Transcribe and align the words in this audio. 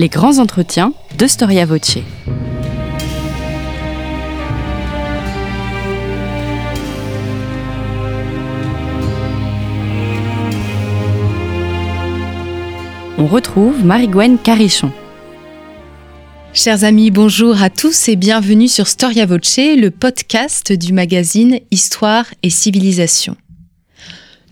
Les 0.00 0.08
grands 0.08 0.38
entretiens 0.38 0.94
de 1.18 1.26
Storia 1.26 1.66
Voce. 1.66 1.98
On 13.18 13.26
retrouve 13.26 13.84
Marie-Gwen 13.84 14.38
Carichon. 14.38 14.90
Chers 16.54 16.84
amis, 16.84 17.10
bonjour 17.10 17.62
à 17.62 17.68
tous 17.68 18.08
et 18.08 18.16
bienvenue 18.16 18.68
sur 18.68 18.86
Storia 18.86 19.26
Voce, 19.26 19.58
le 19.58 19.90
podcast 19.90 20.72
du 20.72 20.94
magazine 20.94 21.58
Histoire 21.70 22.24
et 22.42 22.48
Civilisation. 22.48 23.36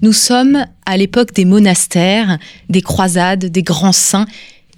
Nous 0.02 0.12
sommes 0.12 0.66
à 0.84 0.98
l'époque 0.98 1.32
des 1.32 1.46
monastères, 1.46 2.38
des 2.68 2.82
croisades, 2.82 3.46
des 3.46 3.62
grands 3.62 3.92
saints 3.92 4.26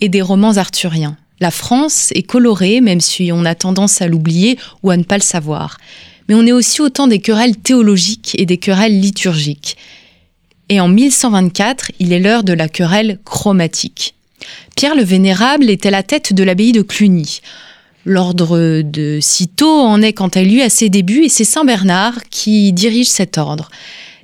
et 0.01 0.09
des 0.09 0.23
romans 0.23 0.57
arthuriens. 0.57 1.17
La 1.41 1.51
France 1.51 2.11
est 2.15 2.23
colorée, 2.23 2.81
même 2.81 3.01
si 3.01 3.31
on 3.33 3.45
a 3.45 3.55
tendance 3.55 4.03
à 4.03 4.07
l'oublier 4.07 4.59
ou 4.83 4.91
à 4.91 4.97
ne 4.97 5.05
pas 5.05 5.17
le 5.17 5.23
savoir. 5.23 5.79
Mais 6.29 6.35
on 6.35 6.47
est 6.47 6.53
aussi 6.53 6.81
au 6.83 6.91
temps 6.91 7.09
des 7.09 7.21
querelles 7.21 7.57
théologiques 7.57 8.37
et 8.39 8.47
des 8.47 8.59
querelles 8.59 9.01
liturgiques. 9.01 9.77
Et 10.69 10.81
en 10.81 10.89
1124, 10.89 11.93
il 11.99 12.13
est 12.13 12.21
l'heure 12.21 12.45
de 12.45 12.53
la 12.53 12.69
querelle 12.69 13.19
chromatique. 13.25 14.15
Pierre 14.77 14.95
le 14.95 15.03
Vénérable 15.03 15.69
était 15.71 15.91
la 15.91 16.03
tête 16.03 16.33
de 16.33 16.43
l'abbaye 16.43 16.73
de 16.73 16.83
Cluny. 16.83 17.41
L'ordre 18.05 18.83
de 18.83 19.19
Cîteaux 19.21 19.81
en 19.81 20.01
est 20.01 20.13
quant 20.13 20.29
à 20.29 20.43
lui 20.43 20.63
à 20.63 20.71
ses 20.71 20.89
débuts 20.89 21.25
et 21.25 21.29
c'est 21.29 21.45
Saint 21.45 21.65
Bernard 21.65 22.25
qui 22.31 22.73
dirige 22.73 23.09
cet 23.09 23.37
ordre. 23.37 23.69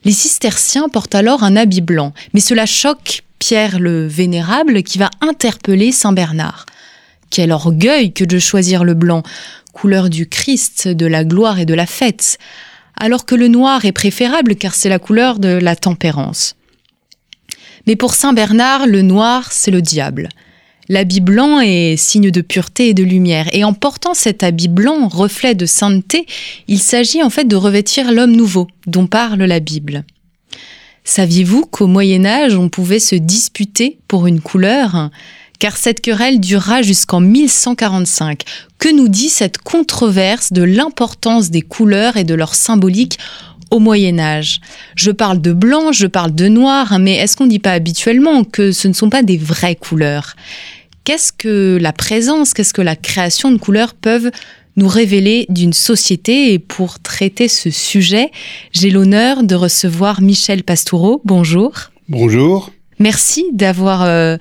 Les 0.04 0.12
cisterciens 0.12 0.88
portent 0.88 1.14
alors 1.14 1.42
un 1.42 1.56
habit 1.56 1.80
blanc, 1.80 2.14
mais 2.32 2.40
cela 2.40 2.64
choque 2.64 3.22
Pierre 3.48 3.78
le 3.78 4.08
Vénérable 4.08 4.82
qui 4.82 4.98
va 4.98 5.08
interpeller 5.20 5.92
Saint 5.92 6.12
Bernard. 6.12 6.66
Quel 7.30 7.52
orgueil 7.52 8.12
que 8.12 8.24
de 8.24 8.40
choisir 8.40 8.82
le 8.82 8.94
blanc, 8.94 9.22
couleur 9.72 10.10
du 10.10 10.28
Christ, 10.28 10.88
de 10.88 11.06
la 11.06 11.22
gloire 11.22 11.60
et 11.60 11.64
de 11.64 11.72
la 11.72 11.86
fête, 11.86 12.38
alors 12.98 13.24
que 13.24 13.36
le 13.36 13.46
noir 13.46 13.84
est 13.84 13.92
préférable 13.92 14.56
car 14.56 14.74
c'est 14.74 14.88
la 14.88 14.98
couleur 14.98 15.38
de 15.38 15.46
la 15.46 15.76
tempérance. 15.76 16.56
Mais 17.86 17.94
pour 17.94 18.14
Saint 18.14 18.32
Bernard, 18.32 18.88
le 18.88 19.02
noir, 19.02 19.52
c'est 19.52 19.70
le 19.70 19.80
diable. 19.80 20.28
L'habit 20.88 21.20
blanc 21.20 21.60
est 21.60 21.94
signe 21.96 22.32
de 22.32 22.40
pureté 22.40 22.88
et 22.88 22.94
de 22.94 23.04
lumière. 23.04 23.46
Et 23.52 23.62
en 23.62 23.74
portant 23.74 24.14
cet 24.14 24.42
habit 24.42 24.66
blanc, 24.66 25.06
reflet 25.06 25.54
de 25.54 25.66
sainteté, 25.66 26.26
il 26.66 26.80
s'agit 26.80 27.22
en 27.22 27.30
fait 27.30 27.44
de 27.44 27.54
revêtir 27.54 28.10
l'homme 28.10 28.34
nouveau, 28.34 28.66
dont 28.88 29.06
parle 29.06 29.44
la 29.44 29.60
Bible. 29.60 30.04
Saviez-vous 31.06 31.66
qu'au 31.66 31.86
Moyen 31.86 32.24
Âge, 32.24 32.56
on 32.56 32.68
pouvait 32.68 32.98
se 32.98 33.14
disputer 33.14 33.96
pour 34.08 34.26
une 34.26 34.40
couleur? 34.40 35.10
Car 35.60 35.76
cette 35.76 36.00
querelle 36.00 36.40
durera 36.40 36.82
jusqu'en 36.82 37.20
1145. 37.20 38.42
Que 38.80 38.92
nous 38.92 39.06
dit 39.06 39.28
cette 39.28 39.58
controverse 39.58 40.52
de 40.52 40.64
l'importance 40.64 41.50
des 41.50 41.62
couleurs 41.62 42.16
et 42.16 42.24
de 42.24 42.34
leur 42.34 42.56
symbolique 42.56 43.18
au 43.70 43.78
Moyen 43.78 44.18
Âge? 44.18 44.60
Je 44.96 45.12
parle 45.12 45.40
de 45.40 45.52
blanc, 45.52 45.92
je 45.92 46.08
parle 46.08 46.34
de 46.34 46.48
noir, 46.48 46.98
mais 46.98 47.14
est-ce 47.14 47.36
qu'on 47.36 47.44
ne 47.44 47.50
dit 47.50 47.60
pas 47.60 47.72
habituellement 47.72 48.42
que 48.42 48.72
ce 48.72 48.88
ne 48.88 48.92
sont 48.92 49.08
pas 49.08 49.22
des 49.22 49.38
vraies 49.38 49.76
couleurs? 49.76 50.34
Qu'est-ce 51.04 51.32
que 51.32 51.78
la 51.80 51.92
présence, 51.92 52.52
qu'est-ce 52.52 52.74
que 52.74 52.82
la 52.82 52.96
création 52.96 53.52
de 53.52 53.58
couleurs 53.58 53.94
peuvent 53.94 54.32
nous 54.76 54.88
révéler 54.88 55.46
d'une 55.48 55.72
société 55.72 56.52
et 56.52 56.58
pour 56.58 57.00
traiter 57.00 57.48
ce 57.48 57.70
sujet, 57.70 58.30
j'ai 58.72 58.90
l'honneur 58.90 59.42
de 59.42 59.54
recevoir 59.54 60.20
Michel 60.20 60.62
Pastoureau. 60.62 61.22
Bonjour. 61.24 61.72
Bonjour. 62.08 62.70
Merci 62.98 63.44
d'avoir 63.52 64.04
euh, 64.04 64.36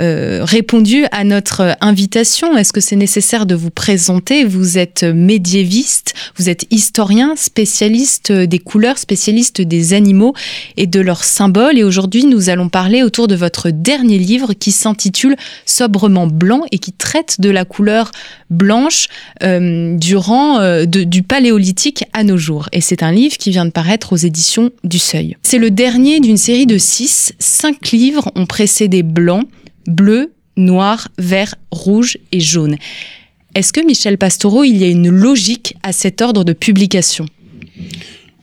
euh, 0.00 0.40
répondu 0.44 1.04
à 1.10 1.24
notre 1.24 1.76
invitation. 1.80 2.56
Est-ce 2.56 2.72
que 2.72 2.80
c'est 2.80 2.96
nécessaire 2.96 3.46
de 3.46 3.54
vous 3.54 3.70
présenter? 3.70 4.44
Vous 4.44 4.78
êtes 4.78 5.04
médiéviste, 5.04 6.14
vous 6.36 6.48
êtes 6.48 6.66
historien, 6.70 7.34
spécialiste 7.36 8.32
des 8.32 8.58
couleurs, 8.58 8.98
spécialiste 8.98 9.60
des 9.62 9.94
animaux 9.94 10.34
et 10.76 10.86
de 10.86 11.00
leurs 11.00 11.24
symboles. 11.24 11.78
Et 11.78 11.84
aujourd'hui, 11.84 12.24
nous 12.24 12.50
allons 12.50 12.68
parler 12.68 13.02
autour 13.02 13.28
de 13.28 13.34
votre 13.34 13.70
dernier 13.70 14.18
livre 14.18 14.52
qui 14.52 14.72
s'intitule 14.72 15.36
Sobrement 15.64 16.26
blanc 16.26 16.62
et 16.72 16.78
qui 16.78 16.92
traite 16.92 17.40
de 17.40 17.50
la 17.50 17.64
couleur 17.64 18.10
blanche 18.50 19.08
euh, 19.42 19.96
durant 19.96 20.60
euh, 20.60 20.84
du 20.84 21.22
paléolithique 21.22 22.04
à 22.12 22.24
nos 22.24 22.36
jours. 22.36 22.68
Et 22.72 22.80
c'est 22.80 23.02
un 23.02 23.12
livre 23.12 23.36
qui 23.36 23.50
vient 23.50 23.66
de 23.66 23.70
paraître 23.70 24.12
aux 24.12 24.16
éditions 24.16 24.70
du 24.84 24.98
Seuil. 24.98 25.36
C'est 25.42 25.58
le 25.58 25.70
dernier 25.70 26.20
d'une 26.20 26.36
série 26.36 26.66
de 26.66 26.78
six. 26.78 27.32
Cinq 27.38 27.92
livres 27.92 28.30
ont 28.34 28.46
précédé 28.46 29.02
Blanc 29.02 29.42
bleu, 29.86 30.32
noir, 30.56 31.08
vert, 31.18 31.54
rouge 31.70 32.18
et 32.32 32.40
jaune. 32.40 32.76
Est-ce 33.54 33.72
que 33.72 33.84
Michel 33.84 34.18
Pastoureau, 34.18 34.64
il 34.64 34.76
y 34.76 34.84
a 34.84 34.88
une 34.88 35.08
logique 35.08 35.74
à 35.82 35.92
cet 35.92 36.20
ordre 36.20 36.44
de 36.44 36.52
publication? 36.52 37.26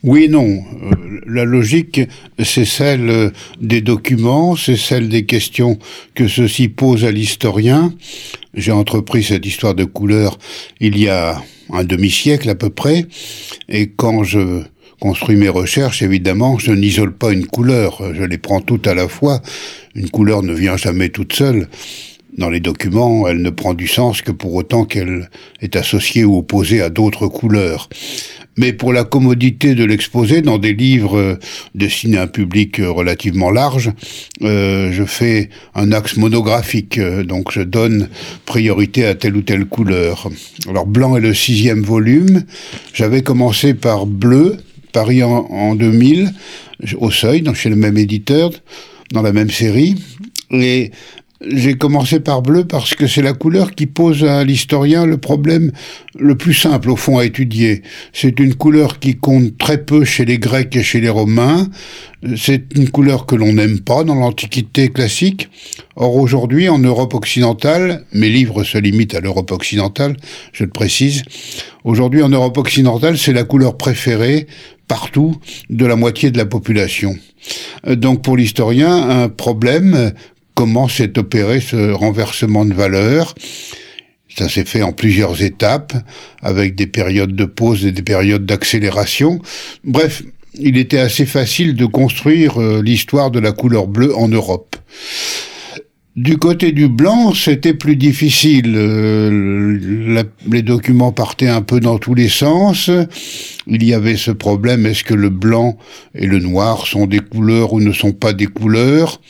Oui 0.02 0.28
non. 0.28 0.46
Euh, 0.46 1.20
la 1.26 1.44
logique, 1.44 2.00
c'est 2.42 2.66
celle 2.66 3.32
des 3.60 3.80
documents, 3.80 4.54
c'est 4.54 4.76
celle 4.76 5.08
des 5.08 5.24
questions 5.24 5.78
que 6.14 6.28
ceci 6.28 6.68
pose 6.68 7.04
à 7.04 7.10
l'historien. 7.10 7.94
J'ai 8.52 8.72
entrepris 8.72 9.22
cette 9.22 9.46
histoire 9.46 9.74
de 9.74 9.84
couleur 9.84 10.38
il 10.80 10.98
y 10.98 11.08
a 11.08 11.42
un 11.70 11.84
demi-siècle 11.84 12.50
à 12.50 12.54
peu 12.54 12.68
près, 12.68 13.06
et 13.68 13.88
quand 13.88 14.22
je 14.22 14.62
construis 15.04 15.36
mes 15.36 15.50
recherches, 15.50 16.00
évidemment, 16.00 16.58
je 16.58 16.72
n'isole 16.72 17.12
pas 17.12 17.30
une 17.30 17.44
couleur, 17.44 18.14
je 18.14 18.22
les 18.22 18.38
prends 18.38 18.62
toutes 18.62 18.86
à 18.86 18.94
la 18.94 19.06
fois. 19.06 19.42
Une 19.94 20.08
couleur 20.08 20.42
ne 20.42 20.54
vient 20.54 20.78
jamais 20.78 21.10
toute 21.10 21.34
seule. 21.34 21.68
Dans 22.38 22.48
les 22.48 22.60
documents, 22.60 23.28
elle 23.28 23.42
ne 23.42 23.50
prend 23.50 23.74
du 23.74 23.86
sens 23.86 24.22
que 24.22 24.32
pour 24.32 24.54
autant 24.54 24.86
qu'elle 24.86 25.28
est 25.60 25.76
associée 25.76 26.24
ou 26.24 26.38
opposée 26.38 26.80
à 26.80 26.88
d'autres 26.88 27.26
couleurs. 27.26 27.90
Mais 28.56 28.72
pour 28.72 28.94
la 28.94 29.04
commodité 29.04 29.74
de 29.74 29.84
l'exposer 29.84 30.40
dans 30.40 30.56
des 30.56 30.72
livres 30.72 31.38
destinés 31.74 32.16
à 32.16 32.22
un 32.22 32.26
public 32.26 32.78
relativement 32.78 33.50
large, 33.50 33.90
euh, 34.40 34.90
je 34.90 35.04
fais 35.04 35.50
un 35.74 35.92
axe 35.92 36.16
monographique, 36.16 36.98
donc 36.98 37.52
je 37.52 37.60
donne 37.60 38.08
priorité 38.46 39.04
à 39.04 39.14
telle 39.14 39.36
ou 39.36 39.42
telle 39.42 39.66
couleur. 39.66 40.30
Alors 40.66 40.86
blanc 40.86 41.14
est 41.14 41.20
le 41.20 41.34
sixième 41.34 41.82
volume. 41.82 42.44
J'avais 42.94 43.20
commencé 43.20 43.74
par 43.74 44.06
bleu, 44.06 44.56
Paris 44.94 45.24
en, 45.24 45.74
2000, 45.74 46.32
au 46.98 47.10
Seuil, 47.10 47.42
donc 47.42 47.56
chez 47.56 47.68
le 47.68 47.76
même 47.76 47.98
éditeur, 47.98 48.52
dans 49.12 49.22
la 49.22 49.32
même 49.32 49.50
série. 49.50 49.96
Et 50.52 50.92
j'ai 51.46 51.74
commencé 51.74 52.20
par 52.20 52.42
bleu 52.42 52.64
parce 52.64 52.94
que 52.94 53.06
c'est 53.06 53.20
la 53.20 53.32
couleur 53.32 53.74
qui 53.74 53.86
pose 53.86 54.24
à 54.24 54.44
l'historien 54.44 55.04
le 55.04 55.18
problème 55.18 55.72
le 56.18 56.36
plus 56.36 56.54
simple 56.54 56.90
au 56.90 56.96
fond 56.96 57.18
à 57.18 57.24
étudier. 57.24 57.82
C'est 58.12 58.38
une 58.38 58.54
couleur 58.54 59.00
qui 59.00 59.16
compte 59.16 59.58
très 59.58 59.84
peu 59.84 60.04
chez 60.04 60.24
les 60.24 60.38
Grecs 60.38 60.74
et 60.76 60.82
chez 60.82 61.00
les 61.00 61.08
Romains. 61.08 61.68
C'est 62.36 62.74
une 62.76 62.88
couleur 62.88 63.26
que 63.26 63.34
l'on 63.34 63.52
n'aime 63.52 63.80
pas 63.80 64.04
dans 64.04 64.14
l'Antiquité 64.14 64.88
classique. 64.90 65.48
Or 65.96 66.16
aujourd'hui, 66.16 66.68
en 66.68 66.78
Europe 66.78 67.14
occidentale, 67.14 68.04
mes 68.12 68.30
livres 68.30 68.64
se 68.64 68.78
limitent 68.78 69.14
à 69.14 69.20
l'Europe 69.20 69.50
occidentale, 69.50 70.16
je 70.52 70.64
le 70.64 70.70
précise. 70.70 71.22
Aujourd'hui, 71.84 72.22
en 72.22 72.30
Europe 72.30 72.56
occidentale, 72.56 73.18
c'est 73.18 73.34
la 73.34 73.44
couleur 73.44 73.76
préférée 73.76 74.46
partout 74.88 75.36
de 75.70 75.86
la 75.86 75.96
moitié 75.96 76.30
de 76.30 76.38
la 76.38 76.46
population. 76.46 77.16
Donc 77.86 78.22
pour 78.22 78.36
l'historien, 78.36 79.08
un 79.08 79.28
problème 79.28 80.12
comment 80.54 80.88
s'est 80.88 81.18
opéré 81.18 81.60
ce 81.60 81.92
renversement 81.92 82.64
de 82.64 82.74
valeur. 82.74 83.34
Ça 84.36 84.48
s'est 84.48 84.64
fait 84.64 84.82
en 84.82 84.92
plusieurs 84.92 85.42
étapes, 85.42 85.94
avec 86.42 86.74
des 86.74 86.86
périodes 86.86 87.36
de 87.36 87.44
pause 87.44 87.86
et 87.86 87.92
des 87.92 88.02
périodes 88.02 88.46
d'accélération. 88.46 89.40
Bref, 89.84 90.22
il 90.58 90.76
était 90.76 90.98
assez 90.98 91.26
facile 91.26 91.74
de 91.74 91.86
construire 91.86 92.60
euh, 92.60 92.82
l'histoire 92.82 93.30
de 93.30 93.40
la 93.40 93.52
couleur 93.52 93.86
bleue 93.86 94.16
en 94.16 94.28
Europe. 94.28 94.76
Du 96.16 96.38
côté 96.38 96.70
du 96.70 96.88
blanc, 96.88 97.34
c'était 97.34 97.74
plus 97.74 97.96
difficile. 97.96 98.74
Euh, 98.76 100.22
les 100.48 100.62
documents 100.62 101.10
partaient 101.10 101.48
un 101.48 101.60
peu 101.60 101.80
dans 101.80 101.98
tous 101.98 102.14
les 102.14 102.28
sens. 102.28 102.88
Il 103.66 103.82
y 103.84 103.94
avait 103.94 104.16
ce 104.16 104.30
problème, 104.30 104.86
est-ce 104.86 105.02
que 105.02 105.14
le 105.14 105.28
blanc 105.28 105.76
et 106.14 106.26
le 106.26 106.38
noir 106.38 106.86
sont 106.86 107.06
des 107.06 107.18
couleurs 107.18 107.72
ou 107.72 107.80
ne 107.80 107.92
sont 107.92 108.12
pas 108.12 108.32
des 108.32 108.46
couleurs? 108.46 109.20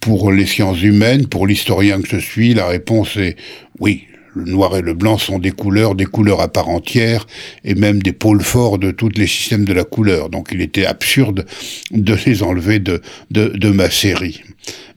Pour 0.00 0.32
les 0.32 0.46
sciences 0.46 0.82
humaines, 0.82 1.28
pour 1.28 1.46
l'historien 1.46 2.02
que 2.02 2.08
je 2.08 2.16
suis, 2.16 2.54
la 2.54 2.66
réponse 2.66 3.16
est 3.16 3.36
oui. 3.78 4.06
Le 4.34 4.44
noir 4.44 4.76
et 4.76 4.80
le 4.82 4.94
blanc 4.94 5.18
sont 5.18 5.38
des 5.38 5.50
couleurs, 5.50 5.94
des 5.94 6.06
couleurs 6.06 6.40
à 6.40 6.48
part 6.48 6.68
entière, 6.68 7.26
et 7.64 7.74
même 7.74 8.02
des 8.02 8.12
pôles 8.12 8.42
forts 8.42 8.78
de 8.78 8.90
tous 8.90 9.10
les 9.10 9.26
systèmes 9.26 9.64
de 9.64 9.74
la 9.74 9.84
couleur. 9.84 10.30
Donc 10.30 10.48
il 10.52 10.62
était 10.62 10.86
absurde 10.86 11.44
de 11.90 12.16
les 12.26 12.42
enlever 12.42 12.78
de, 12.78 13.02
de, 13.30 13.68
ma 13.70 13.90
série. 13.90 14.42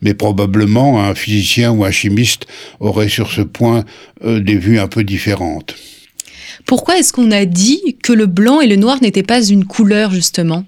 Mais 0.02 0.14
probablement 0.14 1.04
un 1.04 1.16
physicien 1.16 1.72
ou 1.72 1.84
un 1.84 1.92
chimiste 1.92 2.46
aurait 2.80 3.10
sur 3.10 3.32
ce 3.32 3.42
point 3.42 3.84
euh, 4.24 4.40
des 4.40 4.58
vues 4.58 4.80
un 4.80 4.88
peu 4.88 5.04
différentes. 5.04 5.76
Pourquoi 6.66 6.98
est-ce 6.98 7.12
qu'on 7.12 7.32
a 7.32 7.46
dit 7.46 7.98
que 8.02 8.14
le 8.14 8.28
blanc 8.28 8.62
et 8.62 8.68
le 8.68 8.78
noir 8.78 9.02
n'étaient 9.02 9.24
pas 9.24 9.44
une 9.44 9.66
couleur, 9.66 10.12
justement? 10.12 10.66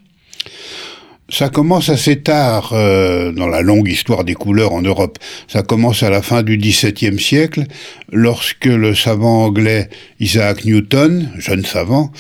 Ça 1.30 1.50
commence 1.50 1.90
assez 1.90 2.22
tard 2.22 2.72
euh, 2.72 3.32
dans 3.32 3.48
la 3.48 3.62
longue 3.62 3.90
histoire 3.90 4.24
des 4.24 4.34
couleurs 4.34 4.74
en 4.74 4.82
Europe. 4.82 5.18
Ça 5.48 5.62
commence 5.62 6.04
à 6.04 6.10
la 6.10 6.22
fin 6.22 6.42
du 6.42 6.58
XVIIe 6.58 7.20
siècle, 7.20 7.66
lorsque 8.12 8.66
le 8.66 8.96
savant 8.96 9.46
anglais 9.46 9.90
Isaac 10.20 10.64
Newton, 10.64 11.30
jeune 11.38 11.66
savant, 11.66 12.12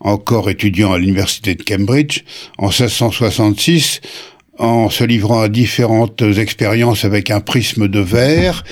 encore 0.00 0.48
étudiant 0.48 0.92
à 0.92 0.98
l'université 0.98 1.54
de 1.54 1.62
Cambridge, 1.62 2.22
en 2.58 2.68
1666, 2.68 4.00
en 4.58 4.90
se 4.90 5.04
livrant 5.04 5.40
à 5.40 5.48
différentes 5.48 6.22
expériences 6.22 7.04
avec 7.04 7.30
un 7.30 7.40
prisme 7.40 7.88
de 7.88 8.00
verre, 8.00 8.64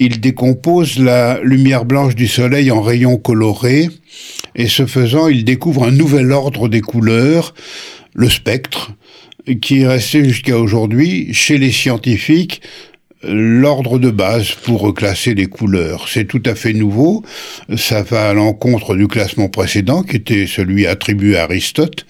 il 0.00 0.20
décompose 0.20 0.98
la 0.98 1.38
lumière 1.42 1.84
blanche 1.84 2.16
du 2.16 2.26
soleil 2.26 2.72
en 2.72 2.82
rayons 2.82 3.16
colorés, 3.16 3.88
et 4.56 4.66
ce 4.66 4.86
faisant, 4.86 5.28
il 5.28 5.44
découvre 5.44 5.84
un 5.84 5.92
nouvel 5.92 6.32
ordre 6.32 6.68
des 6.68 6.80
couleurs, 6.80 7.54
le 8.14 8.30
spectre, 8.30 8.92
qui 9.60 9.80
est 9.80 9.86
resté 9.86 10.24
jusqu'à 10.24 10.58
aujourd'hui 10.58 11.34
chez 11.34 11.58
les 11.58 11.70
scientifiques 11.70 12.62
l'ordre 13.26 13.98
de 13.98 14.10
base 14.10 14.52
pour 14.52 14.80
reclasser 14.80 15.34
les 15.34 15.46
couleurs. 15.46 16.08
C'est 16.08 16.26
tout 16.26 16.42
à 16.44 16.54
fait 16.54 16.72
nouveau. 16.72 17.22
Ça 17.76 18.02
va 18.02 18.28
à 18.28 18.34
l'encontre 18.34 18.94
du 18.94 19.08
classement 19.08 19.48
précédent 19.48 20.02
qui 20.02 20.16
était 20.16 20.46
celui 20.46 20.86
attribué 20.86 21.36
à 21.36 21.44
Aristote. 21.44 22.06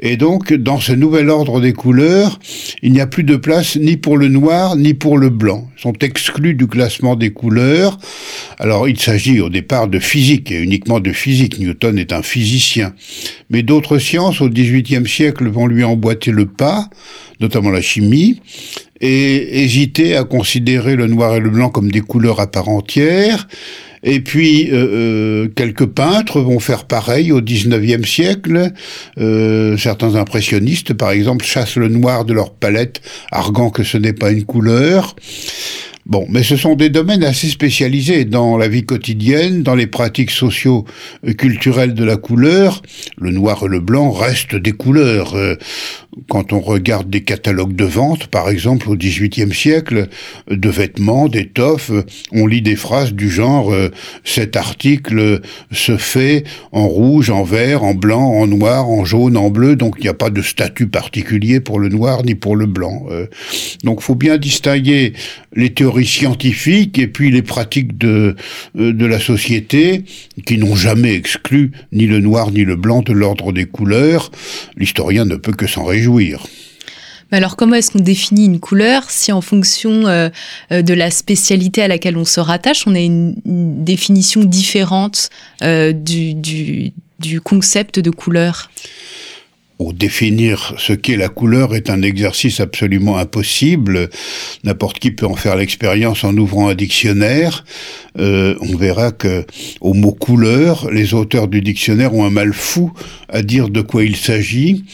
Et 0.00 0.16
donc, 0.16 0.52
dans 0.52 0.80
ce 0.80 0.92
nouvel 0.92 1.30
ordre 1.30 1.60
des 1.60 1.72
couleurs, 1.72 2.38
il 2.82 2.92
n'y 2.92 3.00
a 3.00 3.06
plus 3.06 3.24
de 3.24 3.36
place 3.36 3.76
ni 3.76 3.96
pour 3.96 4.16
le 4.16 4.28
noir 4.28 4.76
ni 4.76 4.94
pour 4.94 5.18
le 5.18 5.30
blanc. 5.30 5.69
Sont 5.80 5.94
exclus 6.02 6.52
du 6.52 6.66
classement 6.66 7.16
des 7.16 7.30
couleurs. 7.30 7.98
Alors, 8.58 8.86
il 8.86 9.00
s'agit 9.00 9.40
au 9.40 9.48
départ 9.48 9.88
de 9.88 9.98
physique 9.98 10.50
et 10.50 10.60
uniquement 10.60 11.00
de 11.00 11.10
physique. 11.10 11.58
Newton 11.58 11.98
est 11.98 12.12
un 12.12 12.22
physicien. 12.22 12.92
Mais 13.48 13.62
d'autres 13.62 13.96
sciences 13.96 14.42
au 14.42 14.50
XVIIIe 14.50 15.08
siècle 15.08 15.48
vont 15.48 15.66
lui 15.66 15.82
emboîter 15.82 16.32
le 16.32 16.44
pas, 16.44 16.90
notamment 17.40 17.70
la 17.70 17.80
chimie 17.80 18.42
et 19.00 19.62
hésiter 19.62 20.16
à 20.16 20.24
considérer 20.24 20.96
le 20.96 21.06
noir 21.06 21.36
et 21.36 21.40
le 21.40 21.48
blanc 21.48 21.70
comme 21.70 21.90
des 21.90 22.02
couleurs 22.02 22.40
à 22.40 22.46
part 22.46 22.68
entière. 22.68 23.48
Et 24.02 24.20
puis, 24.20 24.70
euh, 24.70 24.76
euh, 24.76 25.48
quelques 25.54 25.86
peintres 25.86 26.40
vont 26.40 26.58
faire 26.58 26.84
pareil 26.84 27.32
au 27.32 27.42
XIXe 27.42 28.08
siècle. 28.08 28.72
Euh, 29.18 29.76
certains 29.76 30.14
impressionnistes, 30.14 30.94
par 30.94 31.10
exemple, 31.10 31.44
chassent 31.44 31.76
le 31.76 31.88
noir 31.88 32.24
de 32.24 32.32
leur 32.32 32.52
palette, 32.52 33.02
arguant 33.30 33.70
que 33.70 33.84
ce 33.84 33.98
n'est 33.98 34.14
pas 34.14 34.30
une 34.30 34.44
couleur. 34.44 35.16
Bon, 36.06 36.26
mais 36.30 36.42
ce 36.42 36.56
sont 36.56 36.76
des 36.76 36.88
domaines 36.88 37.22
assez 37.22 37.48
spécialisés 37.48 38.24
dans 38.24 38.56
la 38.56 38.68
vie 38.68 38.84
quotidienne, 38.84 39.62
dans 39.62 39.74
les 39.74 39.86
pratiques 39.86 40.30
socio-culturelles 40.30 41.94
de 41.94 42.04
la 42.04 42.16
couleur. 42.16 42.82
Le 43.18 43.30
noir 43.30 43.62
et 43.64 43.68
le 43.68 43.80
blanc 43.80 44.10
restent 44.10 44.56
des 44.56 44.72
couleurs. 44.72 45.36
Quand 46.28 46.52
on 46.52 46.60
regarde 46.60 47.08
des 47.08 47.22
catalogues 47.22 47.74
de 47.74 47.84
vente, 47.84 48.26
par 48.26 48.48
exemple 48.48 48.90
au 48.90 48.96
XVIIIe 48.96 49.54
siècle, 49.54 50.08
de 50.50 50.68
vêtements, 50.68 51.28
d'étoffes, 51.28 51.92
on 52.32 52.46
lit 52.46 52.62
des 52.62 52.76
phrases 52.76 53.12
du 53.12 53.30
genre 53.30 53.72
euh, 53.72 53.90
cet 54.24 54.56
article 54.56 55.40
se 55.70 55.96
fait 55.96 56.44
en 56.72 56.86
rouge, 56.86 57.30
en 57.30 57.44
vert, 57.44 57.84
en 57.84 57.94
blanc, 57.94 58.22
en 58.22 58.46
noir, 58.46 58.88
en 58.88 59.04
jaune, 59.04 59.36
en 59.36 59.50
bleu. 59.50 59.76
Donc 59.76 59.96
il 59.98 60.02
n'y 60.02 60.08
a 60.08 60.14
pas 60.14 60.30
de 60.30 60.42
statut 60.42 60.88
particulier 60.88 61.60
pour 61.60 61.78
le 61.78 61.88
noir 61.88 62.24
ni 62.24 62.34
pour 62.34 62.56
le 62.56 62.66
blanc. 62.66 63.06
Euh, 63.10 63.26
donc 63.84 64.00
faut 64.00 64.14
bien 64.14 64.36
distinguer 64.36 65.12
les 65.54 65.70
théories 65.70 66.06
scientifiques 66.06 66.98
et 66.98 67.06
puis 67.06 67.30
les 67.30 67.42
pratiques 67.42 67.98
de, 67.98 68.36
euh, 68.76 68.92
de 68.92 69.06
la 69.06 69.20
société 69.20 70.04
qui 70.44 70.58
n'ont 70.58 70.76
jamais 70.76 71.14
exclu 71.14 71.72
ni 71.92 72.06
le 72.06 72.20
noir 72.20 72.50
ni 72.50 72.64
le 72.64 72.76
blanc 72.76 73.02
de 73.02 73.12
l'ordre 73.12 73.52
des 73.52 73.66
couleurs. 73.66 74.30
L'historien 74.76 75.24
ne 75.24 75.36
peut 75.36 75.52
que 75.52 75.66
s'en 75.66 75.84
réjouir. 75.84 76.00
Mais 77.30 77.38
alors 77.38 77.56
comment 77.56 77.76
est-ce 77.76 77.92
qu'on 77.92 78.00
définit 78.00 78.46
une 78.46 78.58
couleur 78.58 79.08
si 79.08 79.30
en 79.30 79.40
fonction 79.40 80.06
euh, 80.08 80.28
euh, 80.72 80.82
de 80.82 80.94
la 80.94 81.10
spécialité 81.10 81.82
à 81.82 81.88
laquelle 81.88 82.16
on 82.16 82.24
se 82.24 82.40
rattache, 82.40 82.86
on 82.86 82.94
a 82.94 82.98
une, 82.98 83.34
définition 83.84 84.44
différente 84.44 85.30
du, 85.60 86.34
du, 86.34 86.92
du 87.20 87.40
concept 87.40 88.00
de 88.00 88.10
couleur? 88.10 88.70
Ou 89.80 89.94
définir 89.94 90.74
ce 90.76 90.92
qu'est 90.92 91.16
la 91.16 91.30
couleur 91.30 91.74
est 91.74 91.88
un 91.88 92.02
exercice 92.02 92.60
absolument 92.60 93.16
impossible. 93.16 94.10
N'importe 94.62 94.98
qui 94.98 95.10
peut 95.10 95.24
en 95.24 95.36
faire 95.36 95.56
l'expérience 95.56 96.22
en 96.22 96.36
ouvrant 96.36 96.68
un 96.68 96.74
dictionnaire. 96.74 97.64
Euh, 98.18 98.56
on 98.60 98.76
verra 98.76 99.10
que 99.10 99.46
au 99.80 99.94
mot 99.94 100.12
couleur, 100.12 100.90
les 100.90 101.14
auteurs 101.14 101.48
du 101.48 101.62
dictionnaire 101.62 102.12
ont 102.12 102.26
un 102.26 102.30
mal 102.30 102.52
fou 102.52 102.92
à 103.30 103.40
dire 103.40 103.70
de 103.70 103.80
quoi 103.80 104.04
il 104.04 104.16
s'agit. 104.16 104.84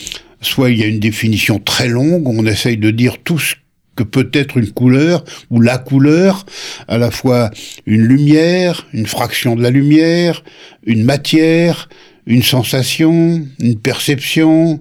Soit 0.40 0.70
il 0.70 0.78
y 0.78 0.82
a 0.82 0.86
une 0.86 1.00
définition 1.00 1.58
très 1.58 1.88
longue, 1.88 2.28
on 2.28 2.46
essaye 2.46 2.76
de 2.76 2.90
dire 2.90 3.18
tout 3.22 3.38
ce 3.38 3.54
que 3.96 4.02
peut 4.02 4.28
être 4.32 4.58
une 4.58 4.70
couleur 4.70 5.24
ou 5.50 5.60
la 5.60 5.78
couleur, 5.78 6.44
à 6.86 6.98
la 6.98 7.10
fois 7.10 7.50
une 7.86 8.02
lumière, 8.02 8.86
une 8.92 9.06
fraction 9.06 9.56
de 9.56 9.62
la 9.62 9.70
lumière, 9.70 10.44
une 10.84 11.04
matière, 11.04 11.88
une 12.26 12.42
sensation, 12.42 13.46
une 13.58 13.78
perception, 13.78 14.80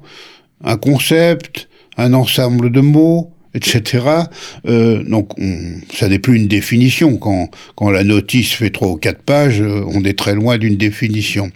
un 0.64 0.78
concept, 0.78 1.70
un 1.98 2.14
ensemble 2.14 2.72
de 2.72 2.82
mots, 2.82 3.35
etc. 3.56 4.06
Euh, 4.68 5.04
donc, 5.04 5.32
ça 5.94 6.08
n'est 6.08 6.20
plus 6.20 6.36
une 6.36 6.48
définition. 6.48 7.18
Quand, 7.18 7.50
quand 7.76 7.90
la 7.90 8.04
notice 8.04 8.52
fait 8.52 8.70
trois 8.70 8.90
ou 8.90 8.98
quatre 8.98 9.24
pages, 9.24 9.62
euh, 9.62 9.84
on 9.88 10.04
est 10.04 10.18
très 10.18 10.36
loin 10.36 10.58
d'une 10.58 10.76
définition. 10.78 11.52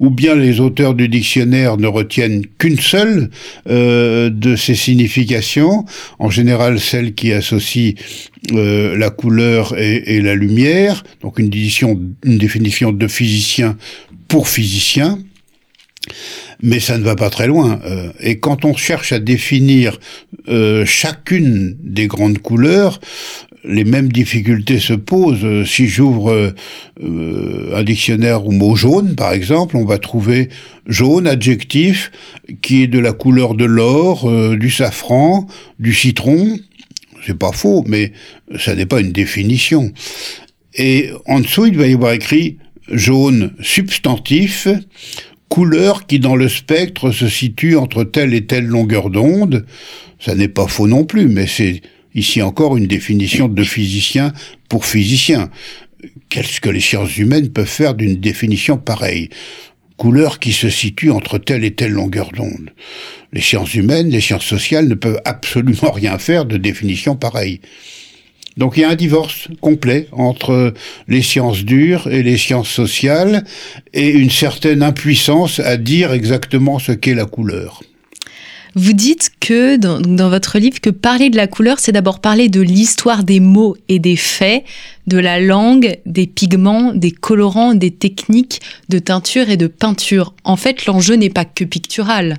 Ou 0.00 0.10
bien 0.10 0.34
les 0.34 0.60
auteurs 0.60 0.94
du 0.94 1.08
dictionnaire 1.08 1.76
ne 1.76 1.86
retiennent 1.86 2.44
qu'une 2.58 2.80
seule 2.80 3.30
euh, 3.68 4.30
de 4.30 4.56
ces 4.56 4.74
significations, 4.74 5.84
en 6.18 6.30
général 6.30 6.80
celle 6.80 7.14
qui 7.14 7.32
associe 7.32 7.94
euh, 8.52 8.96
la 8.96 9.10
couleur 9.10 9.78
et, 9.78 10.16
et, 10.16 10.20
la 10.20 10.34
lumière, 10.34 11.04
donc 11.22 11.38
une 11.38 11.50
définition, 11.50 12.00
une 12.24 12.38
définition 12.38 12.92
de 12.92 13.08
physicien 13.08 13.76
pour 14.28 14.48
physicien, 14.48 15.18
mais 16.64 16.80
ça 16.80 16.96
ne 16.96 17.04
va 17.04 17.14
pas 17.14 17.28
très 17.28 17.46
loin. 17.46 17.78
Euh, 17.84 18.10
et 18.20 18.38
quand 18.38 18.64
on 18.64 18.74
cherche 18.74 19.12
à 19.12 19.18
définir 19.18 20.00
euh, 20.48 20.86
chacune 20.86 21.76
des 21.78 22.06
grandes 22.06 22.38
couleurs, 22.38 23.00
les 23.64 23.84
mêmes 23.84 24.10
difficultés 24.10 24.78
se 24.78 24.94
posent. 24.94 25.44
Euh, 25.44 25.66
si 25.66 25.86
j'ouvre 25.86 26.54
un 27.02 27.82
dictionnaire 27.82 28.46
au 28.46 28.50
mot 28.50 28.76
jaune, 28.76 29.14
par 29.14 29.32
exemple, 29.34 29.76
on 29.76 29.84
va 29.84 29.98
trouver 29.98 30.48
jaune, 30.86 31.26
adjectif, 31.26 32.10
qui 32.62 32.82
est 32.82 32.86
de 32.86 32.98
la 32.98 33.12
couleur 33.12 33.54
de 33.54 33.66
l'or, 33.66 34.30
du 34.56 34.70
safran, 34.70 35.46
du 35.78 35.92
citron. 35.92 36.56
C'est 37.26 37.38
pas 37.38 37.52
faux, 37.52 37.84
mais 37.86 38.12
ça 38.58 38.74
n'est 38.74 38.86
pas 38.86 39.00
une 39.00 39.12
définition. 39.12 39.92
Et 40.74 41.10
en 41.26 41.40
dessous, 41.40 41.66
il 41.66 41.76
va 41.76 41.86
y 41.86 41.94
avoir 41.94 42.12
écrit 42.12 42.56
jaune 42.90 43.52
substantif, 43.60 44.68
couleur 45.54 46.08
qui 46.08 46.18
dans 46.18 46.34
le 46.34 46.48
spectre 46.48 47.12
se 47.12 47.28
situe 47.28 47.76
entre 47.76 48.02
telle 48.02 48.34
et 48.34 48.44
telle 48.44 48.66
longueur 48.66 49.08
d'onde. 49.08 49.64
Ça 50.18 50.34
n'est 50.34 50.48
pas 50.48 50.66
faux 50.66 50.88
non 50.88 51.04
plus, 51.04 51.28
mais 51.28 51.46
c'est 51.46 51.80
ici 52.12 52.42
encore 52.42 52.76
une 52.76 52.88
définition 52.88 53.46
de 53.46 53.62
physicien 53.62 54.32
pour 54.68 54.84
physicien. 54.84 55.50
Qu'est-ce 56.28 56.60
que 56.60 56.70
les 56.70 56.80
sciences 56.80 57.16
humaines 57.18 57.50
peuvent 57.50 57.68
faire 57.68 57.94
d'une 57.94 58.16
définition 58.16 58.78
pareille? 58.78 59.28
Couleur 59.96 60.40
qui 60.40 60.52
se 60.52 60.68
situe 60.68 61.12
entre 61.12 61.38
telle 61.38 61.62
et 61.62 61.76
telle 61.76 61.92
longueur 61.92 62.32
d'onde. 62.32 62.72
Les 63.32 63.40
sciences 63.40 63.74
humaines, 63.74 64.08
les 64.08 64.20
sciences 64.20 64.46
sociales 64.46 64.88
ne 64.88 64.96
peuvent 64.96 65.20
absolument 65.24 65.92
rien 65.94 66.18
faire 66.18 66.46
de 66.46 66.56
définition 66.56 67.14
pareille. 67.14 67.60
Donc 68.56 68.76
il 68.76 68.80
y 68.80 68.84
a 68.84 68.90
un 68.90 68.94
divorce 68.94 69.48
complet 69.60 70.08
entre 70.12 70.74
les 71.08 71.22
sciences 71.22 71.64
dures 71.64 72.06
et 72.08 72.22
les 72.22 72.36
sciences 72.36 72.68
sociales 72.68 73.44
et 73.92 74.10
une 74.10 74.30
certaine 74.30 74.82
impuissance 74.82 75.58
à 75.60 75.76
dire 75.76 76.12
exactement 76.12 76.78
ce 76.78 76.92
qu'est 76.92 77.14
la 77.14 77.26
couleur. 77.26 77.82
Vous 78.76 78.92
dites 78.92 79.30
que 79.38 79.76
dans, 79.76 80.28
votre 80.28 80.58
livre 80.58 80.80
que 80.80 80.90
parler 80.90 81.30
de 81.30 81.36
la 81.36 81.46
couleur, 81.46 81.78
c'est 81.78 81.92
d'abord 81.92 82.20
parler 82.20 82.48
de 82.48 82.60
l'histoire 82.60 83.22
des 83.22 83.38
mots 83.38 83.76
et 83.88 84.00
des 84.00 84.16
faits, 84.16 84.64
de 85.06 85.18
la 85.18 85.38
langue, 85.38 85.98
des 86.06 86.26
pigments, 86.26 86.92
des 86.92 87.12
colorants, 87.12 87.74
des 87.74 87.92
techniques 87.92 88.60
de 88.88 88.98
teinture 88.98 89.48
et 89.48 89.56
de 89.56 89.68
peinture. 89.68 90.34
En 90.42 90.56
fait, 90.56 90.86
l'enjeu 90.86 91.14
n'est 91.14 91.30
pas 91.30 91.44
que 91.44 91.62
pictural. 91.62 92.36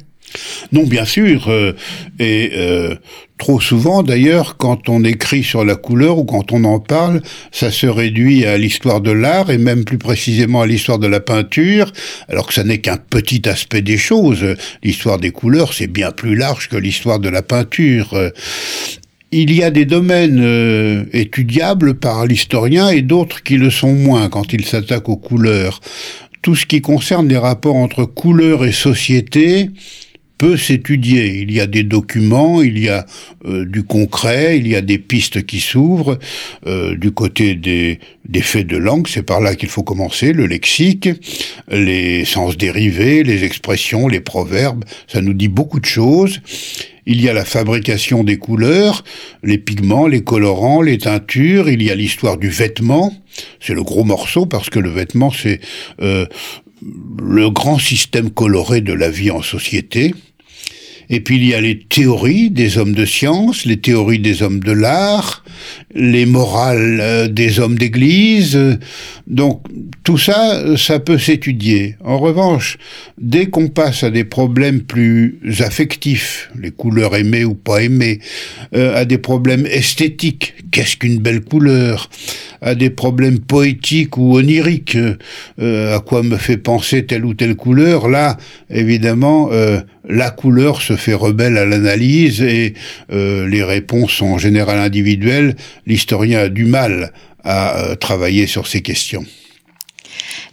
Non, 0.72 0.84
bien 0.84 1.06
sûr. 1.06 1.50
Euh, 1.50 1.74
et 2.20 2.52
euh, 2.56 2.96
trop 3.38 3.60
souvent, 3.60 4.04
d'ailleurs, 4.04 4.58
quand 4.58 4.90
on 4.90 5.04
écrit 5.04 5.44
sur 5.44 5.64
la 5.64 5.76
couleur 5.76 6.18
ou 6.18 6.26
quand 6.26 6.52
on 6.52 6.64
en 6.64 6.80
parle, 6.80 7.22
ça 7.52 7.72
se 7.72 7.88
réduit 7.88 8.46
à 8.46 8.58
l'histoire 8.58 9.02
de 9.02 9.12
l'art 9.12 9.52
et 9.52 9.58
même 9.58 9.86
plus 9.86 9.98
précisément 9.98 10.62
à 10.62 10.68
l'histoire 10.68 11.00
de 11.00 11.08
la 11.08 11.20
peinture, 11.20 11.92
alors 12.28 12.48
que 12.48 12.54
ça 12.54 12.64
n'est 12.64 12.80
qu'un 12.80 12.98
petit 12.98 13.48
aspect 13.48 13.82
des 13.82 13.98
choses. 13.98 14.46
L'histoire 14.84 15.20
des 15.20 15.32
couleurs, 15.32 15.74
c'est 15.74 15.88
bien 15.88 16.12
plus 16.12 16.36
large 16.36 16.70
que 16.70 16.78
l'histoire 16.78 17.20
de 17.20 17.30
la 17.30 17.42
peinture. 17.42 18.16
Il 19.38 19.54
y 19.54 19.64
a 19.64 19.70
des 19.70 19.84
domaines 19.84 20.40
euh, 20.42 21.04
étudiables 21.12 21.96
par 21.96 22.26
l'historien 22.26 22.88
et 22.88 23.02
d'autres 23.02 23.44
qui 23.44 23.58
le 23.58 23.70
sont 23.70 23.92
moins 23.92 24.30
quand 24.30 24.54
il 24.54 24.64
s'attaque 24.64 25.10
aux 25.10 25.18
couleurs. 25.18 25.82
Tout 26.42 26.56
ce 26.56 26.66
qui 26.66 26.80
concerne 26.80 27.28
les 27.28 27.38
rapports 27.38 27.76
entre 27.76 28.06
couleurs 28.06 28.64
et 28.64 28.72
société, 28.72 29.72
peut 30.38 30.58
s'étudier. 30.58 31.40
Il 31.40 31.52
y 31.52 31.60
a 31.60 31.68
des 31.68 31.84
documents, 31.84 32.62
il 32.62 32.80
y 32.80 32.90
a 32.90 33.06
euh, 33.46 33.66
du 33.66 33.84
concret, 33.84 34.58
il 34.58 34.68
y 34.68 34.76
a 34.76 34.82
des 34.82 34.98
pistes 34.98 35.46
qui 35.46 35.60
s'ouvrent. 35.60 36.20
Euh, 36.68 36.96
du 36.96 37.12
côté 37.12 37.56
des, 37.56 38.00
des 38.28 38.42
faits 38.42 38.68
de 38.68 38.78
langue, 38.78 39.08
c'est 39.08 39.24
par 39.24 39.40
là 39.40 39.56
qu'il 39.56 39.70
faut 39.70 39.84
commencer, 39.84 40.34
le 40.34 40.46
lexique, 40.46 41.10
les 41.70 42.26
sens 42.26 42.58
dérivés, 42.58 43.24
les 43.24 43.44
expressions, 43.44 44.08
les 44.08 44.20
proverbes, 44.20 44.84
ça 45.08 45.22
nous 45.22 45.34
dit 45.34 45.48
beaucoup 45.48 45.80
de 45.80 45.86
choses. 45.86 46.42
Il 47.08 47.22
y 47.22 47.30
a 47.30 47.34
la 47.34 47.46
fabrication 47.46 48.24
des 48.24 48.38
couleurs, 48.38 49.04
les 49.44 49.60
pigments, 49.60 50.08
les 50.08 50.24
colorants, 50.24 50.82
les 50.82 50.98
teintures, 50.98 51.70
il 51.70 51.84
y 51.84 51.92
a 51.92 51.96
l'histoire 51.96 52.38
du 52.38 52.50
vêtement, 52.50 53.14
c'est 53.60 53.76
le 53.76 53.84
gros 53.84 54.04
morceau 54.04 54.48
parce 54.48 54.72
que 54.72 54.80
le 54.80 54.90
vêtement 54.90 55.32
c'est 55.32 55.60
euh, 56.02 56.26
le 57.22 57.50
grand 57.50 57.78
système 57.78 58.32
coloré 58.32 58.82
de 58.82 58.94
la 58.94 59.10
vie 59.10 59.32
en 59.32 59.42
société. 59.42 60.14
Et 61.10 61.20
puis 61.20 61.36
il 61.38 61.46
y 61.46 61.54
a 61.54 61.62
les 61.62 61.80
théories 61.80 62.50
des 62.50 62.78
hommes 62.78 62.94
de 62.94 63.06
science, 63.06 63.66
les 63.66 63.78
théories 63.78 64.20
des 64.20 64.42
hommes 64.42 64.60
de 64.60 64.72
l'art, 64.72 65.44
les 65.96 66.26
morales 66.26 67.00
euh, 67.02 67.28
des 67.28 67.60
hommes 67.60 67.78
d'église. 67.78 68.60
Donc 69.28 69.64
tout 70.04 70.18
ça, 70.18 70.78
ça 70.78 71.00
peut 71.00 71.18
s'étudier. 71.18 71.96
En 72.04 72.20
revanche, 72.20 72.78
dès 73.18 73.48
qu'on 73.48 73.70
passe 73.70 74.04
à 74.04 74.12
des 74.12 74.26
problèmes 74.26 74.82
plus 74.82 75.40
affectifs, 75.60 76.52
les 76.60 76.72
couleurs 76.72 77.16
aimées 77.16 77.46
ou 77.46 77.56
pas 77.56 77.82
aimées, 77.82 78.20
euh, 78.76 78.96
à 78.96 79.06
des 79.06 79.18
problèmes 79.18 79.66
esthétiques, 79.66 80.54
qu'est-ce 80.72 80.98
qu'une 80.98 81.20
belle 81.20 81.42
couleur, 81.42 82.10
à 82.62 82.76
des 82.76 82.90
problèmes 82.90 83.40
poétiques 83.40 84.18
ou 84.18 84.36
oniriques, 84.36 84.98
euh, 85.60 85.96
à 85.96 86.00
quoi 86.02 86.24
me 86.24 86.38
fait 86.38 86.58
penser 86.58 87.06
telle 87.06 87.26
ou 87.26 87.34
telle 87.34 87.56
couleur, 87.56 88.10
là, 88.10 88.38
évidemment, 88.70 89.50
la 90.10 90.32
couleur 90.32 90.82
se 90.82 90.96
fait 90.96 91.14
rebelle 91.14 91.58
à 91.58 91.66
l'analyse 91.66 92.42
et 92.42 92.74
euh, 93.12 93.48
les 93.48 93.64
réponses 93.64 94.12
sont 94.12 94.28
en 94.28 94.38
général 94.38 94.80
individuelles. 94.80 95.56
L'historien 95.86 96.40
a 96.40 96.50
du 96.50 96.66
mal 96.66 97.14
à 97.44 97.78
euh, 97.78 97.96
travailler 97.96 98.48
sur 98.48 98.68
ces 98.68 98.82
questions. 98.82 99.26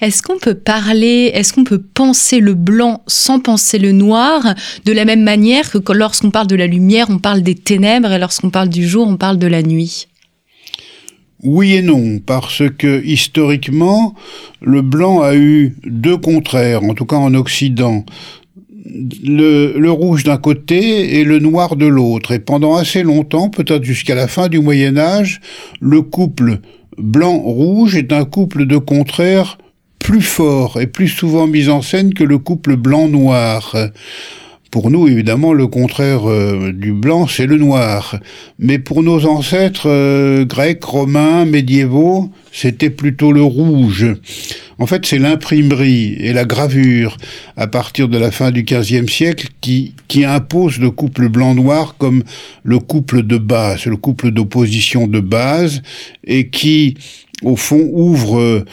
Est-ce 0.01 0.23
qu'on 0.23 0.39
peut 0.39 0.55
parler, 0.55 1.31
est-ce 1.33 1.53
qu'on 1.53 1.65
peut 1.65 1.81
penser 1.81 2.41
le 2.41 2.55
blanc 2.55 3.03
sans 3.07 3.41
penser 3.41 3.79
le 3.79 3.93
noir, 3.93 4.55
de 4.85 4.93
la 4.93 5.05
même 5.05 5.23
manière 5.23 5.71
que 5.71 5.93
lorsqu'on 5.93 6.31
parle 6.31 6.49
de 6.49 6.57
la 6.57 6.67
lumière, 6.67 7.07
on 7.09 7.19
parle 7.19 7.43
des 7.43 7.55
ténèbres, 7.55 8.11
et 8.11 8.19
lorsqu'on 8.19 8.51
parle 8.51 8.69
du 8.69 8.87
jour, 8.87 9.07
on 9.07 9.17
parle 9.17 9.39
de 9.39 9.47
la 9.47 9.63
nuit? 9.63 10.09
Oui 11.45 11.75
et 11.75 11.83
non, 11.83 12.21
parce 12.21 12.63
que 12.79 13.05
historiquement, 13.05 14.15
le 14.61 14.81
blanc 14.83 15.23
a 15.23 15.35
eu 15.35 15.77
deux 15.85 16.17
contraires, 16.17 16.85
en 16.85 16.95
tout 16.95 17.07
cas 17.07 17.17
en 17.17 17.35
Occident 17.35 18.05
le, 18.85 19.91
rouge 19.91 20.25
d'un 20.25 20.37
côté 20.37 21.19
et 21.19 21.25
le 21.25 21.39
noir 21.39 21.77
de 21.77 21.87
l'autre. 21.87 22.33
Et 22.33 22.39
pendant 22.39 22.77
assez 22.77 23.03
longtemps, 23.03 23.49
peut-être 23.49 23.85
jusqu'à 23.85 24.15
la 24.15 24.29
fin 24.29 24.49
du 24.49 24.61
Moyen 24.61 24.97
Âge, 24.97 25.41
le 25.81 26.03
couple 26.03 26.59
blanc-rouge 26.99 27.97
est 27.97 28.13
un 28.13 28.25
couple 28.25 28.67
de 28.67 28.77
contraires 28.77 29.59
plus 29.99 30.23
fort 30.23 30.81
et 30.81 30.87
plus 30.87 31.09
souvent 31.09 31.47
mis 31.47 31.69
en 31.69 31.81
scène 31.81 32.13
que 32.13 32.25
le 32.25 32.39
couple 32.39 32.77
blanc-noir. 32.77 33.77
Pour 34.73 34.91
nous, 34.91 35.07
évidemment, 35.07 35.53
le 35.53 35.67
contraire 35.67 36.27
euh, 36.31 36.73
du 36.73 36.95
blanc, 36.95 37.27
c'est 37.27 37.45
le 37.45 37.59
noir. 37.59 38.19
Mais 38.59 38.79
pour 38.79 39.03
nos 39.03 39.27
ancêtres 39.27 39.87
euh, 39.87 40.47
grecs, 40.47 40.83
romains, 40.83 41.45
médiévaux, 41.45 42.31
c'était 42.51 42.89
plutôt 42.89 43.33
le 43.33 43.43
rouge. 43.43 44.07
En 44.79 44.87
fait, 44.87 45.05
c'est 45.05 45.19
l'imprimerie 45.19 46.15
et 46.19 46.33
la 46.33 46.47
gravure, 46.47 47.19
à 47.59 47.67
partir 47.67 48.09
de 48.09 48.17
la 48.17 48.31
fin 48.31 48.51
du 48.51 48.63
XVe 48.63 49.11
siècle, 49.11 49.49
qui, 49.61 49.93
qui 50.09 50.25
impose 50.25 50.79
le 50.79 50.91
couple 50.91 51.29
blanc-noir 51.29 51.97
comme 51.99 52.25
le 52.63 52.79
couple 52.79 53.25
de 53.25 53.37
base, 53.37 53.85
le 53.85 53.99
couple 53.99 54.31
d'opposition 54.31 55.07
de 55.07 55.21
base, 55.21 55.83
et 56.25 56.49
qui, 56.49 56.97
au 57.43 57.57
fond, 57.57 57.91
ouvre 57.93 58.65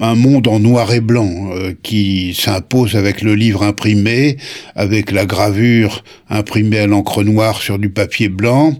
un 0.00 0.14
monde 0.14 0.48
en 0.48 0.58
noir 0.58 0.92
et 0.92 1.00
blanc 1.00 1.50
euh, 1.52 1.74
qui 1.82 2.34
s'impose 2.34 2.96
avec 2.96 3.22
le 3.22 3.34
livre 3.34 3.62
imprimé, 3.62 4.38
avec 4.74 5.12
la 5.12 5.26
gravure 5.26 6.02
imprimée 6.28 6.78
à 6.78 6.86
l'encre 6.86 7.22
noire 7.22 7.60
sur 7.60 7.78
du 7.78 7.90
papier 7.90 8.28
blanc, 8.28 8.74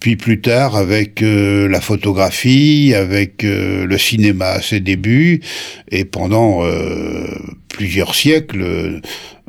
puis 0.00 0.16
plus 0.16 0.40
tard 0.40 0.76
avec 0.76 1.22
euh, 1.22 1.68
la 1.68 1.80
photographie, 1.80 2.92
avec 2.94 3.44
euh, 3.44 3.86
le 3.86 3.98
cinéma 3.98 4.46
à 4.46 4.62
ses 4.62 4.80
débuts, 4.80 5.40
et 5.90 6.04
pendant 6.04 6.62
plusieurs 7.68 8.14
siècles, 8.14 9.00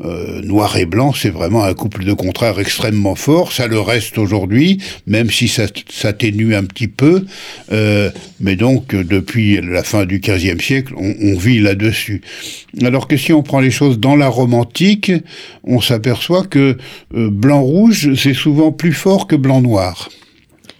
euh, 0.05 0.41
noir 0.43 0.77
et 0.77 0.85
blanc, 0.85 1.11
c'est 1.13 1.29
vraiment 1.29 1.63
un 1.63 1.73
couple 1.73 2.05
de 2.05 2.13
contraires 2.13 2.59
extrêmement 2.59 3.15
fort. 3.15 3.51
Ça 3.51 3.67
le 3.67 3.79
reste 3.79 4.17
aujourd'hui, 4.17 4.81
même 5.07 5.29
si 5.29 5.49
ça 5.49 5.65
s'atténue 5.89 6.55
un 6.55 6.63
petit 6.63 6.87
peu. 6.87 7.25
Euh, 7.71 8.09
mais 8.39 8.55
donc, 8.55 8.95
depuis 8.95 9.59
la 9.61 9.83
fin 9.83 10.05
du 10.05 10.19
XVe 10.19 10.61
siècle, 10.61 10.93
on, 10.95 11.15
on 11.21 11.37
vit 11.37 11.59
là-dessus. 11.59 12.21
Alors 12.81 13.07
que 13.07 13.17
si 13.17 13.33
on 13.33 13.43
prend 13.43 13.59
les 13.59 13.71
choses 13.71 13.99
dans 13.99 14.15
la 14.15 14.29
romantique, 14.29 15.11
on 15.65 15.81
s'aperçoit 15.81 16.45
que 16.45 16.77
euh, 17.15 17.29
blanc-rouge, 17.29 18.13
c'est 18.15 18.33
souvent 18.33 18.71
plus 18.71 18.93
fort 18.93 19.27
que 19.27 19.35
blanc-noir. 19.35 20.09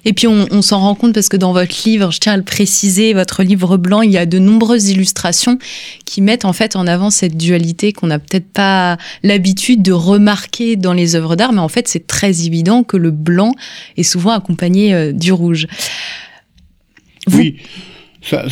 Et 0.09 0.13
puis 0.13 0.25
on, 0.25 0.63
s'en 0.63 0.79
rend 0.79 0.95
compte 0.95 1.13
parce 1.13 1.29
que 1.29 1.37
dans 1.37 1.53
votre 1.53 1.75
livre, 1.85 2.09
je 2.09 2.17
tiens 2.17 2.33
à 2.33 2.37
le 2.37 2.41
préciser, 2.41 3.13
votre 3.13 3.43
livre 3.43 3.77
blanc, 3.77 4.01
il 4.01 4.09
y 4.09 4.17
a 4.17 4.25
de 4.25 4.39
nombreuses 4.39 4.89
illustrations 4.89 5.59
qui 6.03 6.21
mettent 6.21 6.45
en 6.45 6.53
fait 6.53 6.75
en 6.75 6.87
avant 6.87 7.11
cette 7.11 7.37
dualité 7.37 7.93
qu'on 7.93 8.07
n'a 8.07 8.17
peut-être 8.17 8.51
pas 8.51 8.97
l'habitude 9.21 9.83
de 9.83 9.91
remarquer 9.91 10.77
dans 10.77 10.93
les 10.93 11.15
œuvres 11.15 11.35
d'art, 11.35 11.53
mais 11.53 11.59
en 11.59 11.67
fait 11.67 11.87
c'est 11.87 12.07
très 12.07 12.47
évident 12.47 12.81
que 12.81 12.97
le 12.97 13.11
blanc 13.11 13.51
est 13.97 14.03
souvent 14.03 14.31
accompagné 14.31 14.95
euh, 14.95 15.11
du 15.11 15.31
rouge. 15.31 15.67
Oui, 17.31 17.57
ça, 18.23 18.45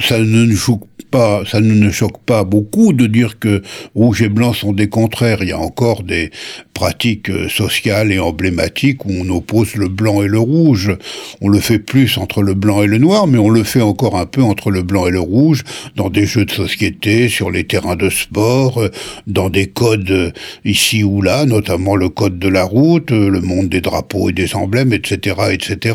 ça 0.00 0.18
ne 0.18 0.54
choque 0.54 0.84
pas, 1.10 1.42
ça 1.46 1.60
ne 1.60 1.90
choque 1.90 2.20
pas 2.24 2.44
beaucoup 2.44 2.92
de 2.92 3.06
dire 3.06 3.38
que 3.38 3.62
rouge 3.94 4.20
et 4.20 4.28
blanc 4.28 4.52
sont 4.52 4.72
des 4.74 4.90
contraires. 4.90 5.38
Il 5.42 5.48
y 5.48 5.52
a 5.52 5.58
encore 5.58 6.02
des 6.02 6.30
pratiques 6.78 7.28
euh, 7.28 7.48
sociales 7.48 8.12
et 8.12 8.20
emblématiques 8.20 9.04
où 9.04 9.10
on 9.10 9.28
oppose 9.30 9.74
le 9.74 9.88
blanc 9.88 10.22
et 10.22 10.28
le 10.28 10.38
rouge. 10.38 10.92
On 11.40 11.48
le 11.48 11.58
fait 11.58 11.80
plus 11.80 12.18
entre 12.18 12.40
le 12.40 12.54
blanc 12.54 12.84
et 12.84 12.86
le 12.86 12.98
noir, 12.98 13.26
mais 13.26 13.38
on 13.38 13.50
le 13.50 13.64
fait 13.64 13.80
encore 13.80 14.16
un 14.16 14.26
peu 14.26 14.44
entre 14.44 14.70
le 14.70 14.82
blanc 14.82 15.08
et 15.08 15.10
le 15.10 15.18
rouge 15.18 15.64
dans 15.96 16.08
des 16.08 16.24
jeux 16.24 16.44
de 16.44 16.52
société, 16.52 17.28
sur 17.28 17.50
les 17.50 17.64
terrains 17.64 17.96
de 17.96 18.08
sport, 18.08 18.80
euh, 18.80 18.90
dans 19.26 19.50
des 19.50 19.66
codes 19.66 20.08
euh, 20.12 20.30
ici 20.64 21.02
ou 21.02 21.20
là, 21.20 21.46
notamment 21.46 21.96
le 21.96 22.10
code 22.10 22.38
de 22.38 22.48
la 22.48 22.62
route, 22.62 23.10
le 23.10 23.40
monde 23.40 23.68
des 23.68 23.80
drapeaux 23.80 24.30
et 24.30 24.32
des 24.32 24.54
emblèmes, 24.54 24.92
etc., 24.92 25.36
etc. 25.50 25.94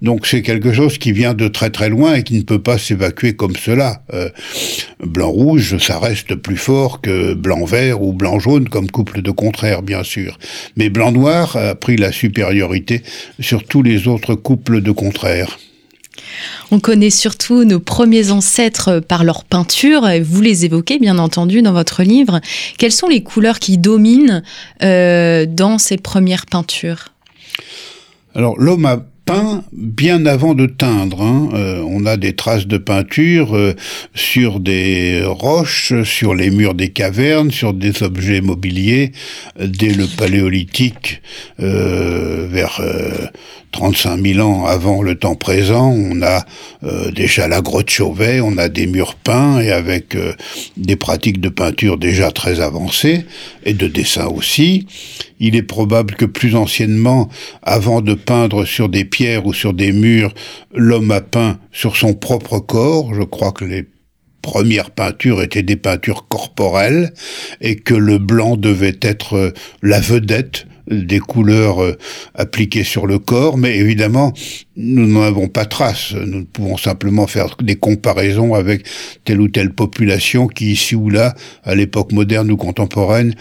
Donc 0.00 0.26
c'est 0.26 0.42
quelque 0.42 0.72
chose 0.72 0.96
qui 0.96 1.12
vient 1.12 1.34
de 1.34 1.48
très 1.48 1.68
très 1.68 1.90
loin 1.90 2.14
et 2.14 2.22
qui 2.22 2.34
ne 2.34 2.42
peut 2.42 2.62
pas 2.62 2.78
s'évacuer 2.78 3.34
comme 3.34 3.56
cela. 3.56 4.02
Euh, 4.14 4.30
blanc-rouge, 5.04 5.76
ça 5.78 5.98
reste 5.98 6.34
plus 6.36 6.56
fort 6.56 7.00
que 7.00 7.34
blanc-vert 7.34 8.02
ou 8.02 8.12
blanc-jaune 8.12 8.68
comme 8.68 8.90
couple 8.90 9.22
de 9.22 9.30
bien 9.82 10.02
sûr. 10.02 10.38
Mais 10.76 10.88
blanc-noir 10.90 11.56
a 11.56 11.74
pris 11.74 11.96
la 11.96 12.12
supériorité 12.12 13.02
sur 13.40 13.64
tous 13.64 13.82
les 13.82 14.08
autres 14.08 14.34
couples 14.34 14.80
de 14.80 14.90
contraires. 14.90 15.58
On 16.70 16.80
connaît 16.80 17.10
surtout 17.10 17.64
nos 17.64 17.80
premiers 17.80 18.30
ancêtres 18.30 19.00
par 19.00 19.24
leur 19.24 19.44
peinture. 19.44 20.06
Vous 20.22 20.40
les 20.40 20.64
évoquez, 20.64 20.98
bien 20.98 21.18
entendu, 21.18 21.62
dans 21.62 21.72
votre 21.72 22.02
livre. 22.02 22.40
Quelles 22.76 22.92
sont 22.92 23.08
les 23.08 23.22
couleurs 23.22 23.58
qui 23.58 23.78
dominent 23.78 24.42
euh, 24.82 25.46
dans 25.46 25.78
ces 25.78 25.96
premières 25.96 26.46
peintures? 26.46 27.08
Alors, 28.34 28.58
l'homme 28.58 28.84
a 28.84 29.06
peint 29.28 29.62
bien 29.72 30.24
avant 30.24 30.54
de 30.54 30.64
teindre. 30.64 31.20
Hein. 31.20 31.50
Euh, 31.52 31.84
on 31.86 32.06
a 32.06 32.16
des 32.16 32.34
traces 32.34 32.66
de 32.66 32.78
peinture 32.78 33.54
euh, 33.54 33.74
sur 34.14 34.58
des 34.58 35.22
roches, 35.22 35.92
sur 36.02 36.34
les 36.34 36.48
murs 36.48 36.72
des 36.72 36.88
cavernes, 36.88 37.50
sur 37.50 37.74
des 37.74 38.02
objets 38.02 38.40
mobiliers 38.40 39.12
euh, 39.60 39.66
dès 39.66 39.92
le 39.92 40.06
paléolithique 40.06 41.20
vers 41.58 42.80
35 43.72 44.20
000 44.24 44.40
ans 44.40 44.64
avant 44.64 45.02
le 45.02 45.14
temps 45.14 45.34
présent, 45.34 45.90
on 45.90 46.22
a 46.22 46.44
euh, 46.84 47.10
déjà 47.10 47.48
la 47.48 47.60
grotte 47.60 47.90
Chauvet, 47.90 48.40
on 48.40 48.56
a 48.56 48.68
des 48.68 48.86
murs 48.86 49.14
peints 49.14 49.60
et 49.60 49.70
avec 49.70 50.14
euh, 50.14 50.32
des 50.76 50.96
pratiques 50.96 51.40
de 51.40 51.48
peinture 51.48 51.98
déjà 51.98 52.30
très 52.30 52.60
avancées 52.60 53.26
et 53.64 53.74
de 53.74 53.86
dessin 53.86 54.26
aussi. 54.26 54.86
Il 55.40 55.54
est 55.54 55.62
probable 55.62 56.14
que 56.14 56.24
plus 56.24 56.56
anciennement, 56.56 57.28
avant 57.62 58.00
de 58.00 58.14
peindre 58.14 58.64
sur 58.64 58.88
des 58.88 59.04
pierres 59.04 59.46
ou 59.46 59.52
sur 59.52 59.74
des 59.74 59.92
murs, 59.92 60.32
l'homme 60.74 61.10
a 61.10 61.20
peint 61.20 61.58
sur 61.72 61.96
son 61.96 62.14
propre 62.14 62.58
corps. 62.58 63.14
Je 63.14 63.22
crois 63.22 63.52
que 63.52 63.64
les 63.64 63.86
premières 64.42 64.90
peintures 64.90 65.42
étaient 65.42 65.62
des 65.62 65.76
peintures 65.76 66.26
corporelles 66.28 67.12
et 67.60 67.76
que 67.76 67.94
le 67.94 68.18
blanc 68.18 68.56
devait 68.56 68.98
être 69.02 69.34
euh, 69.36 69.50
la 69.82 70.00
vedette 70.00 70.66
des 70.90 71.18
couleurs 71.20 71.82
euh, 71.82 71.96
appliquées 72.34 72.84
sur 72.84 73.06
le 73.06 73.18
corps, 73.18 73.56
mais 73.58 73.76
évidemment, 73.76 74.32
nous 74.76 75.06
n'en 75.06 75.22
avons 75.22 75.48
pas 75.48 75.64
trace. 75.64 76.14
Nous 76.14 76.44
pouvons 76.44 76.76
simplement 76.76 77.26
faire 77.26 77.56
des 77.62 77.76
comparaisons 77.76 78.54
avec 78.54 78.86
telle 79.24 79.40
ou 79.40 79.48
telle 79.48 79.74
population 79.74 80.46
qui, 80.46 80.72
ici 80.72 80.94
ou 80.94 81.10
là, 81.10 81.34
à 81.64 81.74
l'époque 81.74 82.12
moderne 82.12 82.50
ou 82.50 82.56
contemporaine, 82.56 83.34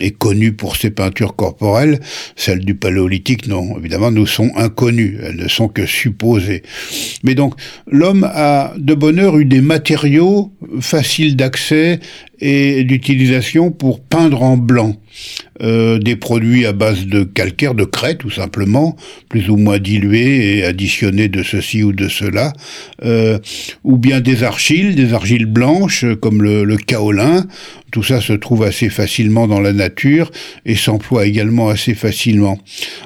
est 0.00 0.12
connu 0.12 0.52
pour 0.52 0.76
ses 0.76 0.90
peintures 0.90 1.36
corporelles, 1.36 2.00
celles 2.36 2.64
du 2.64 2.74
paléolithique, 2.74 3.46
non, 3.46 3.78
évidemment, 3.78 4.10
nous 4.10 4.26
sont 4.26 4.50
inconnues, 4.56 5.18
elles 5.22 5.36
ne 5.36 5.48
sont 5.48 5.68
que 5.68 5.86
supposées. 5.86 6.62
Mais 7.22 7.34
donc, 7.34 7.54
l'homme 7.86 8.28
a 8.32 8.72
de 8.76 8.94
bonne 8.94 9.18
heure 9.18 9.38
eu 9.38 9.44
des 9.44 9.60
matériaux 9.60 10.52
faciles 10.80 11.36
d'accès 11.36 12.00
et 12.46 12.84
d'utilisation 12.84 13.70
pour 13.70 14.00
peindre 14.00 14.42
en 14.42 14.58
blanc. 14.58 14.94
Euh, 15.62 15.98
des 15.98 16.16
produits 16.16 16.66
à 16.66 16.72
base 16.72 17.06
de 17.06 17.22
calcaire, 17.22 17.74
de 17.74 17.84
craie 17.84 18.16
tout 18.16 18.30
simplement, 18.30 18.96
plus 19.28 19.48
ou 19.48 19.56
moins 19.56 19.78
dilués 19.78 20.58
et 20.58 20.64
additionnés 20.64 21.28
de 21.28 21.44
ceci 21.44 21.84
ou 21.84 21.92
de 21.92 22.08
cela, 22.08 22.52
euh, 23.04 23.38
ou 23.84 23.96
bien 23.96 24.20
des 24.20 24.42
argiles, 24.42 24.96
des 24.96 25.14
argiles 25.14 25.46
blanches 25.46 26.04
comme 26.20 26.42
le, 26.42 26.64
le 26.64 26.76
kaolin. 26.76 27.46
Tout 27.92 28.02
ça 28.02 28.20
se 28.20 28.32
trouve 28.32 28.64
assez 28.64 28.90
facilement 28.90 29.46
dans 29.46 29.60
la 29.60 29.72
nature 29.72 30.32
et 30.66 30.74
s'emploie 30.74 31.26
également 31.26 31.68
assez 31.68 31.94
facilement. 31.94 32.58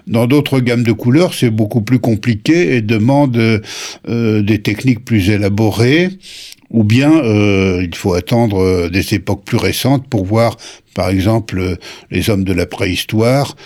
Dans 0.07 0.27
d'autres 0.27 0.61
gammes 0.61 0.85
de 0.85 0.93
couleurs, 0.93 1.35
c'est 1.35 1.51
beaucoup 1.51 1.83
plus 1.83 1.99
compliqué 1.99 2.75
et 2.75 2.81
demande 2.81 3.37
euh, 3.37 4.43
des 4.43 4.63
techniques 4.63 5.05
plus 5.05 5.29
élaborées 5.29 6.09
ou 6.71 6.85
bien 6.85 7.13
euh, 7.25 7.81
il 7.83 7.95
faut 7.95 8.15
attendre 8.15 8.63
euh, 8.63 8.89
des 8.91 9.15
époques 9.15 9.45
plus 9.45 9.57
récentes 9.57 10.07
pour 10.09 10.25
voir, 10.25 10.57
par 10.95 11.09
exemple, 11.09 11.59
euh, 11.59 11.77
les 12.11 12.29
hommes 12.31 12.45
de 12.45 12.53
la 12.53 12.67
préhistoire 12.67 13.57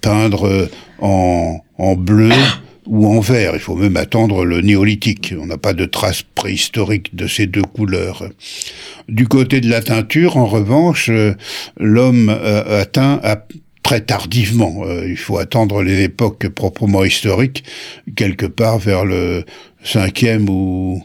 peindre 0.00 0.68
en, 1.00 1.60
en 1.78 1.94
bleu 1.96 2.30
ou 2.86 3.06
en 3.06 3.20
vert. 3.20 3.52
Il 3.54 3.60
faut 3.60 3.74
même 3.74 3.96
attendre 3.96 4.44
le 4.44 4.60
néolithique. 4.60 5.34
On 5.40 5.46
n'a 5.46 5.58
pas 5.58 5.72
de 5.72 5.84
traces 5.84 6.22
préhistoriques 6.22 7.14
de 7.16 7.26
ces 7.26 7.46
deux 7.46 7.62
couleurs. 7.62 8.24
Du 9.08 9.26
côté 9.26 9.60
de 9.60 9.68
la 9.68 9.82
teinture, 9.82 10.36
en 10.36 10.46
revanche, 10.46 11.10
l'homme 11.78 12.28
atteint 12.28 13.20
très 13.82 14.00
tardivement. 14.00 14.84
il 15.06 15.16
faut 15.16 15.38
attendre 15.38 15.82
les 15.82 16.02
époques 16.02 16.48
proprement 16.48 17.04
historiques, 17.04 17.64
quelque 18.16 18.46
part 18.46 18.78
vers 18.78 19.04
le 19.04 19.44
cinquième 19.82 20.48
ou 20.48 21.02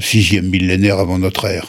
sixième 0.00 0.48
millénaire 0.48 0.98
avant 0.98 1.18
notre 1.18 1.46
ère. 1.46 1.66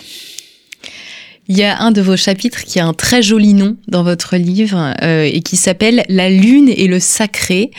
Il 1.47 1.57
y 1.57 1.63
a 1.63 1.81
un 1.81 1.91
de 1.91 2.01
vos 2.01 2.15
chapitres 2.15 2.63
qui 2.63 2.79
a 2.79 2.85
un 2.85 2.93
très 2.93 3.21
joli 3.21 3.53
nom 3.53 3.75
dans 3.87 4.03
votre 4.03 4.37
livre 4.37 4.93
euh, 5.01 5.23
et 5.23 5.41
qui 5.41 5.57
s'appelle 5.57 6.05
La 6.07 6.29
Lune 6.29 6.69
et 6.69 6.87
le 6.87 6.99
sacré. 6.99 7.71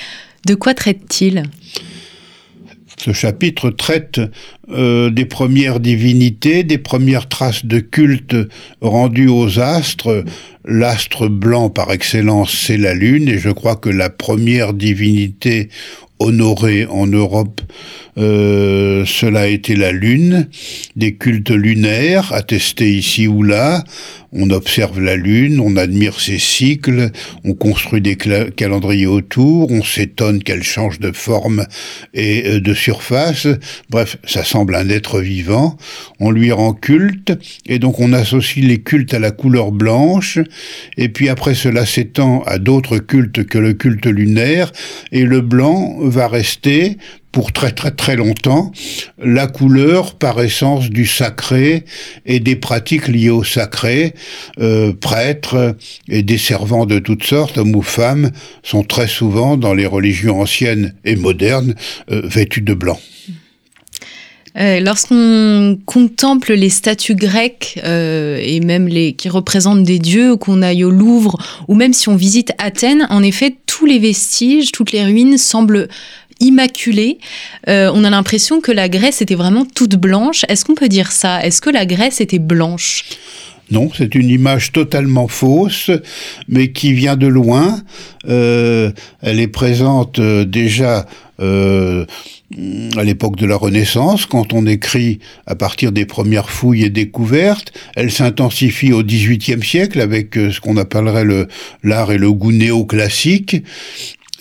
De 0.46 0.54
quoi 0.54 0.74
traite-t-il? 0.74 1.44
Ce 2.98 3.12
chapitre 3.12 3.70
traite 3.70 4.20
euh, 4.68 5.10
des 5.10 5.24
premières 5.24 5.80
divinités, 5.80 6.62
des 6.62 6.78
premières 6.78 7.28
traces 7.28 7.64
de 7.64 7.80
culte 7.80 8.36
rendues 8.80 9.28
aux 9.28 9.58
astres. 9.58 10.24
L'astre 10.64 11.26
blanc 11.26 11.68
par 11.68 11.90
excellence, 11.90 12.52
c'est 12.52 12.76
la 12.76 12.94
Lune, 12.94 13.28
et 13.28 13.38
je 13.38 13.50
crois 13.50 13.74
que 13.74 13.88
la 13.88 14.10
première 14.10 14.72
divinité 14.72 15.68
honorée 16.20 16.86
en 16.86 17.06
Europe 17.06 17.60
cela 18.16 19.40
a 19.40 19.46
été 19.46 19.74
la 19.74 19.92
Lune, 19.92 20.48
des 20.96 21.14
cultes 21.14 21.50
lunaires 21.50 22.32
attestés 22.32 22.92
ici 22.92 23.26
ou 23.26 23.42
là. 23.42 23.84
On 24.34 24.48
observe 24.48 24.98
la 24.98 25.14
Lune, 25.14 25.60
on 25.60 25.76
admire 25.76 26.18
ses 26.18 26.38
cycles, 26.38 27.10
on 27.44 27.52
construit 27.52 28.00
des 28.00 28.16
calendriers 28.16 29.06
autour, 29.06 29.70
on 29.70 29.82
s'étonne 29.82 30.42
qu'elle 30.42 30.62
change 30.62 31.00
de 31.00 31.12
forme 31.12 31.66
et 32.14 32.46
euh, 32.46 32.60
de 32.60 32.72
surface. 32.72 33.46
Bref, 33.90 34.16
ça 34.24 34.42
semble 34.42 34.74
un 34.74 34.88
être 34.88 35.20
vivant. 35.20 35.76
On 36.18 36.30
lui 36.30 36.50
rend 36.50 36.72
culte 36.72 37.32
et 37.66 37.78
donc 37.78 38.00
on 38.00 38.14
associe 38.14 38.64
les 38.64 38.80
cultes 38.80 39.12
à 39.12 39.18
la 39.18 39.32
couleur 39.32 39.70
blanche. 39.70 40.38
Et 40.96 41.10
puis 41.10 41.28
après 41.28 41.54
cela 41.54 41.84
s'étend 41.84 42.42
à 42.44 42.58
d'autres 42.58 42.98
cultes 42.98 43.44
que 43.44 43.58
le 43.58 43.74
culte 43.74 44.06
lunaire 44.06 44.72
et 45.12 45.24
le 45.24 45.42
blanc 45.42 45.98
va 46.00 46.26
rester 46.26 46.96
pour 47.32 47.50
très 47.52 47.72
très 47.72 47.90
très 47.90 48.14
longtemps 48.14 48.72
la 49.18 49.46
couleur 49.46 50.14
par 50.14 50.40
essence 50.40 50.90
du 50.90 51.06
sacré 51.06 51.84
et 52.26 52.40
des 52.40 52.56
pratiques 52.56 53.08
liées 53.08 53.30
au 53.30 53.42
sacré. 53.42 54.14
Euh, 54.60 54.92
prêtres 54.92 55.76
et 56.08 56.22
des 56.22 56.38
servants 56.38 56.86
de 56.86 56.98
toutes 56.98 57.24
sortes, 57.24 57.58
hommes 57.58 57.74
ou 57.74 57.82
femmes, 57.82 58.30
sont 58.62 58.84
très 58.84 59.08
souvent 59.08 59.56
dans 59.56 59.74
les 59.74 59.86
religions 59.86 60.40
anciennes 60.40 60.94
et 61.04 61.16
modernes 61.16 61.74
euh, 62.10 62.22
vêtus 62.24 62.60
de 62.60 62.74
blanc. 62.74 63.00
Euh, 64.58 64.80
lorsqu'on 64.80 65.78
contemple 65.86 66.52
les 66.52 66.68
statues 66.68 67.14
grecques 67.14 67.80
et 67.82 68.60
même 68.60 68.86
les 68.86 69.14
qui 69.14 69.30
représentent 69.30 69.84
des 69.84 69.98
dieux, 69.98 70.36
qu'on 70.36 70.60
aille 70.60 70.84
au 70.84 70.90
Louvre 70.90 71.38
ou 71.68 71.74
même 71.74 71.94
si 71.94 72.10
on 72.10 72.16
visite 72.16 72.52
Athènes, 72.58 73.06
en 73.08 73.22
effet, 73.22 73.56
tous 73.66 73.86
les 73.86 73.98
vestiges, 73.98 74.70
toutes 74.70 74.92
les 74.92 75.02
ruines 75.02 75.38
semblent 75.38 75.88
immaculée. 76.42 77.18
Euh, 77.68 77.90
on 77.94 78.04
a 78.04 78.10
l'impression 78.10 78.60
que 78.60 78.72
la 78.72 78.88
Grèce 78.88 79.22
était 79.22 79.34
vraiment 79.34 79.64
toute 79.64 79.96
blanche. 79.96 80.44
Est-ce 80.48 80.64
qu'on 80.64 80.74
peut 80.74 80.88
dire 80.88 81.12
ça? 81.12 81.44
Est-ce 81.44 81.60
que 81.62 81.70
la 81.70 81.86
Grèce 81.86 82.20
était 82.20 82.38
blanche? 82.38 83.04
Non, 83.70 83.90
c'est 83.96 84.14
une 84.14 84.28
image 84.28 84.72
totalement 84.72 85.28
fausse, 85.28 85.90
mais 86.46 86.72
qui 86.72 86.92
vient 86.92 87.16
de 87.16 87.28
loin. 87.28 87.80
Euh, 88.28 88.90
elle 89.22 89.40
est 89.40 89.48
présente 89.48 90.18
euh, 90.18 90.44
déjà 90.44 91.06
à 91.40 93.02
l'époque 93.02 93.34
de 93.34 93.46
la 93.46 93.56
Renaissance, 93.56 94.26
quand 94.26 94.52
on 94.52 94.64
écrit 94.64 95.18
à 95.46 95.56
partir 95.56 95.90
des 95.90 96.06
premières 96.06 96.50
fouilles 96.50 96.84
et 96.84 96.90
découvertes. 96.90 97.72
Elle 97.96 98.12
s'intensifie 98.12 98.92
au 98.92 99.02
XVIIIe 99.02 99.64
siècle 99.64 100.00
avec 100.00 100.34
ce 100.34 100.60
qu'on 100.60 100.76
appellerait 100.76 101.24
le 101.24 101.48
l'art 101.82 102.12
et 102.12 102.18
le 102.18 102.30
goût 102.30 102.52
néoclassique. 102.52 103.64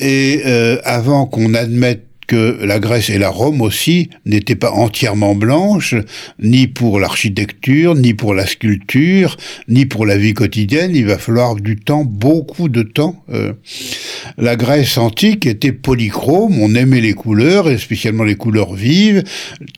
Et 0.02 0.42
euh, 0.46 0.78
avant 0.84 1.26
qu'on 1.28 1.54
admette 1.54 2.08
que 2.32 2.60
la 2.64 2.80
Grèce 2.80 3.10
et 3.10 3.18
la 3.18 3.30
Rome 3.30 3.62
aussi 3.62 4.10
n'étaient 4.26 4.56
pas 4.56 4.72
entièrement 4.72 5.36
blanches, 5.36 5.96
ni 6.40 6.68
pour 6.68 6.98
l'architecture, 6.98 7.94
ni 7.94 8.14
pour 8.14 8.34
la 8.34 8.48
sculpture, 8.48 9.36
ni 9.68 9.86
pour 9.86 10.06
la 10.06 10.18
vie 10.18 10.34
quotidienne. 10.34 10.92
Il 10.96 11.08
va 11.08 11.18
falloir 11.18 11.56
du 11.56 11.76
temps, 11.76 12.06
beaucoup 12.06 12.70
de 12.70 12.84
temps. 12.84 13.22
Euh. 13.34 13.52
la 14.38 14.56
Grèce 14.56 14.98
antique 14.98 15.46
était 15.46 15.74
polychrome, 15.74 16.58
on 16.60 16.74
aimait 16.74 17.02
les 17.02 17.14
couleurs, 17.14 17.70
et 17.70 17.78
spécialement 17.78 18.24
les 18.24 18.36
couleurs 18.36 18.74
vives. 18.74 19.24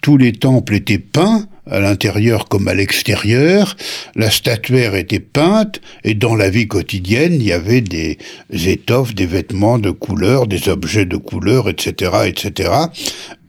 Tous 0.04 0.18
les 0.18 0.32
temples 0.32 0.76
étaient 0.76 1.00
peints 1.00 1.48
à 1.70 1.80
l'intérieur 1.80 2.48
comme 2.48 2.68
à 2.68 2.74
l'extérieur. 2.74 3.76
La 4.16 4.30
statuaire 4.30 4.96
était 4.96 5.20
peinte 5.20 5.82
et 6.04 6.14
dans 6.14 6.36
la 6.36 6.50
vie 6.50 6.68
quotidienne, 6.68 7.34
il 7.34 7.44
y 7.44 7.52
avait 7.52 7.82
des 7.82 8.18
étoffes, 8.52 9.16
des 9.16 9.26
vêtements 9.26 9.80
de 9.80 9.92
couleur, 9.92 10.48
des 10.48 10.70
objets 10.70 11.06
de 11.06 11.18
couleur, 11.18 11.70
etc., 11.70 12.12
etc. 12.26 12.72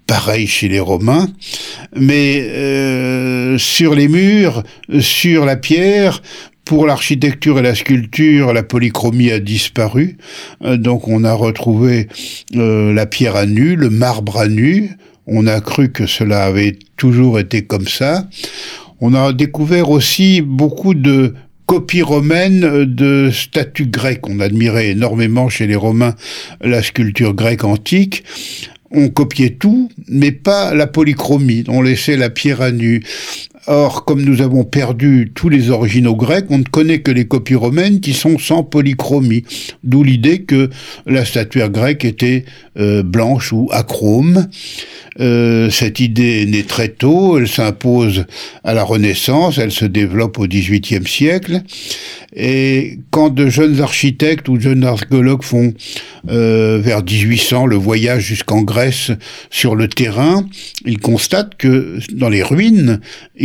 Pareil 0.07 0.46
chez 0.46 0.68
les 0.68 0.81
Romains, 0.81 1.29
mais 1.96 2.42
euh, 2.42 3.57
sur 3.57 3.94
les 3.94 4.07
murs, 4.07 4.62
sur 5.00 5.46
la 5.46 5.57
pierre, 5.57 6.20
pour 6.64 6.87
l'architecture 6.87 7.59
et 7.59 7.62
la 7.62 7.74
sculpture, 7.74 8.53
la 8.53 8.62
polychromie 8.62 9.31
a 9.31 9.38
disparu, 9.38 10.16
euh, 10.62 10.77
donc 10.77 11.09
on 11.09 11.24
a 11.24 11.33
retrouvé 11.33 12.09
euh, 12.55 12.92
la 12.92 13.07
pierre 13.07 13.37
à 13.37 13.46
nu, 13.46 13.77
le 13.77 13.90
marbre 13.90 14.38
à 14.38 14.48
nu, 14.48 14.90
on 15.27 15.47
a 15.47 15.61
cru 15.61 15.91
que 15.91 16.07
cela 16.07 16.45
avait 16.45 16.79
toujours 16.97 17.39
été 17.39 17.63
comme 17.63 17.89
ça. 17.89 18.29
On 19.01 19.15
a 19.15 19.33
découvert 19.33 19.91
aussi 19.91 20.41
beaucoup 20.41 20.95
de 20.95 21.35
copies 21.67 22.03
romaines 22.03 22.85
de 22.85 23.31
statues 23.33 23.87
grecques. 23.87 24.29
On 24.29 24.41
admirait 24.41 24.91
énormément 24.91 25.49
chez 25.49 25.67
les 25.67 25.77
Romains 25.77 26.15
la 26.61 26.83
sculpture 26.83 27.35
grecque 27.35 27.65
antique. 27.65 28.25
On 28.91 29.09
copiait 29.09 29.51
tout, 29.51 29.91
mais 30.09 30.31
pas 30.31 30.75
la 30.75 30.87
polychromie. 30.87 31.65
On 31.69 31.83
laissait 31.83 32.17
la 32.17 32.31
pierre 32.31 32.61
à 32.61 32.71
nu. 32.71 33.03
Or, 33.66 34.05
comme 34.05 34.22
nous 34.22 34.42
avons 34.42 34.64
perdu 34.64 35.33
tous 35.35 35.48
les 35.48 35.70
originaux 35.70 36.14
grecs, 36.14 36.46
on 36.50 36.59
ne 36.59 36.64
connaît 36.64 37.00
que 37.00 37.11
les 37.11 37.27
copies 37.27 37.55
romaines 37.55 38.00
qui 38.00 38.12
sont 38.12 38.38
sans 38.38 38.62
polychromie. 38.62 39.44
D'où 39.83 40.03
l'idée 40.03 40.42
que 40.42 40.68
la 41.07 41.24
statuaire 41.24 41.70
grecque 41.70 42.05
était 42.05 42.44
euh, 42.79 43.03
blanche 43.03 43.53
ou 43.53 43.68
achrome. 43.72 44.48
Euh, 45.20 45.70
cette 45.70 46.00
idée 46.00 46.42
est 46.42 46.46
née 46.46 46.64
très 46.64 46.88
tôt, 46.88 47.38
elle 47.38 47.48
s'impose 47.48 48.24
à 48.64 48.74
la 48.74 48.83
Renaissance, 48.83 49.59
elle 49.59 49.70
se 49.70 49.85
développe 49.85 50.38
au 50.38 50.46
XVIIIe 50.46 51.07
siècle. 51.07 51.62
Et 52.35 52.98
quand 53.11 53.31
de 53.31 53.48
jeunes 53.48 53.81
architectes 53.81 54.48
ou 54.48 54.59
jeunes 54.59 54.83
archéologues 54.83 55.44
font 55.44 55.72
euh, 56.29 56.81
vers 56.83 57.05
1800 57.05 57.66
le 57.66 57.77
voyage 57.77 58.24
jusqu'en 58.24 58.62
Grèce 58.62 59.12
sur 59.50 59.77
le 59.77 59.87
terrain, 59.87 60.44
ils 60.85 60.98
constatent 60.98 61.55
que 61.57 61.98
dans 62.12 62.29
les 62.29 62.42
ruines, 62.42 63.00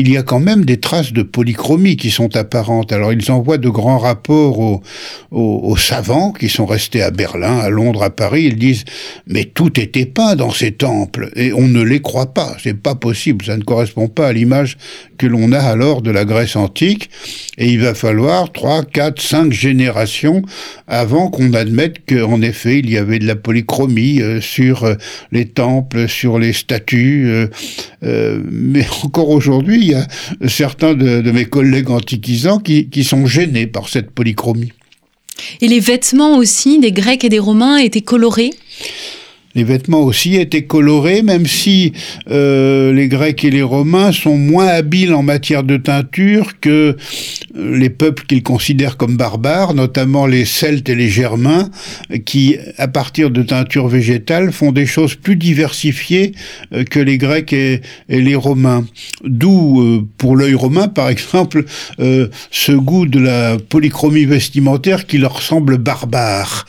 il 0.10 0.14
y 0.14 0.18
a 0.18 0.24
quand 0.24 0.40
même 0.40 0.66
des 0.66 0.78
traces 0.78 1.14
de 1.14 1.22
polychromie 1.22 1.96
qui 1.96 2.10
sont 2.10 2.36
apparentes. 2.36 2.92
Alors 2.92 3.14
ils 3.14 3.32
envoient 3.32 3.60
de 3.60 3.70
grands 3.70 4.00
rapports 4.00 4.82
aux, 5.30 5.78
savants 5.78 6.32
qui 6.32 6.50
sont 6.50 6.66
restés 6.66 7.04
à 7.04 7.12
Berlin, 7.12 7.60
à 7.60 7.70
Londres, 7.70 8.02
à 8.02 8.10
Paris. 8.10 8.46
Ils 8.46 8.58
disent 8.58 8.86
mais 9.28 9.46
tout 9.46 9.80
était 9.80 10.08
peint 10.08 10.36
dans 10.36 10.50
ces 10.50 10.72
temples 10.72 11.30
et 11.36 11.54
on 11.54 11.68
ne 11.68 11.84
les 11.84 12.02
croit 12.02 12.34
pas. 12.34 12.56
C'est 12.64 12.74
pas 12.74 12.96
possible. 12.96 13.46
Ça 13.46 13.56
ne 13.56 13.62
correspond 13.62 14.08
pas 14.08 14.30
à 14.30 14.34
l'image 14.34 14.78
que 15.20 15.28
l'on 15.28 15.52
a 15.52 15.60
alors 15.60 16.02
de 16.02 16.10
la 16.10 16.26
Grèce 16.26 16.56
antique. 16.56 17.12
Et 17.60 17.68
il 17.68 17.80
va 17.80 17.94
falloir 17.94 18.52
trois, 18.52 18.84
quatre, 18.84 19.22
cinq 19.22 19.54
générations 19.54 20.42
avant 20.88 21.30
qu'on 21.30 21.54
admette 21.54 22.04
qu'en 22.10 22.42
effet 22.42 22.80
il 22.80 22.90
y 22.90 22.98
avait 22.98 23.20
de 23.20 23.28
la 23.28 23.36
polychromie 23.36 24.22
euh, 24.22 24.42
sur 24.42 24.86
euh, 24.86 24.96
les 25.32 25.46
temples, 25.46 26.08
sur 26.08 26.40
les 26.40 26.54
statues. 26.54 27.48
Euh, 28.04 28.42
mais 28.50 28.88
encore 29.04 29.30
aujourd'hui, 29.30 29.78
il 29.78 29.88
y 29.90 29.94
a 29.94 29.99
certains 30.48 30.94
de, 30.94 31.32
mes 31.32 31.46
collègues 31.46 31.90
antiquisants 31.90 32.60
qui, 32.60 32.90
qui 32.90 33.04
sont 33.04 33.26
gênés 33.26 33.68
par 33.68 33.90
cette 33.90 34.12
polychromie. 34.12 34.74
Et 35.62 35.68
les 35.68 35.80
vêtements 35.80 36.38
aussi 36.38 36.80
des 36.80 36.92
Grecs 36.92 37.24
et 37.24 37.30
des 37.30 37.40
Romains 37.40 37.78
étaient 37.78 38.02
colorés? 38.02 38.52
Les 39.56 39.64
vêtements 39.64 40.02
aussi 40.02 40.36
étaient 40.36 40.66
colorés, 40.66 41.24
même 41.24 41.48
si 41.48 41.94
euh, 42.30 42.94
les 42.94 43.08
Grecs 43.08 43.44
et 43.44 43.50
les 43.50 43.64
Romains 43.64 44.12
sont 44.12 44.38
moins 44.38 44.68
habiles 44.68 45.14
en 45.14 45.24
matière 45.24 45.64
de 45.64 45.78
teinture 45.78 46.60
que 46.60 46.96
euh, 47.58 47.78
les 47.78 47.90
peuples 47.90 48.26
qu'ils 48.28 48.44
considèrent 48.44 48.96
comme 48.96 49.18
barbares, 49.18 49.74
notamment 49.74 50.28
les 50.28 50.46
Celtes 50.46 50.88
et 50.90 50.96
les 50.96 51.10
Germains, 51.10 51.72
qui, 52.26 52.58
à 52.78 52.88
partir 52.88 53.32
de 53.32 53.42
teintures 53.42 53.88
végétales, 53.88 54.52
font 54.52 54.72
des 54.72 54.86
choses 54.86 55.16
plus 55.16 55.36
diversifiées 55.36 56.34
euh, 56.72 56.84
que 56.84 57.00
les 57.00 57.18
Grecs 57.18 57.52
et, 57.52 57.82
les 58.08 58.36
Romains. 58.36 58.86
D'où, 59.24 60.08
pour 60.18 60.36
l'œil 60.36 60.54
romain, 60.54 60.88
par 60.88 61.10
exemple, 61.10 61.66
ce 61.98 62.72
goût 62.72 63.06
de 63.06 63.20
la 63.20 63.58
polychromie 63.58 64.26
vestimentaire 64.26 65.08
qui 65.08 65.18
leur 65.18 65.42
semble 65.42 65.78
barbare. 65.78 66.66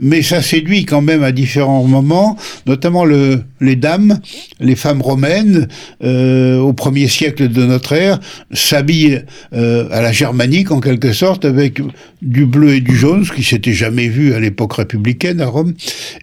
Mais 0.00 0.22
ça 0.22 0.42
séduit 0.42 0.84
quand 0.84 1.02
même 1.02 1.22
à 1.22 1.32
différents 1.32 1.84
moments 1.84 2.21
notamment 2.66 3.04
le, 3.04 3.42
les 3.60 3.76
dames, 3.76 4.20
les 4.60 4.76
femmes 4.76 5.02
romaines, 5.02 5.68
euh, 6.02 6.58
au 6.58 6.72
premier 6.72 7.08
siècle 7.08 7.48
de 7.48 7.64
notre 7.64 7.92
ère, 7.92 8.18
s'habillent 8.52 9.22
euh, 9.52 9.88
à 9.90 10.00
la 10.02 10.12
germanique 10.12 10.70
en 10.70 10.80
quelque 10.80 11.12
sorte, 11.12 11.44
avec 11.44 11.80
du 12.22 12.46
bleu 12.46 12.74
et 12.74 12.80
du 12.80 12.96
jaune, 12.96 13.24
ce 13.24 13.32
qui 13.32 13.42
s'était 13.42 13.72
jamais 13.72 14.08
vu 14.08 14.34
à 14.34 14.40
l'époque 14.40 14.74
républicaine 14.74 15.40
à 15.40 15.46
Rome. 15.46 15.74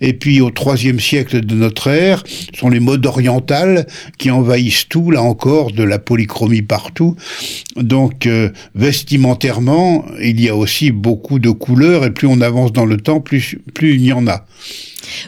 Et 0.02 0.14
puis 0.14 0.42
au 0.42 0.50
troisième 0.50 1.00
siècle 1.00 1.46
de 1.46 1.56
notre 1.56 1.88
ère, 1.88 2.24
sont 2.58 2.70
les 2.70 2.80
modes 2.80 3.06
orientales 3.06 3.86
qui 4.18 4.32
envahissent 4.32 4.88
tout, 4.88 5.12
là 5.12 5.22
encore, 5.22 5.72
de 5.72 5.84
la 5.84 6.00
polychromie 6.00 6.62
partout. 6.62 7.16
Donc 7.76 8.26
euh, 8.26 8.50
vestimentairement, 8.76 10.06
il 10.22 10.40
y 10.42 10.50
a 10.50 10.56
aussi 10.56 10.92
beaucoup 10.92 11.40
de 11.40 11.50
couleurs, 11.50 12.06
et 12.06 12.12
plus 12.12 12.28
on 12.28 12.42
avance 12.42 12.72
dans 12.72 12.86
le 12.86 12.98
temps, 12.98 13.20
plus 13.20 13.58
il 13.82 14.06
y 14.06 14.14
en 14.14 14.28
a. 14.28 14.46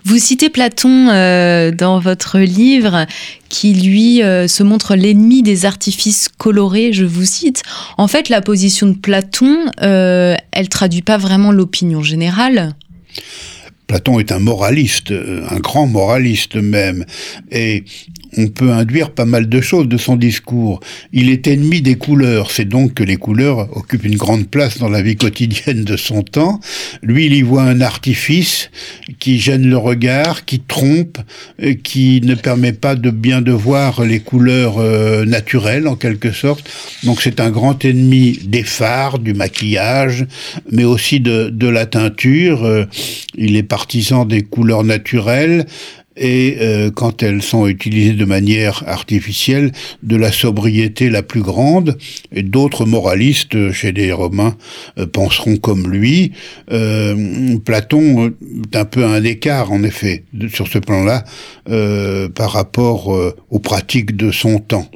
Vous 0.05 0.17
citez 0.17 0.49
Platon 0.49 1.10
euh, 1.10 1.71
dans 1.71 1.99
votre 1.99 2.39
livre 2.39 3.05
qui 3.49 3.73
lui 3.73 4.23
euh, 4.23 4.47
se 4.47 4.63
montre 4.63 4.95
l'ennemi 4.95 5.43
des 5.43 5.65
artifices 5.65 6.29
colorés, 6.38 6.93
je 6.93 7.05
vous 7.05 7.25
cite. 7.25 7.63
En 7.97 8.07
fait, 8.07 8.29
la 8.29 8.41
position 8.41 8.88
de 8.88 8.95
Platon, 8.95 9.65
euh, 9.81 10.36
elle 10.51 10.69
traduit 10.69 11.01
pas 11.01 11.17
vraiment 11.17 11.51
l'opinion 11.51 12.01
générale. 12.01 12.75
Platon 13.88 14.19
est 14.19 14.31
un 14.31 14.39
moraliste, 14.39 15.12
un 15.12 15.60
grand 15.60 15.86
moraliste 15.86 16.55
même, 16.55 17.05
et 17.51 17.84
on 18.38 18.48
peut 18.48 18.72
induire 18.72 19.12
pas 19.12 19.26
mal 19.26 19.50
de 19.50 19.62
choses 19.62 19.88
de 19.88 19.98
son 19.98 20.15
discours. 20.15 20.80
Il 21.12 21.30
est 21.30 21.48
ennemi 21.48 21.82
des 21.82 21.96
couleurs, 21.96 22.52
c'est 22.52 22.65
donc 22.65 22.94
que 22.94 23.04
les 23.04 23.17
couleurs 23.17 23.76
occupent 23.76 24.06
une 24.06 24.15
grande 24.15 24.48
place 24.48 24.78
dans 24.78 24.89
la 24.89 25.02
vie 25.02 25.15
quotidienne 25.15 25.84
de 25.84 25.98
son 25.98 26.24
temps. 26.24 26.60
Lui, 27.02 27.26
il 27.26 27.34
y 27.34 27.41
voit 27.41 27.63
un 27.63 27.82
artifice 27.82 28.70
qui 29.20 29.39
gêne 29.39 29.70
le 29.70 29.78
regard, 29.78 30.46
qui 30.46 30.60
trompe, 30.60 31.17
euh, 31.62 31.74
qui 31.74 32.22
ne 32.24 32.36
permet 32.36 32.74
pas 32.74 32.96
de 32.96 33.10
bien 33.10 33.41
de 33.41 33.52
voir 33.52 34.04
les 34.04 34.20
couleurs 34.20 34.78
euh, 34.80 35.26
naturelles 35.26 35.88
en 35.88 35.96
quelque 35.96 36.32
sorte. 36.32 36.70
Donc 37.04 37.22
c'est 37.22 37.39
un 37.39 37.50
grand 37.50 37.84
ennemi 37.84 38.39
des 38.46 38.63
phares, 38.63 39.20
du 39.20 39.34
maquillage, 39.34 40.26
mais 40.72 40.84
aussi 40.84 41.20
de, 41.20 41.67
la 41.67 41.86
teinture. 41.86 42.65
Euh, 42.65 42.86
il 43.36 43.56
est 43.56 43.63
partisan 43.63 44.26
des 44.26 44.41
couleurs 44.41 44.84
naturelles 44.84 45.65
et 46.17 46.58
euh, 46.60 46.91
quand 46.91 47.24
elles 47.24 47.41
sont 47.41 47.67
utilisées 47.67 48.13
de 48.13 48.26
manière 48.26 48.84
artificielle, 48.88 49.71
de 50.04 50.15
la 50.15 50.32
sobriété 50.32 51.10
la 51.10 51.24
plus 51.24 51.41
grande. 51.41 51.97
Et 52.32 52.43
d'autres 52.43 52.86
moralistes 52.86 53.71
chez 53.71 53.91
les 53.91 54.12
Romains 54.12 54.56
euh, 54.97 55.06
penseront 55.06 55.58
comme 55.58 55.89
lui. 55.89 56.32
Euh, 56.71 57.58
Platon 57.63 58.28
est 58.28 58.76
un 58.76 58.86
peu 58.86 59.06
un 59.06 59.24
écart, 59.24 59.71
en 59.71 59.84
effet, 59.84 60.24
sur 60.50 60.67
ce 60.67 60.80
plan-là, 60.80 61.24
par 62.36 62.52
rapport 62.52 63.08
aux 63.50 63.60
pratiques 63.60 64.15
de 64.15 64.32
son 64.32 64.60
temps. 64.60 64.89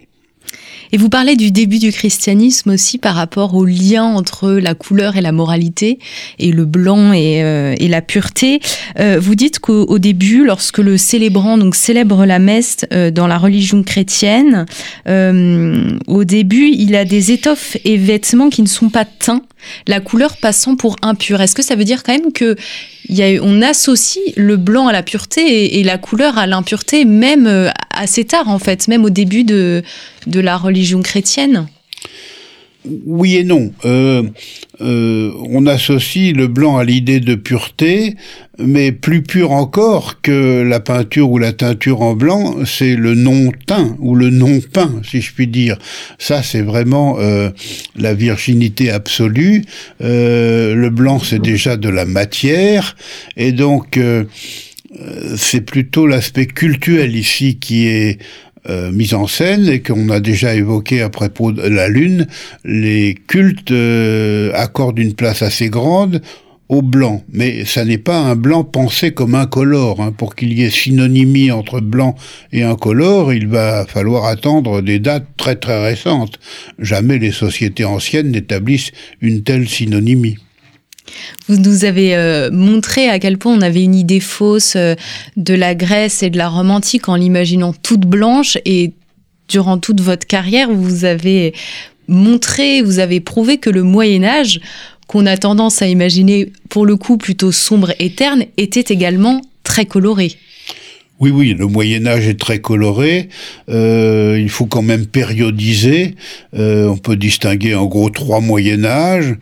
Et 0.95 0.97
vous 0.97 1.10
parlez 1.10 1.36
du 1.36 1.51
début 1.51 1.79
du 1.79 1.91
christianisme 1.91 2.69
aussi 2.69 2.97
par 2.97 3.15
rapport 3.15 3.53
au 3.53 3.65
lien 3.65 4.05
entre 4.05 4.51
la 4.51 4.75
couleur 4.75 5.17
et 5.17 5.21
la 5.21 5.34
moralité, 5.34 5.99
et 6.39 6.53
le 6.53 6.63
blanc 6.63 7.12
et, 7.12 7.43
euh, 7.43 7.75
la 7.81 8.01
pureté. 8.01 8.62
Euh, 8.97 9.17
vous 9.19 9.36
dites 9.36 9.60
qu'au 9.60 9.99
début, 9.99 10.45
lorsque 10.45 10.77
le 10.77 10.95
célébrant 10.95 11.58
donc 11.58 11.75
célèbre 11.75 12.25
la 12.25 12.39
messe 12.39 12.86
euh, 12.93 13.12
dans 13.12 13.27
la 13.27 13.38
religion 13.38 13.84
chrétienne, 13.84 14.65
au 15.05 16.23
début, 16.23 16.69
il 16.69 16.95
a 16.95 17.03
des 17.03 17.34
étoffes 17.34 17.75
et 17.84 17.97
vêtements 17.97 18.49
qui 18.49 18.62
ne 18.62 18.67
sont 18.67 18.88
pas 18.88 19.03
teints 19.03 19.41
la 19.88 19.99
couleur 19.99 20.38
passant 20.38 20.75
pour 20.75 20.95
impure. 21.01 21.41
Est-ce 21.41 21.55
que 21.55 21.63
ça 21.63 21.75
veut 21.75 21.84
dire 21.84 22.03
quand 22.03 22.13
même 22.13 22.31
que 22.31 22.55
on 23.41 23.62
associe 23.62 24.34
le 24.36 24.58
blanc 24.58 24.88
à 24.88 24.93
la 24.93 25.03
pureté 25.03 25.79
et, 25.79 25.84
la 25.84 25.97
couleur 25.97 26.38
à 26.38 26.47
l'impureté, 26.47 27.05
même 27.05 27.71
assez 27.95 28.25
tard 28.25 28.49
en 28.49 28.60
fait, 28.60 28.88
même 28.88 29.05
au 29.05 29.10
début 29.10 29.43
de, 29.43 29.84
de 30.27 30.39
la 30.39 30.58
religion 30.58 31.01
chrétienne 31.01 31.67
oui 33.05 33.38
et 33.38 33.43
non. 33.43 33.71
Euh, 33.86 34.23
euh, 34.81 35.31
on 35.49 35.65
associe 35.65 36.36
le 36.36 36.47
blanc 36.47 36.77
à 36.77 36.84
l'idée 36.84 37.19
de 37.19 37.36
pureté, 37.36 38.15
mais 38.58 38.91
plus 38.91 39.21
pur 39.23 39.51
encore 39.51 40.21
que 40.21 40.62
la 40.62 40.79
peinture 40.79 41.31
ou 41.31 41.38
la 41.38 41.53
teinture 41.53 42.01
en 42.01 42.13
blanc, 42.13 42.55
c'est 42.65 42.95
le 42.95 43.15
non-teint 43.15 43.95
ou 43.99 44.15
le 44.15 44.29
non-peint, 44.29 45.01
si 45.03 45.21
je 45.21 45.34
puis 45.34 45.47
dire. 45.47 45.77
Ça, 46.19 46.43
c'est 46.43 46.62
vraiment 46.62 47.17
euh, 47.19 47.49
la 47.95 48.13
virginité 48.13 48.91
absolue. 48.91 49.63
le 49.99 50.89
blanc, 50.89 51.19
c'est 51.19 51.41
déjà 51.41 51.77
de 51.77 51.89
la 51.89 52.05
matière, 52.05 52.95
et 53.38 53.51
donc 53.51 53.99
c'est 55.38 55.62
plutôt 55.62 56.08
l'aspect 56.08 56.45
cultuel 56.45 57.15
ici 57.15 57.58
qui 57.60 57.88
est 57.88 58.19
euh, 58.67 58.91
mise 58.91 59.13
en 59.13 59.27
scène 59.27 59.67
et 59.69 59.81
qu'on 59.81 60.10
a 60.10 60.19
déjà 60.19 60.55
évoqué 60.55 61.01
à 61.01 61.10
propos 61.10 61.51
de 61.51 61.62
la 61.62 61.88
Lune, 61.88 62.25
les 62.63 63.13
cultes 63.13 63.69
euh, 63.69 64.51
accordent 64.55 64.97
une 64.97 65.13
place 65.13 65.43
assez 65.43 65.69
grande 65.69 66.21
au 66.67 66.81
blanc, 66.81 67.23
mais 67.31 67.63
ça 67.63 67.86
n'est 67.86 67.99
pas 67.99 68.17
un 68.17 68.36
blanc 68.36 68.63
pensé 68.63 69.12
comme 69.12 69.36
incolore. 69.36 70.01
Hein. 70.01 70.12
Pour 70.12 70.36
qu'il 70.36 70.51
y 70.53 70.63
ait 70.63 70.71
synonymie 70.71 71.51
entre 71.51 71.79
blanc 71.79 72.15
et 72.51 72.63
incolore, 72.63 73.34
il 73.34 73.47
va 73.47 73.86
falloir 73.86 74.25
attendre 74.25 74.81
des 74.81 74.97
dates 74.97 75.27
très 75.38 75.58
très 75.58 75.84
récentes. 75.84 76.39
Jamais 76.79 77.19
les 77.19 77.31
sociétés 77.31 77.86
anciennes 77.86 78.31
n'établissent 78.31 78.91
une 79.21 79.43
telle 79.43 79.69
synonymie. 79.69 80.38
Vous 81.47 81.57
nous 81.57 81.85
avez 81.85 82.15
euh, 82.15 82.49
montré 82.51 83.09
à 83.09 83.19
quel 83.19 83.37
point 83.37 83.53
on 83.53 83.61
avait 83.61 83.83
une 83.83 83.95
idée 83.95 84.19
fausse 84.19 84.73
euh, 84.75 84.95
de 85.37 85.53
la 85.53 85.75
Grèce 85.75 86.23
et 86.23 86.29
de 86.29 86.37
la 86.37 86.49
Rome 86.49 86.71
antique 86.71 87.07
en 87.09 87.15
l'imaginant 87.15 87.73
toute 87.73 88.05
blanche 88.05 88.57
et 88.65 88.93
durant 89.47 89.77
toute 89.77 90.01
votre 90.01 90.25
carrière, 90.25 90.71
vous 90.71 91.05
avez 91.05 91.53
montré, 92.07 92.81
vous 92.81 92.99
avez 92.99 93.19
prouvé 93.19 93.57
que 93.57 93.69
le 93.69 93.83
Moyen 93.83 94.23
Âge, 94.23 94.59
qu'on 95.07 95.27
a 95.27 95.37
tendance 95.37 95.83
à 95.83 95.87
imaginer 95.87 96.51
pour 96.69 96.85
le 96.85 96.95
coup 96.95 97.17
plutôt 97.17 97.51
sombre 97.51 97.93
et 97.99 98.09
terne, 98.09 98.45
était 98.57 98.93
également 98.93 99.41
très 99.63 99.85
coloré. 99.85 100.33
Oui, 101.19 101.29
oui, 101.29 101.53
le 101.53 101.67
Moyen 101.67 102.07
Âge 102.07 102.27
est 102.27 102.39
très 102.39 102.59
coloré. 102.59 103.29
Euh, 103.69 104.37
il 104.39 104.49
faut 104.49 104.65
quand 104.65 104.81
même 104.81 105.05
périodiser. 105.05 106.15
on 106.53 106.97
peut 106.97 107.15
distinguer 107.15 107.75
en 107.75 107.85
gros 107.85 108.09
trois 108.09 108.41
Moyen 108.41 108.83
Âges 108.83 109.35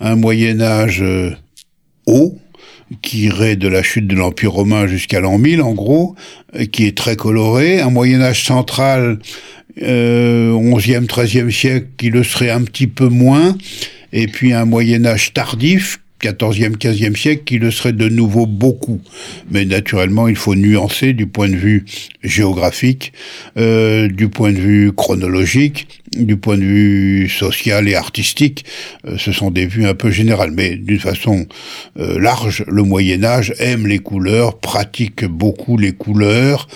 un 0.00 0.16
Moyen 0.16 0.60
Âge 0.60 1.02
euh, 1.02 1.30
haut, 2.06 2.38
qui 3.02 3.24
irait 3.24 3.56
de 3.56 3.68
la 3.68 3.82
chute 3.82 4.06
de 4.06 4.14
l'Empire 4.14 4.52
romain 4.52 4.86
jusqu'à 4.86 5.20
l'an 5.20 5.38
1000 5.38 5.60
en 5.62 5.74
gros, 5.74 6.14
qui 6.70 6.86
est 6.86 6.96
très 6.96 7.16
coloré, 7.16 7.80
un 7.80 7.90
Moyen 7.90 8.22
Âge 8.22 8.44
central, 8.44 9.18
euh, 9.82 10.52
11e, 10.52 11.06
13e 11.06 11.50
siècle, 11.50 11.88
qui 11.96 12.10
le 12.10 12.22
serait 12.22 12.50
un 12.50 12.62
petit 12.62 12.86
peu 12.86 13.08
moins, 13.08 13.56
et 14.12 14.26
puis 14.26 14.52
un 14.52 14.64
Moyen 14.64 15.04
Âge 15.04 15.32
tardif, 15.32 16.00
14e, 16.20 16.76
15e 16.76 17.16
siècle, 17.16 17.42
qui 17.44 17.58
le 17.58 17.70
serait 17.70 17.92
de 17.92 18.08
nouveau 18.08 18.46
beaucoup. 18.46 19.00
Mais 19.50 19.64
naturellement, 19.64 20.28
il 20.28 20.36
faut 20.36 20.54
nuancer 20.54 21.12
du 21.12 21.26
point 21.26 21.48
de 21.48 21.56
vue 21.56 21.84
géographique, 22.22 23.12
euh, 23.56 24.08
du 24.08 24.28
point 24.28 24.52
de 24.52 24.58
vue 24.58 24.92
chronologique, 24.92 26.02
du 26.16 26.36
point 26.36 26.56
de 26.56 26.62
vue 26.62 27.28
social 27.28 27.88
et 27.88 27.94
artistique, 27.94 28.64
euh, 29.06 29.16
ce 29.18 29.32
sont 29.32 29.50
des 29.50 29.66
vues 29.66 29.86
un 29.86 29.94
peu 29.94 30.10
générales. 30.10 30.52
Mais 30.52 30.76
d'une 30.76 30.98
façon 30.98 31.46
euh, 31.98 32.18
large, 32.18 32.64
le 32.68 32.82
Moyen 32.82 33.22
Âge 33.24 33.52
aime 33.58 33.86
les 33.86 33.98
couleurs, 33.98 34.58
pratique 34.58 35.24
beaucoup 35.24 35.76
les 35.76 35.92
couleurs, 35.92 36.68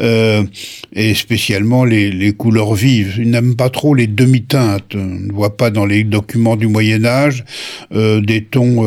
et 0.00 1.14
spécialement 1.14 1.84
les 1.84 2.32
couleurs 2.32 2.74
vives. 2.74 3.16
Il 3.18 3.30
n'aime 3.30 3.56
pas 3.56 3.70
trop 3.70 3.94
les 3.94 4.06
demi-teintes. 4.06 4.94
On 4.94 4.98
ne 4.98 5.32
voit 5.32 5.56
pas 5.56 5.70
dans 5.70 5.86
les 5.86 6.04
documents 6.04 6.56
du 6.56 6.66
Moyen 6.66 7.04
Âge 7.04 7.44
des 7.90 8.44
tons 8.44 8.82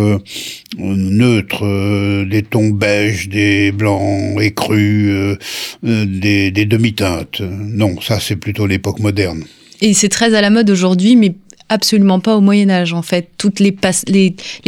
neutres, 0.78 2.26
des 2.26 2.44
tons 2.44 2.70
beiges, 2.70 3.30
des 3.30 3.72
blancs 3.72 4.42
écrus, 4.42 5.38
des, 5.84 6.52
des 6.52 6.66
demi-teintes. 6.66 7.42
Non, 7.42 8.00
ça 8.02 8.20
c'est 8.20 8.36
plutôt 8.36 8.68
l'époque 8.68 9.00
moderne. 9.00 9.44
Et 9.82 9.94
c'est 9.94 10.10
très 10.10 10.36
à 10.36 10.42
la 10.42 10.50
mode 10.50 10.70
aujourd'hui, 10.70 11.16
mais 11.16 11.34
absolument 11.72 12.20
pas 12.20 12.36
au 12.36 12.42
Moyen 12.42 12.70
Âge 12.70 12.94
en 12.94 13.02
fait. 13.02 13.30
Toutes 13.38 13.60
les, 13.60 13.74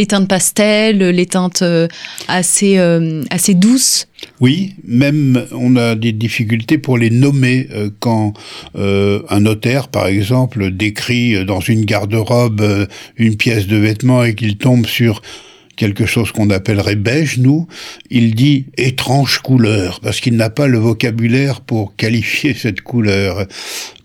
teintes 0.08 0.28
pastel, 0.28 0.98
les 0.98 1.26
teintes 1.26 1.62
euh, 1.62 1.88
assez, 2.28 2.78
euh, 2.78 3.24
assez 3.30 3.54
douces. 3.54 4.08
Oui, 4.40 4.74
même 4.86 5.46
on 5.52 5.76
a 5.76 5.96
des 5.96 6.14
difficultés 6.14 6.78
pour 6.78 6.98
les 6.98 7.10
nommer 7.10 7.68
euh, 7.74 7.90
quand 8.00 8.34
un 8.76 9.40
notaire, 9.42 9.90
par 9.90 10.08
exemple, 10.08 10.72
décrit 10.72 11.44
dans 11.46 11.60
une 11.60 11.84
garde-robe 11.84 12.88
une 13.18 13.36
pièce 13.36 13.68
de 13.68 13.76
vêtement 13.76 14.24
et 14.24 14.34
qu'il 14.34 14.58
tombe 14.58 14.86
sur 14.86 15.22
quelque 15.76 16.06
chose 16.06 16.32
qu'on 16.32 16.50
appellerait 16.50 16.96
beige, 16.96 17.38
nous, 17.40 17.68
il 18.10 18.36
dit 18.36 18.66
étrange 18.78 19.40
couleur, 19.40 20.00
parce 20.02 20.20
qu'il 20.20 20.36
n'a 20.36 20.50
pas 20.50 20.68
le 20.68 20.78
vocabulaire 20.78 21.62
pour 21.62 21.96
qualifier 21.96 22.54
cette 22.54 22.82
couleur. 22.82 23.48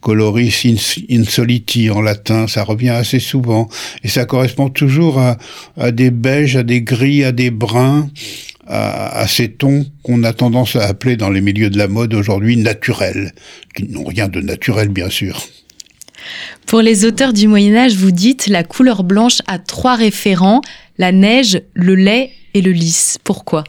Coloris 0.01 0.67
insoliti 1.11 1.91
en 1.91 2.01
latin, 2.01 2.47
ça 2.47 2.63
revient 2.63 2.91
assez 2.91 3.19
souvent, 3.19 3.69
et 4.05 4.09
ça 4.09 4.25
correspond 4.25 4.71
toujours 4.71 5.19
à, 5.19 5.93
des 5.93 6.11
beiges, 6.11 6.57
à 6.57 6.63
des 6.63 6.83
gris, 6.83 7.25
à 7.25 7.33
des 7.33 7.51
bruns, 7.51 8.09
à, 8.67 9.27
ces 9.27 9.51
tons 9.51 9.87
qu'on 10.03 10.23
a 10.25 10.33
tendance 10.33 10.77
à 10.77 10.85
appeler 10.85 11.17
dans 11.17 11.31
les 11.31 11.41
milieux 11.41 11.71
de 11.71 11.79
la 11.79 11.89
mode 11.89 12.15
aujourd'hui 12.15 12.57
naturels, 12.57 13.33
qui 13.75 13.85
n'ont 13.89 14.05
rien 14.05 14.29
de 14.29 14.41
naturel 14.41 14.89
bien 14.89 15.11
sûr. 15.11 15.43
Pour 16.69 16.83
les 16.83 17.07
auteurs 17.07 17.33
du 17.33 17.49
Moyen 17.49 17.75
Âge, 17.77 17.97
vous 17.97 18.11
dites 18.11 18.47
la 18.47 18.63
couleur 18.63 19.03
blanche 19.03 19.39
a 19.47 19.59
trois 19.59 19.97
référents, 19.97 20.61
la 20.99 21.13
neige, 21.13 21.63
le 21.73 21.95
lait 21.95 22.31
et 22.53 22.61
le 22.61 22.73
lys. 22.73 23.17
Pourquoi? 23.25 23.65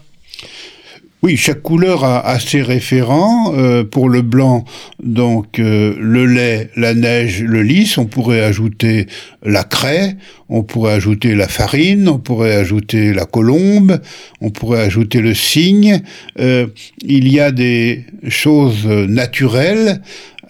Oui, 1.22 1.36
chaque 1.36 1.60
couleur 1.60 2.04
a, 2.04 2.38
ses 2.40 2.62
référents. 2.62 3.54
Euh, 3.54 3.84
pour 3.84 4.08
le 4.08 4.22
blanc, 4.22 4.64
donc 5.02 5.58
euh, 5.58 5.94
le 5.98 6.24
lait, 6.24 6.70
la 6.76 6.94
neige, 6.94 7.42
le 7.42 7.62
lys. 7.62 7.98
On 7.98 8.06
pourrait 8.06 8.40
ajouter 8.40 9.06
la 9.42 9.64
craie, 9.64 10.16
on 10.48 10.62
pourrait 10.62 10.94
ajouter 10.94 11.34
la 11.34 11.46
farine, 11.46 12.08
on 12.08 12.18
pourrait 12.18 12.54
ajouter 12.54 13.12
la 13.12 13.26
colombe, 13.26 13.98
on 14.40 14.48
pourrait 14.48 14.80
ajouter 14.80 15.20
le 15.20 15.34
cygne. 15.34 16.00
Euh, 16.38 16.66
il 17.02 17.30
y 17.30 17.38
a 17.38 17.50
des 17.50 18.04
choses 18.28 18.86
naturelles 18.86 20.00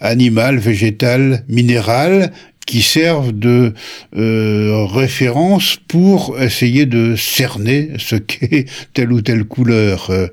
animales, 0.01 0.57
végétales, 0.57 1.45
minérales, 1.47 2.31
qui 2.65 2.81
servent 2.81 3.33
de 3.33 3.73
euh, 4.15 4.85
référence 4.85 5.77
pour 5.87 6.39
essayer 6.39 6.85
de 6.85 7.15
cerner 7.15 7.89
ce 7.97 8.15
qu'est 8.15 8.65
telle 8.93 9.11
ou 9.11 9.21
telle 9.21 9.45
couleur. 9.45 10.09
Euh, 10.09 10.27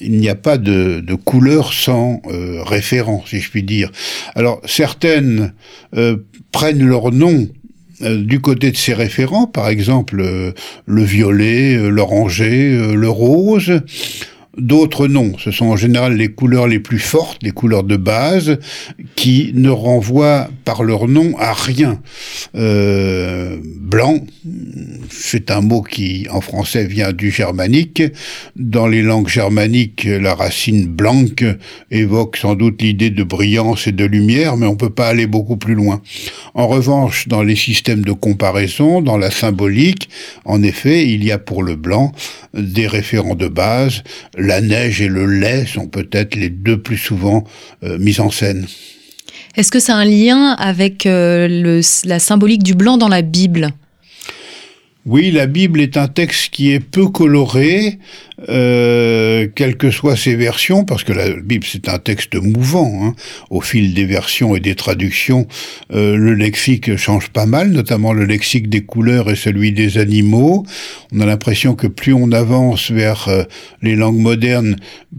il 0.00 0.18
n'y 0.18 0.28
a 0.28 0.34
pas 0.34 0.58
de, 0.58 1.02
couleur 1.24 1.72
sans 1.72 2.20
euh, 2.26 2.62
référence, 2.64 3.30
si 3.30 3.40
je 3.40 3.50
puis 3.50 3.62
dire. 3.62 3.90
Alors 4.34 4.60
certaines 4.66 5.54
prennent 6.52 6.84
leur 6.84 7.12
nom 7.12 7.48
du 8.00 8.40
côté 8.40 8.72
de 8.72 8.76
ces 8.76 8.92
référents, 8.92 9.46
par 9.46 9.68
exemple 9.68 10.52
le 10.86 11.02
violet, 11.02 11.78
l'oranger, 11.88 12.92
le 12.92 13.08
rose. 13.08 13.80
D'autres 14.58 15.06
non. 15.06 15.32
Ce 15.38 15.50
sont 15.50 15.66
en 15.66 15.76
général 15.76 16.16
les 16.16 16.28
couleurs 16.28 16.66
les 16.66 16.80
plus 16.80 16.98
fortes, 16.98 17.42
les 17.42 17.50
couleurs 17.50 17.84
de 17.84 17.96
base, 17.96 18.58
qui 19.14 19.52
ne 19.54 19.68
renvoient 19.68 20.48
par 20.64 20.82
leur 20.82 21.08
nom 21.08 21.34
à 21.38 21.52
rien. 21.52 22.00
Euh, 22.54 23.58
blanc, 23.62 24.18
c'est 25.10 25.50
un 25.50 25.60
mot 25.60 25.82
qui 25.82 26.26
en 26.30 26.40
français 26.40 26.86
vient 26.86 27.12
du 27.12 27.30
germanique. 27.30 28.02
Dans 28.56 28.86
les 28.86 29.02
langues 29.02 29.28
germaniques, 29.28 30.04
la 30.04 30.34
racine 30.34 30.86
blanc 30.86 31.24
évoque 31.90 32.36
sans 32.36 32.54
doute 32.54 32.82
l'idée 32.82 33.10
de 33.10 33.22
brillance 33.22 33.86
et 33.86 33.92
de 33.92 34.04
lumière, 34.04 34.56
mais 34.56 34.66
on 34.66 34.76
peut 34.76 34.90
pas 34.90 35.08
aller 35.08 35.26
beaucoup 35.26 35.56
plus 35.56 35.74
loin. 35.74 36.00
En 36.54 36.66
revanche, 36.66 37.28
dans 37.28 37.42
les 37.42 37.56
systèmes 37.56 38.04
de 38.04 38.12
comparaison, 38.12 39.02
dans 39.02 39.18
la 39.18 39.30
symbolique, 39.30 40.08
en 40.44 40.62
effet, 40.62 41.08
il 41.08 41.24
y 41.24 41.32
a 41.32 41.38
pour 41.38 41.62
le 41.62 41.76
blanc 41.76 42.12
des 42.54 42.86
référents 42.86 43.34
de 43.34 43.48
base, 43.48 44.02
la 44.46 44.60
neige 44.60 45.00
et 45.02 45.08
le 45.08 45.26
lait 45.26 45.66
sont 45.66 45.88
peut-être 45.88 46.36
les 46.36 46.48
deux 46.48 46.80
plus 46.80 46.96
souvent 46.96 47.44
euh, 47.82 47.98
mis 47.98 48.20
en 48.20 48.30
scène. 48.30 48.66
Est-ce 49.56 49.72
que 49.72 49.80
ça 49.80 49.96
a 49.96 49.98
un 49.98 50.04
lien 50.04 50.52
avec 50.52 51.06
euh, 51.06 51.82
la 52.04 52.18
symbolique 52.18 52.62
du 52.62 52.74
blanc 52.74 52.98
dans 52.98 53.08
la 53.08 53.22
Bible? 53.22 53.70
Oui, 55.06 55.30
la 55.30 55.46
Bible 55.46 55.80
est 55.80 55.96
un 55.96 56.08
texte 56.08 56.50
qui 56.50 56.72
est 56.72 56.80
peu 56.80 57.06
coloré, 57.06 57.98
euh, 58.48 59.48
quelles 59.54 59.76
que 59.76 59.90
soient 59.90 60.16
ses 60.16 60.36
versions, 60.36 60.84
parce 60.84 61.04
que 61.04 61.12
la 61.12 61.30
Bible 61.34 61.64
c'est 61.70 61.88
un 61.88 61.98
texte 61.98 62.34
mouvant. 62.34 62.92
Hein. 63.02 63.14
Au 63.50 63.60
fil 63.60 63.94
des 63.94 64.04
versions 64.04 64.54
et 64.54 64.60
des 64.60 64.74
traductions, 64.74 65.46
euh, 65.92 66.16
le 66.16 66.34
lexique 66.34 66.96
change 66.96 67.30
pas 67.30 67.46
mal, 67.46 67.70
notamment 67.70 68.12
le 68.12 68.24
lexique 68.24 68.68
des 68.68 68.82
couleurs 68.82 69.30
et 69.30 69.36
celui 69.36 69.72
des 69.72 69.98
animaux. 69.98 70.64
On 71.12 71.20
a 71.20 71.26
l'impression 71.26 71.74
que 71.74 71.86
plus 71.86 72.12
on 72.12 72.32
avance 72.32 72.90
vers 72.90 73.28
euh, 73.28 73.44
les 73.82 73.96
langues 73.96 74.18
modernes, 74.18 74.76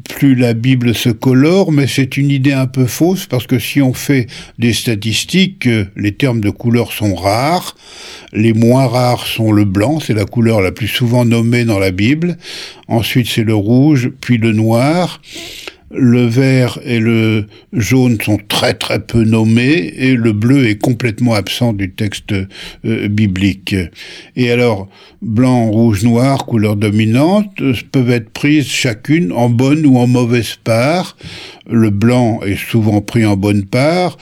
plus 0.09 0.35
la 0.35 0.53
Bible 0.53 0.93
se 0.93 1.09
colore, 1.09 1.71
mais 1.71 1.87
c'est 1.87 2.17
une 2.17 2.29
idée 2.29 2.53
un 2.53 2.67
peu 2.67 2.85
fausse, 2.85 3.25
parce 3.25 3.47
que 3.47 3.59
si 3.59 3.81
on 3.81 3.93
fait 3.93 4.27
des 4.59 4.73
statistiques, 4.73 5.67
euh, 5.67 5.85
les 5.95 6.13
termes 6.13 6.41
de 6.41 6.49
couleurs 6.49 6.91
sont 6.91 7.15
rares. 7.15 7.75
Les 8.33 8.53
moins 8.53 8.87
rares 8.87 9.25
sont 9.25 9.51
le 9.51 9.65
blanc, 9.65 9.99
c'est 9.99 10.13
la 10.13 10.25
couleur 10.25 10.61
la 10.61 10.71
plus 10.71 10.87
souvent 10.87 11.25
nommée 11.25 11.65
dans 11.65 11.79
la 11.79 11.91
Bible. 11.91 12.37
Ensuite, 12.87 13.27
c'est 13.27 13.43
le 13.43 13.55
rouge, 13.55 14.11
puis 14.21 14.37
le 14.37 14.53
noir. 14.53 15.21
Le 15.89 16.25
vert 16.25 16.79
et 16.83 16.99
le 16.99 17.47
jaune 17.71 18.19
sont 18.19 18.39
très 18.49 18.73
très 18.73 18.99
peu 18.99 19.23
nommés 19.23 19.93
et 19.95 20.15
le 20.15 20.33
bleu 20.33 20.67
est 20.67 20.77
complètement 20.77 21.33
absent 21.33 21.71
du 21.71 21.91
texte 21.91 22.33
euh, 22.33 23.07
biblique. 23.07 23.73
Et 24.35 24.51
alors, 24.51 24.89
blanc, 25.21 25.67
rouge, 25.71 26.03
noir, 26.03 26.45
couleurs 26.45 26.75
dominantes, 26.75 27.61
peuvent 27.93 28.11
être 28.11 28.29
prises 28.31 28.67
chacune 28.67 29.31
en 29.31 29.49
bonne 29.49 29.85
ou 29.85 29.97
en 29.97 30.07
mauvaise 30.07 30.57
part. 30.61 31.15
Le 31.69 31.89
blanc 31.89 32.41
est 32.45 32.59
souvent 32.59 32.99
pris 32.99 33.25
en 33.25 33.37
bonne 33.37 33.63
part, 33.63 34.17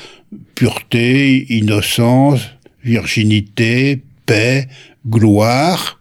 pureté, 0.54 1.48
innocence, 1.50 2.42
virginité, 2.84 4.04
paix, 4.28 4.68
gloire, 5.10 6.00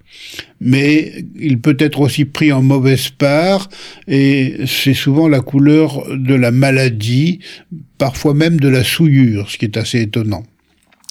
mais 0.60 1.24
il 1.38 1.60
peut 1.60 1.76
être 1.78 2.00
aussi 2.00 2.24
pris 2.24 2.52
en 2.52 2.62
mauvaise 2.62 3.08
part, 3.10 3.68
et 4.08 4.56
c'est 4.66 4.94
souvent 4.94 5.28
la 5.28 5.40
couleur 5.40 6.04
de 6.16 6.34
la 6.34 6.50
maladie, 6.50 7.40
parfois 7.98 8.34
même 8.34 8.58
de 8.58 8.68
la 8.68 8.84
souillure, 8.84 9.50
ce 9.50 9.58
qui 9.58 9.64
est 9.64 9.76
assez 9.76 10.00
étonnant. 10.00 10.44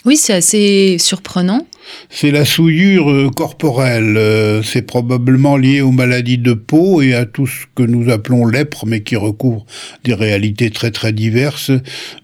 Oui, 0.05 0.17
c'est 0.17 0.33
assez 0.33 0.97
surprenant. 0.99 1.65
C'est 2.09 2.31
la 2.31 2.43
souillure 2.43 3.09
euh, 3.09 3.29
corporelle. 3.29 4.17
Euh, 4.17 4.61
c'est 4.61 4.81
probablement 4.81 5.55
lié 5.55 5.79
aux 5.79 5.91
maladies 5.91 6.37
de 6.37 6.53
peau 6.53 7.01
et 7.01 7.13
à 7.13 7.25
tout 7.25 7.47
ce 7.47 7.65
que 7.73 7.83
nous 7.83 8.09
appelons 8.09 8.45
lèpre, 8.45 8.85
mais 8.85 9.01
qui 9.01 9.15
recouvre 9.15 9.65
des 10.03 10.13
réalités 10.13 10.71
très 10.71 10.91
très 10.91 11.13
diverses. 11.13 11.71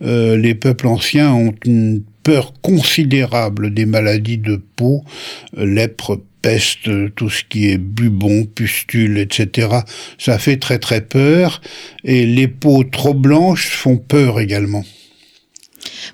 Euh, 0.01 0.35
les 0.35 0.55
peuples 0.55 0.87
anciens 0.87 1.31
ont 1.31 1.53
une 1.65 2.03
peur 2.23 2.53
considérable 2.61 3.73
des 3.73 3.85
maladies 3.85 4.37
de 4.37 4.61
peau, 4.75 5.03
lèpre, 5.55 6.21
peste, 6.41 6.89
tout 7.15 7.29
ce 7.29 7.43
qui 7.43 7.69
est 7.69 7.77
bubon, 7.77 8.45
pustule, 8.45 9.17
etc. 9.17 9.69
Ça 10.17 10.39
fait 10.39 10.57
très 10.57 10.79
très 10.79 11.01
peur 11.01 11.61
et 12.03 12.25
les 12.25 12.47
peaux 12.47 12.83
trop 12.83 13.13
blanches 13.13 13.69
font 13.69 13.97
peur 13.97 14.39
également. 14.39 14.83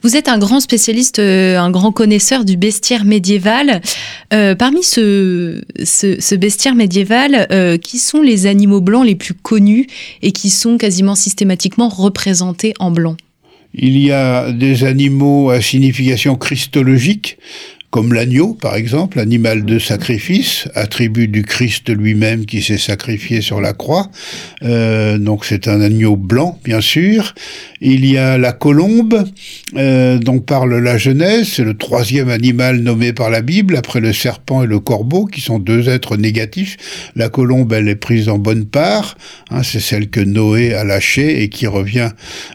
Vous 0.01 0.15
êtes 0.15 0.27
un 0.27 0.37
grand 0.37 0.59
spécialiste, 0.59 1.19
euh, 1.19 1.57
un 1.57 1.71
grand 1.71 1.91
connaisseur 1.91 2.45
du 2.45 2.57
bestiaire 2.57 3.05
médiéval. 3.05 3.81
Euh, 4.33 4.55
parmi 4.55 4.83
ce, 4.83 5.61
ce, 5.83 6.35
bestiaire 6.35 6.75
médiéval, 6.75 7.47
euh, 7.51 7.77
qui 7.77 7.97
sont 7.97 8.21
les 8.21 8.45
animaux 8.45 8.81
blancs 8.81 9.05
les 9.05 9.15
plus 9.15 9.33
connus 9.33 9.87
et 10.21 10.31
qui 10.31 10.49
sont 10.49 10.77
quasiment 10.77 11.15
systématiquement 11.15 11.89
représentés 11.89 12.73
en 12.79 12.91
blanc? 12.91 13.15
Il 13.77 13.97
y 13.99 14.11
a 14.11 14.51
des 14.53 14.85
animaux 14.85 15.49
à 15.49 15.61
signification 15.61 16.35
christologique, 16.35 17.37
comme 17.95 18.11
l'agneau, 18.11 18.55
par 18.55 18.75
exemple, 18.75 19.21
animal 19.21 19.63
de 19.63 19.79
sacrifice, 19.79 20.67
attribut 20.75 21.29
du 21.29 21.43
Christ 21.43 21.89
lui-même 21.89 22.45
qui 22.45 22.61
s'est 22.61 22.77
sacrifié 22.77 23.39
sur 23.39 23.61
la 23.61 23.71
croix. 23.71 24.11
Euh, 24.63 25.17
donc 25.17 25.45
c'est 25.45 25.69
un 25.69 25.79
agneau 25.79 26.17
blanc, 26.17 26.59
bien 26.65 26.81
sûr. 26.81 27.33
Il 27.79 28.05
y 28.05 28.17
a 28.17 28.37
la 28.37 28.51
colombe, 28.51 29.23
euh, 29.77 30.17
dont 30.17 30.41
parle 30.41 30.77
la 30.77 30.97
Genèse, 30.97 31.47
c'est 31.53 31.63
le 31.63 31.77
troisième 31.77 32.27
animal 32.27 32.79
nommé 32.79 33.13
par 33.13 33.29
la 33.29 33.41
Bible, 33.41 33.77
après 33.77 34.01
le 34.01 34.11
serpent 34.11 34.63
et 34.63 34.67
le 34.67 34.81
corbeau, 34.81 35.25
qui 35.25 35.39
sont 35.39 35.59
deux 35.59 35.87
êtres 35.87 36.17
négatifs. 36.17 36.75
La 37.15 37.29
colombe, 37.29 37.71
elle 37.71 37.87
est 37.87 37.95
prise 37.95 38.27
en 38.27 38.37
bonne 38.37 38.65
part, 38.65 39.15
hein, 39.51 39.63
c'est 39.63 39.79
celle 39.79 40.09
que 40.09 40.19
Noé 40.19 40.73
a 40.73 40.83
lâchée 40.83 41.43
et 41.43 41.47
qui 41.47 41.65
revient 41.65 42.09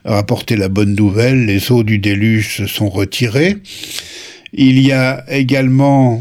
rapporter 0.05 0.57
la 0.57 0.69
bonne 0.69 0.95
nouvelle, 0.95 1.47
les 1.47 1.73
eaux 1.73 1.83
du 1.83 1.99
déluge 1.99 2.59
se 2.59 2.67
sont 2.67 2.91
retirées. 2.91 3.57
Il 4.53 4.81
y 4.81 4.93
a 4.93 5.25
également 5.29 6.21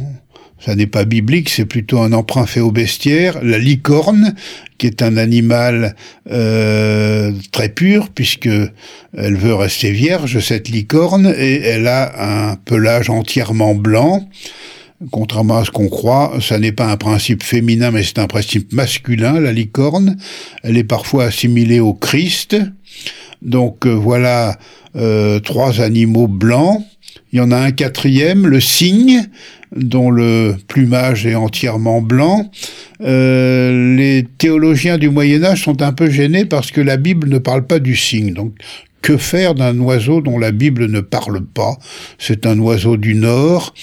ça 0.60 0.76
n'est 0.76 0.88
pas 0.88 1.06
biblique, 1.06 1.50
c'est 1.50 1.66
plutôt 1.66 2.00
un 2.00 2.12
emprunt 2.12 2.46
fait 2.46 2.60
au 2.60 2.72
bestiaire, 2.72 3.40
la 3.44 3.58
licorne, 3.58 4.36
qui 4.78 4.88
est 4.88 5.02
un 5.02 5.16
animal 5.16 5.96
euh, 6.30 7.32
très 7.52 7.70
pur, 7.70 8.10
puisque 8.14 8.50
elle 9.18 9.38
veut 9.38 9.56
rester 9.56 9.92
vierge, 9.92 10.40
cette 10.40 10.68
licorne, 10.68 11.34
et 11.38 11.62
elle 11.62 11.88
a 11.88 12.50
un 12.52 12.56
pelage 12.56 13.10
entièrement 13.10 13.74
blanc. 13.74 14.28
Contrairement 15.12 15.60
à 15.60 15.66
ce 15.66 15.72
qu'on 15.72 15.88
croit, 15.88 16.34
ça 16.42 16.60
n'est 16.60 16.74
pas 16.74 16.92
un 16.92 16.98
principe 16.98 17.42
féminin, 17.42 17.92
mais 17.92 18.04
c'est 18.04 18.20
un 18.20 18.28
principe 18.28 18.74
masculin, 18.74 19.40
la 19.40 19.54
licorne. 19.54 20.18
Elle 20.64 20.78
est 20.78 20.84
parfois 20.84 21.26
assimilée 21.26 21.80
au 21.80 21.94
Christ. 21.94 22.58
Donc 23.42 23.86
euh, 23.86 23.94
voilà 23.94 24.60
euh, 24.98 25.40
trois 25.40 25.80
animaux 25.80 26.28
blancs. 26.28 26.84
Il 27.32 27.38
y 27.38 27.42
en 27.42 27.52
a 27.52 27.58
un 27.58 27.72
quatrième, 27.72 28.48
le 28.48 28.60
cygne, 28.60 29.24
dont 29.76 30.10
le 30.10 30.56
plumage 30.68 31.26
est 31.26 31.36
entièrement 31.36 32.02
blanc. 32.02 32.50
Euh, 33.02 33.96
les 33.96 34.26
théologiens 34.38 34.98
du 34.98 35.10
Moyen 35.10 35.44
Âge 35.44 35.64
sont 35.64 35.82
un 35.82 35.94
peu 35.94 36.10
gênés 36.10 36.46
parce 36.46 36.72
que 36.72 36.82
la 36.82 36.98
Bible 36.98 37.30
ne 37.30 37.38
parle 37.38 37.66
pas 37.66 37.80
du 37.80 37.96
cygne. 37.96 38.34
Donc 38.34 38.54
que 39.02 39.18
faire 39.18 39.56
d'un 39.56 39.80
oiseau 39.80 40.22
dont 40.22 40.38
la 40.38 40.52
Bible 40.52 40.88
ne 40.88 41.02
parle 41.02 41.46
pas? 41.46 41.78
C'est 42.18 42.46
un 42.46 42.60
oiseau 42.60 42.98
du 42.98 43.16
Nord. 43.16 43.74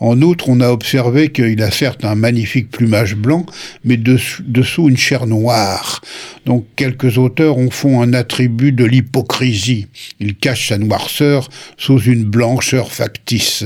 En 0.00 0.20
outre, 0.22 0.48
on 0.48 0.60
a 0.60 0.70
observé 0.70 1.30
qu'il 1.30 1.62
a 1.62 1.70
certes 1.70 2.04
un 2.04 2.16
magnifique 2.16 2.70
plumage 2.70 3.14
blanc, 3.14 3.46
mais 3.84 3.96
dessous, 3.96 4.88
une 4.88 4.96
chair 4.96 5.26
noire. 5.26 6.00
Donc 6.46 6.66
quelques 6.76 7.16
auteurs 7.16 7.56
en 7.58 7.70
font 7.70 8.02
un 8.02 8.12
attribut 8.12 8.72
de 8.72 8.84
l'hypocrisie. 8.84 9.86
Il 10.20 10.34
cache 10.34 10.68
sa 10.68 10.78
noirceur 10.78 11.48
sous 11.78 12.00
une 12.00 12.24
blancheur 12.24 12.92
factice. 12.92 13.64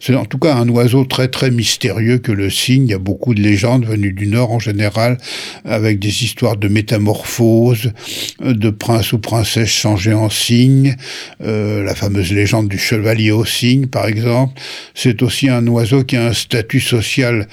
C'est 0.00 0.14
en 0.14 0.24
tout 0.24 0.38
cas 0.38 0.54
un 0.54 0.68
oiseau 0.68 1.04
très 1.04 1.28
très 1.28 1.50
mystérieux 1.50 2.18
que 2.18 2.32
le 2.32 2.50
cygne. 2.50 2.84
Il 2.84 2.90
y 2.90 2.94
a 2.94 2.98
beaucoup 2.98 3.34
de 3.34 3.40
légendes 3.40 3.86
venues 3.86 4.12
du 4.12 4.26
Nord 4.26 4.52
en 4.52 4.58
général, 4.58 5.18
avec 5.64 5.98
des 5.98 6.24
histoires 6.24 6.56
de 6.56 6.68
métamorphose, 6.68 7.92
de 8.40 8.70
prince 8.70 9.12
ou 9.12 9.18
princesse 9.18 9.70
changés 9.70 10.14
en 10.14 10.30
cygne, 10.30 10.96
euh, 11.42 11.82
la 11.82 11.94
fameuse 11.94 12.32
légende 12.32 12.68
du 12.68 12.78
chevalier 12.78 13.32
au 13.32 13.44
cygne 13.44 13.86
par 13.86 14.06
exemple. 14.06 14.60
C'est 14.94 15.22
aussi 15.22 15.48
oiseau 15.66 16.04
qui 16.04 16.16
a 16.16 16.26
un 16.26 16.32
statut 16.32 16.80
social 16.80 17.48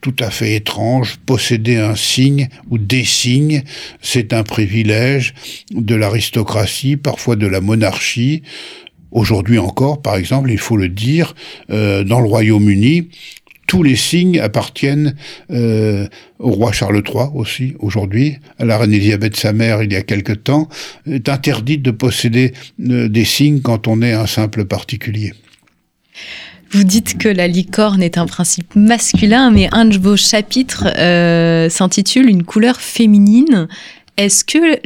tout 0.00 0.14
à 0.20 0.30
fait 0.30 0.54
étrange. 0.54 1.16
Posséder 1.24 1.76
un 1.76 1.96
signe 1.96 2.48
ou 2.70 2.76
des 2.78 3.04
signes, 3.04 3.62
c'est 4.02 4.32
un 4.32 4.42
privilège 4.42 5.34
de 5.70 5.94
l'aristocratie, 5.94 6.96
parfois 6.96 7.36
de 7.36 7.46
la 7.46 7.60
monarchie. 7.60 8.42
Aujourd'hui 9.10 9.58
encore, 9.58 10.02
par 10.02 10.16
exemple, 10.16 10.50
il 10.50 10.58
faut 10.58 10.76
le 10.76 10.88
dire, 10.88 11.34
euh, 11.70 12.04
dans 12.04 12.20
le 12.20 12.26
Royaume-Uni, 12.26 13.08
tous 13.66 13.82
les 13.82 13.96
signes 13.96 14.40
appartiennent 14.40 15.16
euh, 15.50 16.06
au 16.38 16.50
roi 16.50 16.72
Charles 16.72 17.02
III 17.06 17.28
aussi, 17.34 17.74
aujourd'hui, 17.78 18.36
à 18.58 18.64
la 18.64 18.76
reine 18.76 18.92
Elisabeth, 18.92 19.36
sa 19.36 19.52
mère, 19.52 19.82
il 19.82 19.92
y 19.92 19.96
a 19.96 20.02
quelque 20.02 20.32
temps, 20.32 20.68
est 21.10 21.28
interdit 21.28 21.78
de 21.78 21.90
posséder 21.90 22.52
euh, 22.80 23.08
des 23.08 23.24
signes 23.24 23.60
quand 23.60 23.88
on 23.88 24.02
est 24.02 24.12
un 24.12 24.26
simple 24.26 24.64
particulier. 24.66 25.32
Vous 26.72 26.84
dites 26.84 27.18
que 27.18 27.28
la 27.28 27.46
licorne 27.46 28.02
est 28.02 28.18
un 28.18 28.26
principe 28.26 28.74
masculin, 28.74 29.50
mais 29.50 29.68
un 29.72 29.84
de 29.84 29.98
vos 29.98 30.16
chapitres 30.16 30.86
euh, 30.98 31.68
s'intitule 31.68 32.28
Une 32.28 32.42
couleur 32.42 32.80
féminine. 32.80 33.68
Est-ce 34.16 34.44
que 34.44 34.78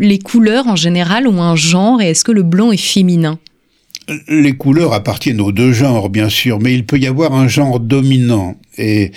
les 0.00 0.18
couleurs 0.18 0.66
en 0.66 0.76
général 0.76 1.28
ont 1.28 1.40
un 1.40 1.56
genre 1.56 2.02
et 2.02 2.10
est-ce 2.10 2.24
que 2.24 2.32
le 2.32 2.42
blanc 2.42 2.72
est 2.72 2.76
féminin? 2.76 3.38
Les 4.28 4.56
couleurs 4.56 4.92
appartiennent 4.92 5.40
aux 5.40 5.52
deux 5.52 5.72
genres, 5.72 6.10
bien 6.10 6.28
sûr, 6.28 6.58
mais 6.58 6.74
il 6.74 6.84
peut 6.84 6.98
y 6.98 7.06
avoir 7.06 7.34
un 7.34 7.46
genre 7.46 7.78
dominant. 7.78 8.56
Et 8.76 9.12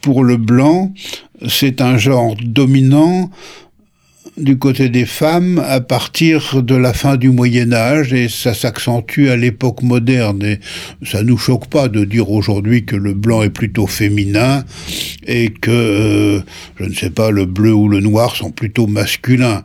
pour 0.00 0.24
le 0.24 0.36
blanc, 0.36 0.92
c'est 1.48 1.80
un 1.80 1.96
genre 1.96 2.34
dominant 2.42 3.30
du 4.36 4.58
côté 4.58 4.88
des 4.88 5.06
femmes 5.06 5.62
à 5.64 5.80
partir 5.80 6.62
de 6.62 6.74
la 6.74 6.92
fin 6.92 7.16
du 7.16 7.30
Moyen 7.30 7.72
Âge 7.72 8.12
et 8.12 8.28
ça 8.28 8.52
s'accentue 8.52 9.28
à 9.28 9.36
l'époque 9.36 9.82
moderne. 9.82 10.42
Et 10.42 10.60
ça 11.04 11.22
nous 11.22 11.38
choque 11.38 11.68
pas 11.68 11.88
de 11.88 12.04
dire 12.04 12.30
aujourd'hui 12.30 12.84
que 12.84 12.96
le 12.96 13.14
blanc 13.14 13.42
est 13.42 13.50
plutôt 13.50 13.86
féminin 13.86 14.64
et 15.26 15.50
que, 15.50 15.70
euh, 15.70 16.40
je 16.78 16.84
ne 16.84 16.94
sais 16.94 17.10
pas, 17.10 17.30
le 17.30 17.46
bleu 17.46 17.72
ou 17.72 17.88
le 17.88 18.00
noir 18.00 18.34
sont 18.34 18.50
plutôt 18.50 18.86
masculins 18.86 19.64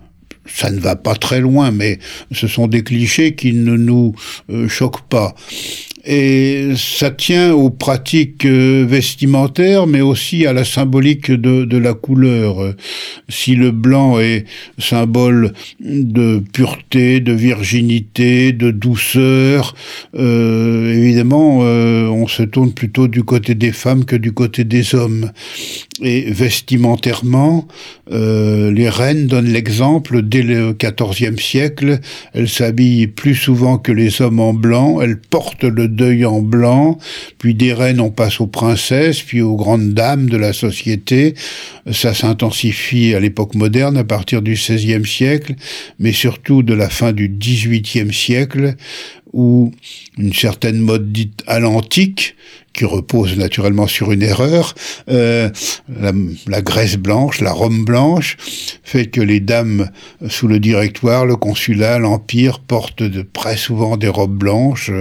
ça 0.51 0.71
ne 0.71 0.79
va 0.79 0.95
pas 0.95 1.13
très 1.13 1.41
loin, 1.41 1.69
mais 1.69 1.99
ce 2.31 2.47
sont 2.47 2.65
des 2.67 2.83
clichés 2.83 3.35
qui 3.35 3.53
ne 3.53 3.75
nous 3.75 4.15
euh, 4.49 4.67
choquent 4.67 5.07
pas. 5.07 5.35
Et 6.05 6.69
ça 6.77 7.11
tient 7.11 7.53
aux 7.53 7.69
pratiques 7.69 8.45
euh, 8.45 8.85
vestimentaires, 8.87 9.85
mais 9.85 10.01
aussi 10.01 10.45
à 10.45 10.53
la 10.53 10.63
symbolique 10.63 11.31
de, 11.31 11.77
la 11.77 11.93
couleur. 11.93 12.73
Si 13.27 13.55
le 13.55 13.71
blanc 13.71 14.19
est 14.19 14.45
symbole 14.77 15.53
de 15.79 16.41
pureté, 16.53 17.19
de 17.19 17.33
virginité, 17.33 18.53
de 18.53 18.71
douceur, 18.71 19.75
euh, 20.15 20.93
évidemment, 20.93 21.59
euh, 21.63 22.07
on 22.07 22.27
se 22.27 22.43
tourne 22.43 22.73
plutôt 22.73 23.07
du 23.07 23.23
côté 23.23 23.55
des 23.55 23.71
femmes 23.71 24.05
que 24.05 24.15
du 24.15 24.31
côté 24.31 24.63
des 24.63 24.95
hommes. 24.95 25.31
Et 26.01 26.31
vestimentairement, 26.31 27.67
euh, 28.11 28.71
les 28.71 28.89
reines 28.89 29.27
donnent 29.27 29.51
l'exemple. 29.51 30.21
Dès 30.21 30.43
le 30.43 30.73
XIVe 30.73 31.39
siècle, 31.39 31.99
elles 32.33 32.47
s'habillent 32.47 33.07
plus 33.07 33.35
souvent 33.35 33.77
que 33.77 33.91
les 33.91 34.21
hommes 34.21 34.39
en 34.39 34.53
blanc. 34.53 35.01
Elles 35.01 35.19
portent 35.19 35.65
le 35.65 35.87
deuil 35.99 36.25
en 36.25 36.41
blanc, 36.41 36.97
puis 37.37 37.53
des 37.53 37.73
reines 37.73 37.99
on 37.99 38.09
passe 38.09 38.39
aux 38.39 38.47
princesses, 38.47 39.21
puis 39.21 39.41
aux 39.41 39.57
grandes 39.57 39.93
dames 39.93 40.29
de 40.29 40.37
la 40.37 40.53
société. 40.53 41.33
Ça 41.91 42.13
s'intensifie 42.13 43.13
à 43.13 43.19
l'époque 43.19 43.55
moderne, 43.55 43.97
à 43.97 44.05
partir 44.05 44.41
du 44.41 44.53
XVIe 44.53 45.05
siècle, 45.05 45.55
mais 45.99 46.13
surtout 46.13 46.63
de 46.63 46.73
la 46.73 46.89
fin 46.89 47.11
du 47.11 47.27
XVIIIe 47.27 48.13
siècle, 48.13 48.75
où 49.33 49.71
une 50.17 50.33
certaine 50.33 50.79
mode 50.79 51.11
dite 51.11 51.43
à 51.45 51.59
l'antique, 51.59 52.35
qui 52.79 52.85
repose 52.85 53.37
naturellement 53.37 53.87
sur 53.87 54.13
une 54.13 54.21
erreur, 54.21 54.73
euh, 55.09 55.49
la, 56.47 56.61
graisse 56.61 56.95
blanche, 56.95 57.41
la 57.41 57.51
Rome 57.51 57.83
blanche, 57.83 58.37
fait 58.83 59.07
que 59.07 59.19
les 59.19 59.41
dames 59.41 59.89
sous 60.29 60.47
le 60.47 60.61
directoire, 60.61 61.25
le 61.25 61.35
consulat, 61.35 61.99
l'empire 61.99 62.59
portent 62.59 63.03
très 63.33 63.57
souvent 63.57 63.97
des 63.97 64.07
robes 64.07 64.37
blanches. 64.37 64.91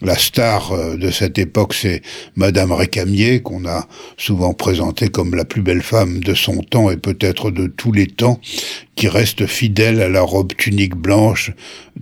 La 0.00 0.16
star 0.16 0.72
euh, 0.72 0.96
de 0.96 1.10
cette 1.10 1.38
époque, 1.38 1.74
c'est 1.74 2.00
Madame 2.34 2.72
Récamier, 2.72 3.42
qu'on 3.42 3.66
a 3.66 3.86
souvent 4.16 4.54
présentée 4.54 5.10
comme 5.10 5.34
la 5.34 5.44
plus 5.44 5.60
belle 5.60 5.82
femme 5.82 6.20
de 6.20 6.32
son 6.32 6.62
temps 6.62 6.90
et 6.90 6.96
peut-être 6.96 7.50
de 7.50 7.66
tous 7.66 7.92
les 7.92 8.06
temps, 8.06 8.40
qui 8.94 9.08
reste 9.08 9.46
fidèle 9.46 10.00
à 10.00 10.08
la 10.08 10.22
robe 10.22 10.54
tunique 10.56 10.96
blanche 10.96 11.52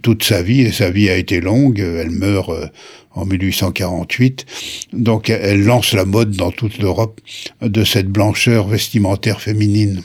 toute 0.02 0.22
sa 0.22 0.42
vie, 0.42 0.60
et 0.62 0.72
sa 0.72 0.90
vie 0.90 1.10
a 1.10 1.16
été 1.16 1.40
longue, 1.40 1.80
elle 1.80 2.10
meurt 2.10 2.50
euh, 2.50 2.66
en 3.14 3.26
1848. 3.26 4.46
Donc 4.92 5.30
elle 5.30 5.64
lance 5.64 5.92
la 5.92 6.04
mode 6.04 6.32
dans 6.32 6.50
toute 6.50 6.78
l'Europe 6.78 7.20
de 7.62 7.84
cette 7.84 8.08
blancheur 8.08 8.68
vestimentaire 8.68 9.40
féminine. 9.40 10.02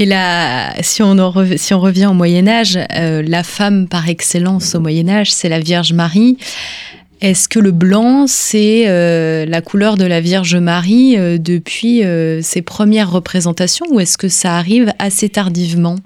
Et 0.00 0.06
là, 0.06 0.72
si 0.80 1.02
on, 1.02 1.14
revient 1.14 2.06
au 2.06 2.14
Moyen 2.14 2.48
Âge, 2.48 2.78
euh, 2.96 3.22
la 3.22 3.42
femme 3.42 3.86
par 3.86 4.08
excellence 4.08 4.74
au 4.74 4.80
Moyen 4.80 5.10
Âge, 5.10 5.30
c'est 5.30 5.50
la 5.50 5.60
Vierge 5.60 5.92
Marie. 5.92 6.38
Est-ce 7.20 7.50
que 7.50 7.58
le 7.58 7.70
blanc, 7.70 8.24
c'est 8.26 8.84
euh, 8.88 9.44
la 9.44 9.60
couleur 9.60 9.98
de 9.98 10.06
la 10.06 10.22
Vierge 10.22 10.56
Marie 10.56 11.18
euh, 11.18 11.36
depuis 11.36 12.02
ses 12.40 12.62
premières 12.62 13.10
représentations 13.10 13.84
ou 13.90 14.00
est-ce 14.00 14.16
que 14.16 14.28
ça 14.28 14.56
arrive 14.56 14.90
assez 14.98 15.28
tardivement? 15.28 15.96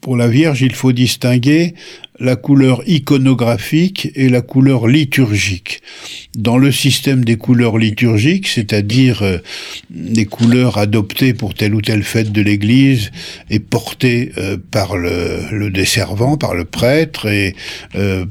Pour 0.00 0.16
la 0.16 0.28
Vierge, 0.28 0.62
il 0.62 0.74
faut 0.74 0.92
distinguer 0.92 1.74
la 2.18 2.36
couleur 2.36 2.82
iconographique 2.86 4.10
et 4.14 4.28
la 4.28 4.40
couleur 4.40 4.86
liturgique. 4.86 5.82
Dans 6.36 6.58
le 6.58 6.72
système 6.72 7.24
des 7.24 7.36
couleurs 7.36 7.76
liturgiques, 7.76 8.48
c'est-à-dire 8.48 9.22
euh, 9.22 9.38
des 9.90 10.26
couleurs 10.26 10.78
adoptées 10.78 11.34
pour 11.34 11.54
telle 11.54 11.74
ou 11.74 11.82
telle 11.82 12.02
fête 12.02 12.32
de 12.32 12.40
l'Église 12.40 13.10
et 13.50 13.58
portées 13.58 14.32
euh, 14.38 14.56
par 14.70 14.96
le, 14.96 15.40
le, 15.50 15.70
desservant, 15.70 16.36
par 16.36 16.54
le 16.54 16.64
prêtre 16.64 17.26
et 17.26 17.54
euh, 17.94 18.24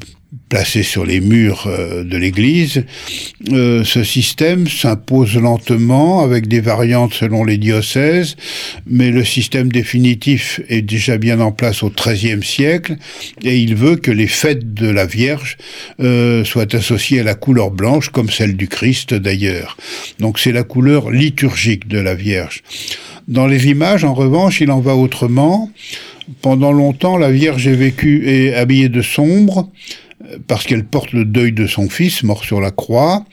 placé 0.48 0.84
sur 0.84 1.06
les 1.06 1.22
murs 1.22 1.66
euh, 1.68 2.04
de 2.04 2.18
l'église. 2.18 2.84
Euh, 3.52 3.84
ce 3.84 4.04
système 4.04 4.68
s'impose 4.68 5.36
lentement 5.36 6.22
avec 6.24 6.48
des 6.48 6.60
variantes 6.60 7.14
selon 7.14 7.44
les 7.44 7.58
diocèses, 7.58 8.36
mais 8.86 9.10
le 9.10 9.24
système 9.26 9.72
définitif 9.72 10.62
est 10.70 10.82
déjà 10.82 11.18
bien 11.18 11.40
en 11.40 11.52
place 11.52 11.82
au 11.82 11.90
XIIIe 11.90 12.44
siècle 12.44 12.98
et 13.44 13.58
il 13.58 13.76
veut 13.76 13.96
que 13.96 14.12
les 14.12 14.28
fêtes 14.28 14.74
de 14.74 14.88
la 14.88 15.06
Vierge 15.08 15.58
euh, 16.00 16.44
soient 16.44 16.76
associées 16.76 17.22
à 17.22 17.24
la 17.24 17.36
couleur 17.36 17.72
blanche 17.72 18.10
comme 18.10 18.30
celle 18.30 18.56
du 18.56 18.68
Christ 18.68 19.16
d'ailleurs. 19.16 19.78
Donc 20.20 20.38
c'est 20.38 20.52
la 20.52 20.64
couleur 20.64 21.10
liturgique 21.10 21.88
de 21.88 22.00
la 22.00 22.14
Vierge. 22.14 22.62
Dans 23.28 23.48
les 23.48 23.68
images, 23.68 24.04
en 24.04 24.14
revanche, 24.14 24.62
il 24.62 24.72
en 24.72 24.80
va 24.80 24.96
autrement. 24.96 25.72
Pendant 26.42 26.72
longtemps, 26.72 27.18
la 27.18 27.32
Vierge 27.32 27.68
est 27.68 27.76
vécue 27.76 28.28
et 28.28 28.56
habillée 28.56 28.90
de 28.90 29.02
sombre, 29.02 29.72
parce 30.48 30.66
qu'elle 30.66 30.86
porte 30.86 31.12
le 31.14 31.26
deuil 31.26 31.52
de 31.52 31.68
son 31.68 31.90
fils 31.90 32.24
mort 32.24 32.44
sur 32.44 32.62
la 32.62 32.72
croix. 32.72 33.26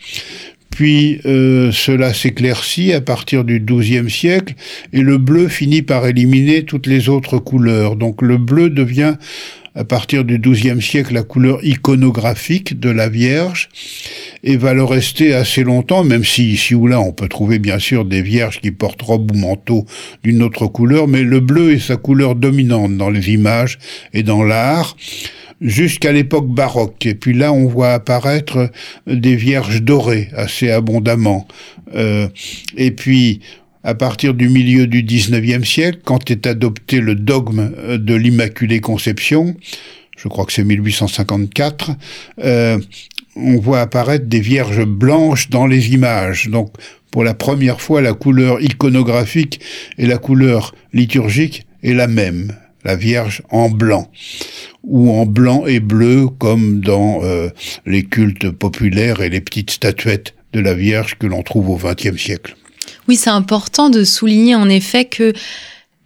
Puis 0.70 1.20
euh, 1.24 1.72
cela 1.72 2.12
s'éclaircit 2.12 2.92
à 2.92 3.00
partir 3.00 3.44
du 3.44 3.60
XIIe 3.60 4.10
siècle 4.10 4.54
et 4.92 5.00
le 5.00 5.16
bleu 5.16 5.48
finit 5.48 5.80
par 5.80 6.06
éliminer 6.06 6.64
toutes 6.64 6.86
les 6.86 7.08
autres 7.08 7.38
couleurs. 7.38 7.96
Donc 7.96 8.20
le 8.20 8.36
bleu 8.36 8.68
devient 8.68 9.14
à 9.74 9.84
partir 9.84 10.24
du 10.24 10.38
XIIe 10.38 10.82
siècle 10.82 11.14
la 11.14 11.22
couleur 11.22 11.64
iconographique 11.64 12.78
de 12.78 12.90
la 12.90 13.08
Vierge 13.08 13.68
et 14.42 14.56
va 14.56 14.74
le 14.74 14.84
rester 14.84 15.34
assez 15.34 15.64
longtemps, 15.64 16.04
même 16.04 16.24
si 16.24 16.52
ici 16.52 16.74
ou 16.74 16.86
là 16.86 17.00
on 17.00 17.12
peut 17.12 17.28
trouver 17.28 17.58
bien 17.58 17.78
sûr 17.78 18.04
des 18.04 18.22
vierges 18.22 18.60
qui 18.60 18.70
portent 18.70 19.02
robe 19.02 19.32
ou 19.32 19.38
manteau 19.38 19.84
d'une 20.24 20.42
autre 20.42 20.66
couleur, 20.66 21.08
mais 21.08 21.22
le 21.22 21.40
bleu 21.40 21.72
est 21.72 21.78
sa 21.78 21.96
couleur 21.96 22.34
dominante 22.34 22.96
dans 22.96 23.10
les 23.10 23.30
images 23.30 23.78
et 24.12 24.22
dans 24.22 24.42
l'art 24.42 24.96
jusqu'à 25.60 26.12
l'époque 26.12 26.48
baroque. 26.48 27.06
Et 27.06 27.14
puis 27.14 27.32
là, 27.32 27.52
on 27.52 27.66
voit 27.66 27.92
apparaître 27.92 28.70
des 29.06 29.36
vierges 29.36 29.82
dorées 29.82 30.28
assez 30.36 30.70
abondamment. 30.70 31.46
Euh, 31.94 32.28
et 32.76 32.90
puis, 32.90 33.40
à 33.82 33.94
partir 33.94 34.34
du 34.34 34.48
milieu 34.48 34.86
du 34.86 35.02
XIXe 35.02 35.66
siècle, 35.66 36.00
quand 36.04 36.30
est 36.30 36.46
adopté 36.46 37.00
le 37.00 37.14
dogme 37.14 37.70
de 37.98 38.14
l'Immaculée 38.14 38.80
Conception, 38.80 39.54
je 40.16 40.28
crois 40.28 40.44
que 40.44 40.52
c'est 40.52 40.64
1854, 40.64 41.92
euh, 42.42 42.78
on 43.36 43.58
voit 43.58 43.80
apparaître 43.80 44.26
des 44.26 44.40
vierges 44.40 44.84
blanches 44.84 45.50
dans 45.50 45.66
les 45.66 45.92
images. 45.92 46.48
Donc, 46.48 46.72
pour 47.10 47.22
la 47.22 47.34
première 47.34 47.80
fois, 47.80 48.00
la 48.00 48.14
couleur 48.14 48.60
iconographique 48.60 49.60
et 49.98 50.06
la 50.06 50.18
couleur 50.18 50.74
liturgique 50.92 51.66
est 51.82 51.92
la 51.92 52.08
même, 52.08 52.52
la 52.86 52.96
Vierge 52.96 53.42
en 53.50 53.68
blanc 53.68 54.08
ou 54.84 55.10
en 55.10 55.26
blanc 55.26 55.66
et 55.66 55.80
bleu 55.80 56.28
comme 56.38 56.80
dans 56.80 57.22
euh, 57.24 57.48
les 57.84 58.04
cultes 58.04 58.50
populaires 58.50 59.20
et 59.20 59.28
les 59.28 59.40
petites 59.40 59.72
statuettes 59.72 60.34
de 60.52 60.60
la 60.60 60.72
Vierge 60.72 61.16
que 61.18 61.26
l'on 61.26 61.42
trouve 61.42 61.70
au 61.70 61.76
XXe 61.76 62.16
siècle. 62.16 62.56
Oui, 63.08 63.16
c'est 63.16 63.30
important 63.30 63.90
de 63.90 64.04
souligner 64.04 64.54
en 64.54 64.68
effet 64.68 65.04
que 65.04 65.32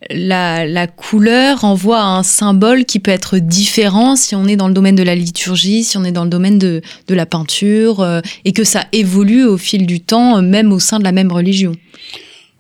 la, 0.09 0.87
couleur 0.87 1.65
envoie 1.65 2.01
un 2.01 2.23
symbole 2.23 2.87
qui 2.87 2.99
peut 2.99 3.11
être 3.11 3.37
différent 3.37 4.17
si 4.17 4.35
on 4.35 4.47
est 4.47 4.57
dans 4.57 4.69
le 4.69 4.75
domaine 4.75 4.97
de 4.97 5.03
la 5.03 5.15
liturgie, 5.15 5.85
si 5.85 5.99
on 5.99 6.05
est 6.05 6.13
dans 6.13 6.25
le 6.25 6.31
domaine 6.31 6.59
de, 6.59 6.81
la 7.09 7.27
peinture, 7.27 8.01
euh, 8.01 8.21
et 8.47 8.53
que 8.53 8.65
ça 8.65 8.87
évolue 8.93 9.45
au 9.45 9.59
fil 9.59 9.87
du 9.87 10.01
temps, 10.01 10.39
euh, 10.39 10.41
même 10.41 10.73
au 10.73 10.79
sein 10.79 10.99
de 10.99 11.05
la 11.05 11.13
même 11.13 11.31
religion. 11.31 11.73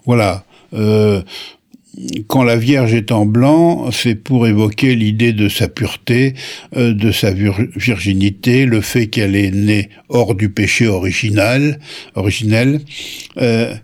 Voilà. 0.04 0.44
Euh, 0.74 1.22
quand 2.26 2.42
la 2.42 2.56
Vierge 2.56 2.94
est 2.94 3.12
en 3.12 3.26
blanc, 3.26 3.90
c'est 3.90 4.14
pour 4.14 4.46
évoquer 4.46 4.94
l'idée 4.94 5.32
de 5.32 5.48
sa 5.48 5.68
pureté, 5.68 6.34
de 6.74 7.12
sa 7.12 7.32
virginité, 7.32 8.66
le 8.66 8.80
fait 8.80 9.08
qu'elle 9.08 9.36
est 9.36 9.50
née 9.50 9.88
hors 10.08 10.34
du 10.34 10.50
péché 10.50 10.86
original, 10.86 11.78
originel. 12.14 12.80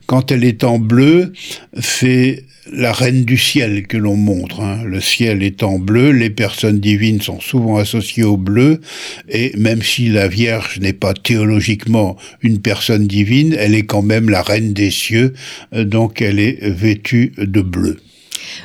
quand 0.07 0.31
elle 0.31 0.45
est 0.45 0.65
en 0.65 0.79
bleu, 0.79 1.33
c'est 1.79 2.45
la 2.73 2.93
reine 2.93 3.25
du 3.25 3.37
ciel 3.37 3.87
que 3.87 3.97
l'on 3.97 4.17
montre. 4.17 4.61
Hein. 4.61 4.83
Le 4.85 5.01
ciel 5.01 5.43
étant 5.43 5.79
bleu, 5.79 6.11
les 6.11 6.31
personnes 6.31 6.81
divines 6.81 7.21
sont 7.21 7.41
souvent 7.41 7.77
associées 7.77 8.25
au 8.25 8.37
bleu, 8.37 8.81
et 9.29 9.53
même 9.57 9.83
si 9.83 10.09
la 10.09 10.29
Vierge 10.29 10.79
n'est 10.81 10.93
pas 10.93 11.15
théologiquement 11.15 12.17
une 12.43 12.61
personne 12.61 13.07
divine, 13.07 13.55
elle 13.59 13.75
est 13.75 13.87
quand 13.87 14.03
même 14.03 14.29
la 14.29 14.43
reine 14.43 14.73
des 14.73 14.91
cieux, 14.91 15.35
euh, 15.75 15.85
donc 15.85 16.21
elle 16.21 16.39
est 16.39 16.59
vêtue 16.69 17.33
de 17.39 17.61
bleu. 17.61 17.99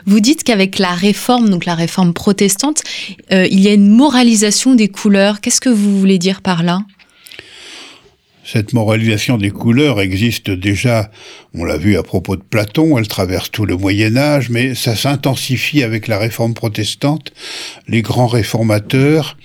Vous 0.05 0.19
dites 0.19 0.43
qu'avec 0.43 0.79
la 0.79 0.93
réforme, 0.93 1.49
donc 1.49 1.65
la 1.65 1.75
réforme 1.75 2.13
protestante, 2.13 2.83
euh, 3.31 3.47
il 3.49 3.59
y 3.59 3.67
a 3.67 3.73
une 3.73 3.89
moralisation 3.89 4.75
des 4.75 4.87
couleurs. 4.87 5.41
Qu'est-ce 5.41 5.61
que 5.61 5.69
vous 5.69 5.99
voulez 5.99 6.17
dire 6.17 6.41
par 6.41 6.63
là? 6.63 6.81
Cette 8.43 8.73
moralisation 8.73 9.37
des 9.37 9.51
couleurs 9.51 10.01
existe 10.01 10.49
déjà, 10.49 11.09
on 11.53 11.63
l'a 11.63 11.77
vu 11.77 11.95
à 11.95 12.03
propos 12.03 12.35
de 12.35 12.41
Platon, 12.41 12.97
elle 12.97 13.07
traverse 13.07 13.49
tout 13.49 13.65
le 13.65 13.77
Moyen 13.77 14.17
Âge, 14.17 14.49
mais 14.49 14.75
ça 14.75 14.95
s'intensifie 14.95 15.83
avec 15.83 16.07
la 16.07 16.17
réforme 16.17 16.53
protestante. 16.53 17.31
Les 17.87 18.01
grands 18.01 18.27
réformateurs, 18.27 19.37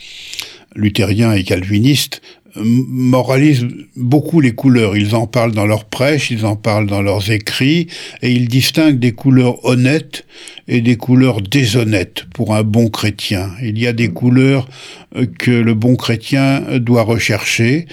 luthériens 0.75 1.35
et 1.35 1.45
calvinistes, 1.45 2.21
moralisent 2.63 3.67
beaucoup 3.97 4.41
les 4.41 4.53
couleurs. 4.53 4.97
Ils 4.97 5.15
en 5.15 5.27
parlent 5.27 5.53
dans 5.53 5.67
leurs 5.67 5.85
prêches, 5.85 6.31
ils 6.31 6.47
en 6.47 6.57
parlent 6.57 6.87
dans 6.87 7.03
leurs 7.03 7.31
écrits, 7.31 7.89
et 8.23 8.33
ils 8.33 8.49
distinguent 8.49 8.99
des 8.99 9.13
couleurs 9.13 9.65
honnêtes 9.65 10.25
et 10.69 10.81
des 10.81 10.97
couleurs 10.97 11.41
déshonnêtes 11.41 12.25
pour 12.35 12.55
un 12.55 12.63
bon 12.63 12.89
chrétien. 12.89 13.51
Il 13.63 13.79
y 13.79 13.87
a 13.87 13.93
des 13.93 14.09
couleurs 14.09 14.69
que 15.39 15.51
le 15.51 15.75
bon 15.75 15.97
chrétien 15.97 16.79
doit 16.79 17.03
rechercher 17.03 17.87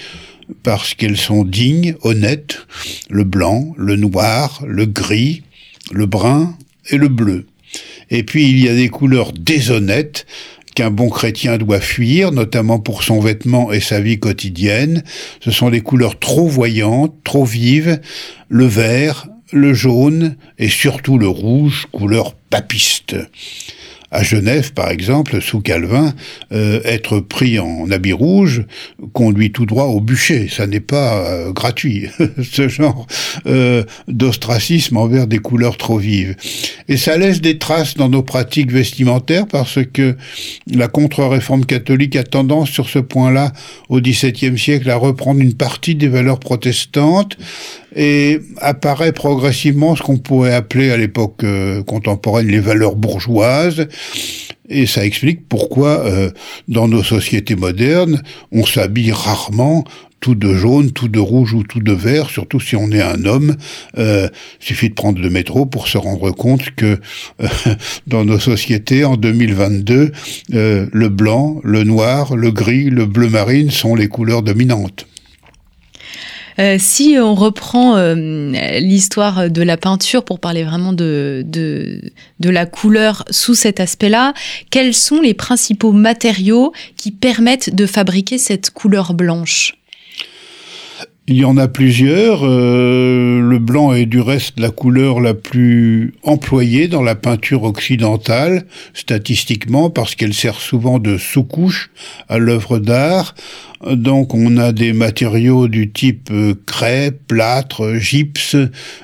parce 0.62 0.94
qu'elles 0.94 1.16
sont 1.16 1.44
dignes, 1.44 1.94
honnêtes, 2.02 2.66
le 3.08 3.24
blanc, 3.24 3.72
le 3.76 3.96
noir, 3.96 4.62
le 4.66 4.86
gris, 4.86 5.42
le 5.90 6.06
brun 6.06 6.56
et 6.90 6.96
le 6.96 7.08
bleu. 7.08 7.46
Et 8.10 8.22
puis 8.22 8.48
il 8.48 8.60
y 8.60 8.68
a 8.68 8.74
des 8.74 8.88
couleurs 8.88 9.32
déshonnêtes 9.32 10.26
qu'un 10.74 10.90
bon 10.90 11.08
chrétien 11.08 11.56
doit 11.58 11.80
fuir, 11.80 12.32
notamment 12.32 12.78
pour 12.78 13.02
son 13.02 13.20
vêtement 13.20 13.72
et 13.72 13.80
sa 13.80 14.00
vie 14.00 14.18
quotidienne. 14.18 15.02
Ce 15.40 15.50
sont 15.50 15.70
des 15.70 15.80
couleurs 15.80 16.18
trop 16.18 16.48
voyantes, 16.48 17.14
trop 17.24 17.44
vives, 17.44 18.00
le 18.48 18.66
vert, 18.66 19.28
le 19.52 19.72
jaune 19.72 20.36
et 20.58 20.68
surtout 20.68 21.18
le 21.18 21.28
rouge, 21.28 21.86
couleur 21.92 22.34
papiste 22.50 23.16
à 24.14 24.22
Genève, 24.22 24.72
par 24.72 24.90
exemple, 24.90 25.42
sous 25.42 25.60
Calvin, 25.60 26.14
euh, 26.52 26.80
être 26.84 27.18
pris 27.18 27.58
en 27.58 27.90
habit 27.90 28.12
rouge 28.12 28.64
conduit 29.12 29.50
tout 29.50 29.66
droit 29.66 29.86
au 29.86 30.00
bûcher. 30.00 30.46
Ça 30.48 30.68
n'est 30.68 30.78
pas 30.78 31.16
euh, 31.16 31.52
gratuit, 31.52 32.06
ce 32.52 32.68
genre 32.68 33.08
euh, 33.46 33.82
d'ostracisme 34.06 34.98
envers 34.98 35.26
des 35.26 35.38
couleurs 35.38 35.76
trop 35.76 35.98
vives. 35.98 36.36
Et 36.88 36.96
ça 36.96 37.16
laisse 37.16 37.40
des 37.40 37.58
traces 37.58 37.94
dans 37.96 38.08
nos 38.08 38.22
pratiques 38.22 38.70
vestimentaires 38.70 39.48
parce 39.48 39.80
que 39.92 40.16
la 40.72 40.86
contre-réforme 40.86 41.66
catholique 41.66 42.14
a 42.14 42.22
tendance 42.22 42.70
sur 42.70 42.88
ce 42.88 43.00
point-là 43.00 43.52
au 43.88 44.00
XVIIe 44.00 44.56
siècle 44.56 44.90
à 44.90 44.96
reprendre 44.96 45.40
une 45.40 45.54
partie 45.54 45.96
des 45.96 46.08
valeurs 46.08 46.38
protestantes 46.38 47.36
et 47.94 48.40
apparaît 48.60 49.12
progressivement 49.12 49.96
ce 49.96 50.02
qu'on 50.02 50.18
pourrait 50.18 50.54
appeler 50.54 50.90
à 50.90 50.96
l'époque 50.96 51.44
euh, 51.44 51.82
contemporaine 51.82 52.48
les 52.48 52.60
valeurs 52.60 52.96
bourgeoises. 52.96 53.86
Et 54.68 54.86
ça 54.86 55.04
explique 55.04 55.46
pourquoi, 55.48 56.00
euh, 56.06 56.30
dans 56.68 56.88
nos 56.88 57.02
sociétés 57.02 57.56
modernes, 57.56 58.22
on 58.50 58.64
s'habille 58.64 59.12
rarement 59.12 59.84
tout 60.20 60.34
de 60.34 60.54
jaune, 60.54 60.90
tout 60.90 61.08
de 61.08 61.18
rouge 61.18 61.52
ou 61.52 61.64
tout 61.64 61.80
de 61.80 61.92
vert, 61.92 62.30
surtout 62.30 62.58
si 62.58 62.76
on 62.76 62.90
est 62.90 63.02
un 63.02 63.26
homme. 63.26 63.56
Euh, 63.98 64.28
suffit 64.58 64.88
de 64.88 64.94
prendre 64.94 65.20
le 65.20 65.28
métro 65.28 65.66
pour 65.66 65.86
se 65.86 65.98
rendre 65.98 66.30
compte 66.30 66.70
que 66.76 66.98
euh, 67.42 67.48
dans 68.06 68.24
nos 68.24 68.38
sociétés, 68.38 69.04
en 69.04 69.16
2022, 69.16 70.12
le 70.50 71.08
blanc, 71.08 71.60
le 71.62 71.84
noir, 71.84 72.34
le 72.34 72.50
gris, 72.50 72.88
le 72.88 73.04
bleu 73.04 73.28
marine 73.28 73.70
sont 73.70 73.94
les 73.94 74.08
couleurs 74.08 74.42
dominantes. 74.42 75.06
Euh, 76.58 76.76
si 76.78 77.16
on 77.18 77.34
reprend 77.34 77.96
euh, 77.96 78.14
l'histoire 78.78 79.50
de 79.50 79.62
la 79.62 79.76
peinture 79.76 80.24
pour 80.24 80.38
parler 80.38 80.62
vraiment 80.62 80.92
de, 80.92 81.42
de, 81.46 82.00
de 82.40 82.50
la 82.50 82.66
couleur 82.66 83.24
sous 83.30 83.54
cet 83.54 83.80
aspect-là, 83.80 84.34
quels 84.70 84.94
sont 84.94 85.20
les 85.20 85.34
principaux 85.34 85.92
matériaux 85.92 86.72
qui 86.96 87.10
permettent 87.10 87.74
de 87.74 87.86
fabriquer 87.86 88.38
cette 88.38 88.70
couleur 88.70 89.14
blanche? 89.14 89.74
Il 91.26 91.36
y 91.36 91.44
en 91.44 91.56
a 91.56 91.68
plusieurs. 91.68 92.40
Euh, 92.44 93.40
le 93.40 93.58
blanc 93.58 93.94
est 93.94 94.04
du 94.04 94.20
reste 94.20 94.60
la 94.60 94.70
couleur 94.70 95.20
la 95.20 95.32
plus 95.32 96.14
employée 96.22 96.86
dans 96.86 97.02
la 97.02 97.14
peinture 97.14 97.62
occidentale, 97.62 98.66
statistiquement, 98.92 99.88
parce 99.88 100.14
qu'elle 100.14 100.34
sert 100.34 100.60
souvent 100.60 100.98
de 100.98 101.16
sous-couche 101.16 101.90
à 102.28 102.38
l'œuvre 102.38 102.78
d'art. 102.78 103.34
Donc 103.90 104.34
on 104.34 104.56
a 104.58 104.72
des 104.72 104.92
matériaux 104.92 105.68
du 105.68 105.90
type 105.90 106.28
euh, 106.30 106.54
craie, 106.66 107.10
plâtre, 107.10 107.94
gypse 107.96 108.56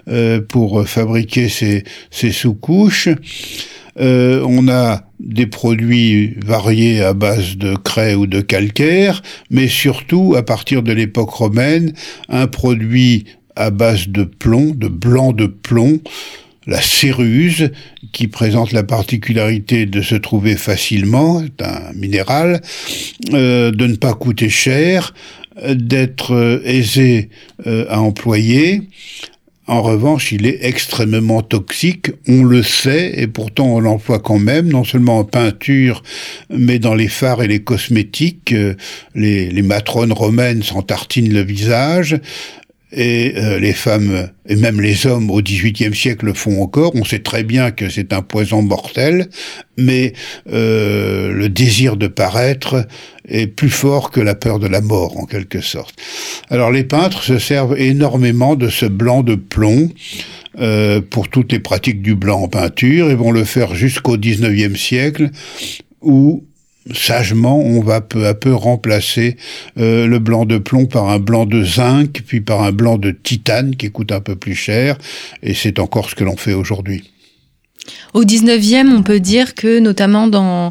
euh, 0.09 0.41
pour 0.47 0.87
fabriquer 0.87 1.49
ces, 1.49 1.85
ces 2.11 2.33
sous-couches. 2.33 3.09
On 3.97 4.69
a 4.69 5.10
des 5.21 5.47
produits 5.47 6.35
variés 6.45 7.03
à 7.03 7.13
base 7.13 7.57
de 7.57 7.77
craie 7.77 8.15
ou 8.15 8.27
de 8.27 8.41
calcaire, 8.41 9.23
mais 9.51 9.69
surtout, 9.69 10.35
à 10.37 10.43
partir 10.43 10.83
de 10.83 10.93
l'époque 10.93 11.31
romaine, 11.31 11.93
un 12.29 12.47
produit 12.47 13.27
à 13.57 13.71
base 13.71 14.09
de 14.09 14.25
plomb, 14.25 14.73
de 14.75 14.89
blanc 14.89 15.33
de 15.33 15.47
plomb, 15.47 16.01
la 16.67 16.81
céruse, 16.81 17.71
qui 18.13 18.29
présente 18.29 18.73
la 18.73 18.83
particularité 18.83 19.87
de 19.87 20.03
se 20.03 20.15
trouver 20.15 20.57
facilement, 20.57 21.41
c'est 21.43 21.65
un 21.65 21.93
minéral, 21.95 22.61
euh, 23.33 23.71
de 23.71 23.87
ne 23.87 23.97
pas 23.97 24.15
coûter 24.15 24.49
cher, 24.49 25.15
d'être 25.69 26.35
euh, 26.35 26.61
aisé 26.65 27.29
euh, 27.67 27.85
à 27.89 28.01
employer. 28.01 28.83
En 29.71 29.83
revanche, 29.83 30.33
il 30.33 30.47
est 30.47 30.65
extrêmement 30.65 31.43
toxique, 31.43 32.11
on 32.27 32.43
le 32.43 32.61
sait, 32.61 33.13
et 33.21 33.29
pourtant 33.29 33.67
on 33.67 33.79
l'emploie 33.79 34.19
quand 34.19 34.41
même, 34.41 34.67
non 34.67 34.83
seulement 34.83 35.21
en 35.21 35.25
peinture, 35.25 36.03
mais 36.53 36.81
dans 36.81 36.97
les 36.97 37.07
fards 37.07 37.45
et 37.45 37.47
les 37.47 37.63
cosmétiques. 37.63 38.53
Les, 39.15 39.49
les 39.49 39.63
matrones 39.63 40.13
romaines 40.13 40.65
s'en 40.65 40.83
tartinent 40.83 41.33
le 41.33 41.43
visage 41.43 42.19
et 42.93 43.35
euh, 43.37 43.59
les 43.59 43.73
femmes 43.73 44.29
et 44.47 44.57
même 44.57 44.81
les 44.81 45.07
hommes 45.07 45.31
au 45.31 45.41
XVIIIe 45.41 45.95
siècle 45.95 46.27
le 46.27 46.35
font 46.35 46.63
encore. 46.63 46.93
On 46.95 47.05
sait 47.05 47.21
très 47.21 47.45
bien 47.45 47.71
que 47.71 47.89
c'est 47.89 48.13
un 48.13 48.23
poison 48.23 48.63
mortel, 48.63 49.29
mais 49.77 50.13
euh, 50.53 51.33
le 51.33 51.49
désir 51.49 51.97
de 51.97 52.09
paraître 52.09 52.87
est 53.29 53.47
plus 53.47 53.71
fort 53.71 54.11
que 54.11 54.21
la 54.21 54.35
peur 54.35 54.59
de 54.59 54.67
la 54.67 54.81
mort 54.81 55.19
en 55.19 55.25
quelque 55.25 55.61
sorte. 55.61 55.95
Alors 56.49 56.73
les 56.73 56.85
peintres 56.85 57.23
se 57.23 57.39
servent 57.39 57.79
énormément 57.79 58.57
de 58.57 58.69
ce 58.69 58.87
blanc 58.87 59.23
de 59.23 59.35
plomb. 59.35 59.91
Euh, 60.59 61.01
pour 61.01 61.29
toutes 61.29 61.53
les 61.53 61.61
pratiques 61.61 62.03
du 62.03 62.17
blanc 62.17 62.41
en 62.43 62.49
peinture 62.49 63.09
et 63.09 63.15
vont 63.15 63.31
le 63.31 63.45
faire 63.45 63.77
jusqu'au 63.77 64.19
XIXe 64.19 64.79
siècle 64.79 65.31
où 66.03 66.45
sagement, 66.93 67.59
on 67.59 67.81
va 67.81 68.01
peu 68.01 68.27
à 68.27 68.35
peu 68.35 68.55
remplacer 68.55 69.37
euh, 69.79 70.07
le 70.07 70.19
blanc 70.19 70.45
de 70.45 70.59
plomb 70.59 70.87
par 70.87 71.09
un 71.09 71.19
blanc 71.19 71.47
de 71.47 71.63
zinc, 71.63 72.23
puis 72.27 72.41
par 72.41 72.63
un 72.63 72.73
blanc 72.73 72.99
de 72.99 73.11
titane 73.11 73.77
qui 73.77 73.91
coûte 73.91 74.13
un 74.13 74.21
peu 74.21 74.37
plus 74.37 74.55
cher, 74.55 74.97
et 75.43 75.55
c'est 75.55 75.79
encore 75.79 76.11
ce 76.11 76.15
que 76.15 76.25
l'on 76.25 76.37
fait 76.37 76.55
aujourd'hui. 76.55 77.11
Au 78.15 78.25
19e, 78.25 78.89
on 78.93 79.03
peut 79.03 79.21
dire 79.21 79.55
que 79.55 79.79
notamment 79.79 80.29
dans 80.29 80.71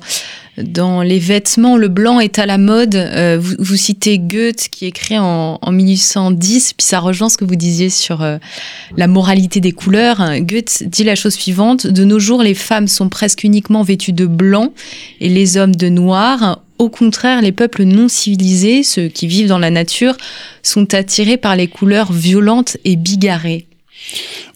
dans 0.64 1.01
les 1.01 1.20
vêtements, 1.20 1.78
le 1.78 1.88
blanc 1.88 2.20
est 2.20 2.39
à 2.39 2.45
la 2.45 2.57
mode. 2.57 2.95
Euh, 2.95 3.39
vous, 3.39 3.76
citez 3.76 4.20
Goethe 4.20 4.70
qui 4.70 4.86
écrit 4.86 5.18
en, 5.18 5.60
en, 5.62 5.72
1810, 5.72 6.74
puis 6.74 6.86
ça 6.86 6.99
rejoint 6.99 7.30
ce 7.30 7.38
que 7.38 7.45
vous 7.45 7.55
disiez 7.55 7.89
sur 7.89 8.22
euh, 8.22 8.38
la 8.97 9.07
moralité 9.07 9.60
des 9.60 9.72
couleurs. 9.72 10.22
Goethe 10.39 10.84
dit 10.86 11.03
la 11.03 11.16
chose 11.16 11.34
suivante 11.34 11.88
de 11.88 12.03
nos 12.03 12.20
jours, 12.20 12.43
les 12.43 12.53
femmes 12.53 12.88
sont 12.88 13.10
presque 13.10 13.43
uniquement 13.43 13.84
vêtues 13.84 14.14
de 14.14 14.26
blanc 14.26 14.74
et 15.22 15.30
les 15.30 15.57
hommes 15.57 15.76
de 15.76 15.89
noir. 15.89 16.62
Au 16.78 16.89
contraire, 16.89 17.41
les 17.41 17.51
peuples 17.51 17.84
non 17.84 18.07
civilisés, 18.07 18.84
ceux 18.84 19.07
qui 19.07 19.28
vivent 19.28 19.49
dans 19.49 19.60
la 19.60 19.70
nature, 19.70 20.16
sont 20.64 20.93
attirés 20.93 21.38
par 21.38 21.55
les 21.55 21.68
couleurs 21.68 22.12
violentes 22.12 22.78
et 22.86 22.95
bigarrées. 22.95 23.68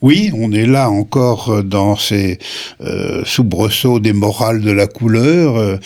Oui, 0.04 0.32
on 0.38 0.52
est 0.52 0.66
là 0.66 0.90
encore 0.90 1.50
euh, 1.50 1.64
dans 1.64 1.96
ces 1.96 2.38
euh, 2.82 3.24
soubresauts 3.24 4.02
des 4.02 4.12
morales 4.12 4.60
de 4.60 4.72
la 4.72 4.86
couleur, 4.86 5.56
euh, 5.56 5.78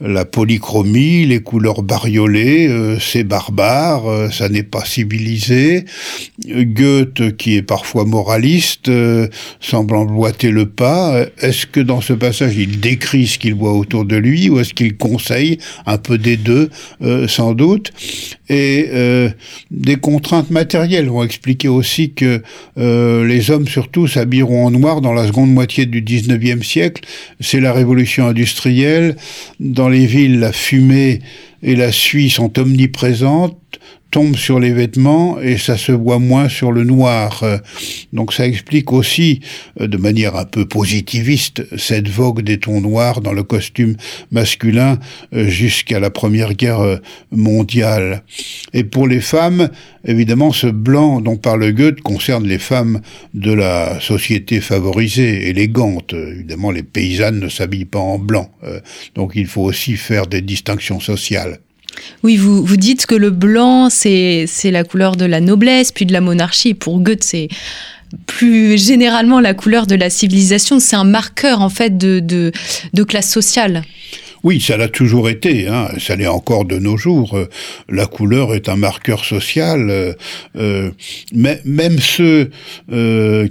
la 0.00 0.24
polychromie, 0.24 1.26
les 1.26 1.40
couleurs 1.40 1.82
bariolées, 1.82 2.96
c'est 3.00 3.24
barbare, 3.24 4.32
ça 4.32 4.48
n'est 4.48 4.62
pas 4.62 4.84
civilisé. 4.84 5.84
Goethe, 6.46 7.36
qui 7.36 7.56
est 7.56 7.62
parfois 7.62 8.04
moraliste, 8.04 8.90
semble 9.60 9.96
emboîter 9.96 10.50
le 10.50 10.66
pas. 10.66 11.24
Est-ce 11.40 11.66
que 11.66 11.80
dans 11.80 12.00
ce 12.00 12.12
passage, 12.12 12.56
il 12.56 12.80
décrit 12.80 13.26
ce 13.26 13.38
qu'il 13.38 13.54
voit 13.54 13.72
autour 13.72 14.04
de 14.04 14.16
lui 14.16 14.50
ou 14.50 14.60
est-ce 14.60 14.74
qu'il 14.74 14.96
conseille 14.96 15.58
un 15.86 15.98
peu 15.98 16.18
des 16.18 16.36
deux, 16.36 16.70
sans 17.28 17.54
doute? 17.54 17.92
Et 18.48 18.88
des 19.70 19.96
contraintes 19.96 20.50
matérielles 20.50 21.08
vont 21.08 21.24
expliquer 21.24 21.68
aussi 21.68 22.12
que 22.12 22.42
les 23.24 23.50
hommes 23.50 23.68
surtout 23.68 24.06
s'habilleront 24.06 24.66
en 24.66 24.70
noir 24.70 25.00
dans 25.00 25.12
la 25.12 25.26
seconde 25.26 25.52
moitié 25.52 25.86
du 25.86 26.02
19e 26.02 26.62
siècle. 26.62 27.02
C'est 27.40 27.60
la 27.60 27.72
révolution 27.72 28.26
industrielle. 28.26 29.16
Dans 29.60 29.88
les 29.88 30.06
villes, 30.06 30.40
la 30.40 30.52
fumée 30.52 31.20
et 31.62 31.76
la 31.76 31.92
suie 31.92 32.30
sont 32.30 32.58
omniprésentes 32.58 33.58
tombe 34.14 34.36
sur 34.36 34.60
les 34.60 34.72
vêtements 34.72 35.40
et 35.40 35.58
ça 35.58 35.76
se 35.76 35.90
voit 35.90 36.20
moins 36.20 36.48
sur 36.48 36.70
le 36.70 36.84
noir. 36.84 37.42
Donc 38.12 38.32
ça 38.32 38.46
explique 38.46 38.92
aussi, 38.92 39.40
euh, 39.80 39.88
de 39.88 39.96
manière 39.96 40.36
un 40.36 40.44
peu 40.44 40.66
positiviste, 40.66 41.66
cette 41.76 42.08
vogue 42.08 42.40
des 42.40 42.60
tons 42.60 42.80
noirs 42.80 43.20
dans 43.20 43.32
le 43.32 43.42
costume 43.42 43.96
masculin 44.30 45.00
euh, 45.34 45.48
jusqu'à 45.48 45.98
la 45.98 46.10
Première 46.10 46.54
Guerre 46.54 46.78
euh, 46.78 46.98
mondiale. 47.32 48.22
Et 48.72 48.84
pour 48.84 49.08
les 49.08 49.20
femmes, 49.20 49.68
évidemment, 50.04 50.52
ce 50.52 50.68
blanc 50.68 51.20
dont 51.20 51.36
parle 51.36 51.72
Goethe 51.72 52.00
concerne 52.00 52.46
les 52.46 52.60
femmes 52.60 53.00
de 53.34 53.52
la 53.52 53.98
société 53.98 54.60
favorisée, 54.60 55.48
élégante. 55.48 56.14
Évidemment, 56.14 56.70
les 56.70 56.84
paysannes 56.84 57.40
ne 57.40 57.48
s'habillent 57.48 57.84
pas 57.84 57.98
en 57.98 58.20
blanc. 58.20 58.48
Donc 59.16 59.32
il 59.34 59.46
faut 59.46 59.62
aussi 59.62 59.96
faire 59.96 60.28
des 60.28 60.40
distinctions 60.40 61.00
sociales. 61.00 61.58
Oui, 62.22 62.36
vous, 62.36 62.64
vous 62.64 62.76
dites 62.76 63.06
que 63.06 63.14
le 63.14 63.30
blanc, 63.30 63.88
c'est 63.90 64.46
la 64.64 64.84
couleur 64.84 65.16
de 65.16 65.24
la 65.24 65.40
noblesse, 65.40 65.92
puis 65.92 66.06
de 66.06 66.12
la 66.12 66.20
monarchie. 66.20 66.74
Pour 66.74 67.00
Goethe, 67.00 67.24
c'est 67.24 67.48
plus 68.26 68.78
généralement 68.82 69.40
la 69.40 69.54
couleur 69.54 69.86
de 69.86 69.94
la 69.94 70.10
civilisation. 70.10 70.80
C'est 70.80 70.96
un 70.96 71.04
marqueur, 71.04 71.60
en 71.60 71.68
fait, 71.68 71.96
de, 71.98 72.20
de, 72.20 72.52
de 72.92 73.02
classe 73.02 73.30
sociale. 73.30 73.82
Oui, 74.44 74.60
ça 74.60 74.76
l'a 74.76 74.88
toujours 74.88 75.30
été, 75.30 75.68
hein. 75.68 75.88
ça 75.98 76.16
l'est 76.16 76.26
encore 76.26 76.66
de 76.66 76.78
nos 76.78 76.98
jours. 76.98 77.34
Euh, 77.34 77.48
la 77.88 78.04
couleur 78.04 78.54
est 78.54 78.68
un 78.68 78.76
marqueur 78.76 79.24
social. 79.24 79.88
Euh, 79.88 80.12
euh 80.56 80.90
mais 81.32 81.62
même 81.64 81.98
ceux 81.98 82.50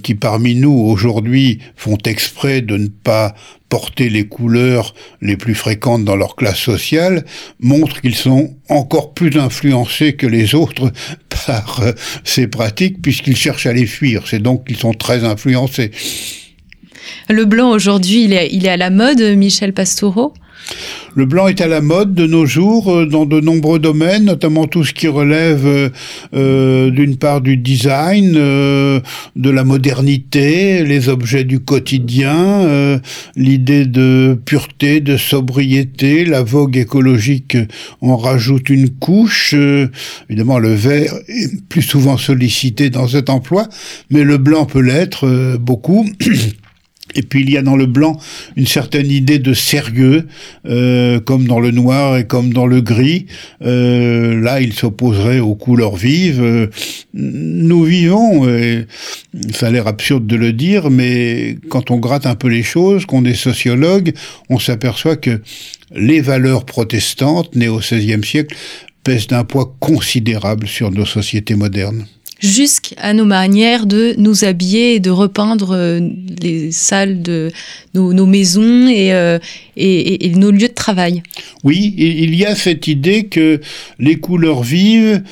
qui 0.04 0.16
parmi 0.16 0.54
nous 0.56 0.72
aujourd'hui 0.72 1.60
font 1.76 1.98
exprès 2.06 2.62
de 2.62 2.78
ne 2.78 2.88
pas 2.88 3.34
porter 3.70 4.10
les 4.10 4.28
couleurs 4.28 4.94
les 5.22 5.36
plus 5.36 5.56
fréquentes 5.56 6.06
dans 6.06 6.16
leur 6.16 6.36
classe 6.36 6.60
sociale 6.60 7.26
montrent 7.60 8.00
qu'ils 8.02 8.16
sont 8.16 8.56
encore 8.70 9.16
plus 9.16 9.36
influencés 9.38 10.14
que 10.14 10.28
les 10.28 10.54
autres 10.54 10.92
par 11.48 11.82
ces 12.24 12.48
pratiques 12.48 13.02
puisqu'ils 13.02 13.36
cherchent 13.36 13.66
à 13.66 13.74
les 13.74 13.88
fuir. 13.88 14.28
C'est 14.28 14.42
donc 14.42 14.68
qu'ils 14.68 14.78
sont 14.78 14.94
très 14.94 15.24
influencés. 15.24 15.90
Le 17.30 17.46
blanc 17.46 17.72
aujourd'hui, 17.72 18.24
il 18.24 18.34
est 18.66 18.70
à 18.70 18.78
la 18.78 18.92
mode, 18.92 19.22
Michel 19.22 19.74
Pastoureau? 19.74 20.34
Le 21.16 21.26
blanc 21.26 21.48
est 21.48 21.62
à 21.62 21.68
la 21.68 21.82
mode 21.82 22.16
de 22.16 22.26
nos 22.26 22.46
jours 22.46 22.92
euh, 22.92 23.06
dans 23.06 23.26
de 23.26 23.40
nombreux 23.40 23.78
domaines, 23.78 24.26
notamment 24.26 24.66
tout 24.66 24.84
ce 24.84 24.94
qui 24.94 25.08
relève 25.08 25.66
euh, 25.66 25.90
euh, 26.34 26.90
d'une 26.90 27.18
part 27.18 27.42
du 27.42 27.56
design, 27.56 28.34
de 28.34 29.02
la 29.50 29.64
modernité, 29.64 30.84
les 30.84 31.10
objets 31.10 31.44
du 31.44 31.60
quotidien, 31.60 33.00
l'idée 33.36 33.86
de 33.86 34.40
pureté, 34.46 35.02
de 35.02 35.18
sobriété, 35.18 36.26
la 36.26 36.42
vogue 36.42 36.78
écologique 36.78 37.58
en 38.02 38.18
rajoute 38.18 38.70
une 38.70 38.90
couche. 38.90 39.56
évidemment, 40.30 40.60
le 40.60 40.74
vert 40.74 41.14
est 41.28 41.64
plus 41.70 41.82
souvent 41.82 42.18
sollicité 42.18 42.90
dans 42.90 43.08
cet 43.08 43.30
emploi, 43.30 43.68
mais 44.10 44.24
le 44.24 44.38
blanc 44.38 44.66
peut 44.66 44.82
l'être 44.82 45.58
beaucoup. 45.58 46.08
Et 47.16 47.22
puis 47.22 47.42
il 47.42 47.50
y 47.50 47.58
a 47.58 47.62
dans 47.62 47.76
le 47.76 47.86
blanc 47.86 48.20
une 48.56 48.68
certaine 48.68 49.10
idée 49.10 49.40
de 49.40 49.54
sérieux, 49.54 50.28
euh, 50.66 51.20
comme 51.20 51.46
dans 51.46 51.60
le 51.60 51.72
noir 51.72 52.18
et 52.18 52.26
comme 52.26 52.54
dans 52.54 52.66
le 52.66 52.82
gris. 52.82 53.28
Euh, 53.62 54.40
là, 54.40 54.62
il 54.62 54.74
s'opposerait 54.74 55.40
aux 55.40 55.56
couleurs 55.56 55.96
vives. 55.96 56.42
Euh, 56.42 56.68
nous 57.14 57.84
vivons, 57.84 58.48
et 58.48 58.86
ça 59.54 59.68
a 59.68 59.72
l'air 59.72 59.88
absurde 59.88 60.26
de 60.28 60.36
le 60.36 60.54
dire, 60.54 60.90
mais 60.90 61.58
quand 61.70 61.92
on 61.92 61.98
gratte 61.98 62.26
un 62.26 62.36
peu 62.36 62.48
les 62.48 62.64
choses, 62.64 63.06
qu'on 63.06 63.26
est 63.26 63.34
sociologue, 63.34 64.14
on 64.50 64.60
s'aperçoit 64.60 65.16
que 65.16 65.42
les 65.96 66.22
valeurs 66.22 66.66
protestantes, 66.66 67.56
nées 67.56 67.68
au 67.68 67.80
XVIe 67.80 68.24
siècle, 68.24 68.56
pèsent 69.04 69.28
d'un 69.28 69.44
poids 69.44 69.76
considérable 69.80 70.68
sur 70.68 70.92
nos 70.92 71.06
sociétés 71.06 71.56
modernes 71.56 72.06
jusqu'à 72.44 73.14
nos 73.14 73.24
manières 73.24 73.86
de 73.86 74.14
nous 74.18 74.44
habiller 74.44 74.96
et 74.96 75.00
de 75.00 75.10
repeindre 75.10 75.72
euh, 75.72 76.02
les 76.42 76.72
salles 76.72 77.22
de 77.22 77.52
nos, 77.94 78.26
maisons 78.26 78.88
euh, 78.90 79.40
et, 79.78 80.26
et, 80.26 80.30
nos 80.32 80.52
lieux 80.52 80.68
de 80.68 80.74
travail. 80.74 81.24
Oui, 81.64 81.94
il 81.98 82.36
y 82.36 82.46
a 82.46 82.54
cette 82.54 82.88
idée 82.88 83.26
que 83.28 83.62
les 83.98 84.18
couleurs 84.18 84.62
vives 84.62 85.24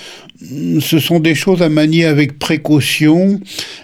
ce 0.80 1.00
sont 1.00 1.20
des 1.20 1.36
choses 1.36 1.62
à 1.62 1.70
manier 1.70 2.06
avec 2.06 2.40
précaution 2.40 3.40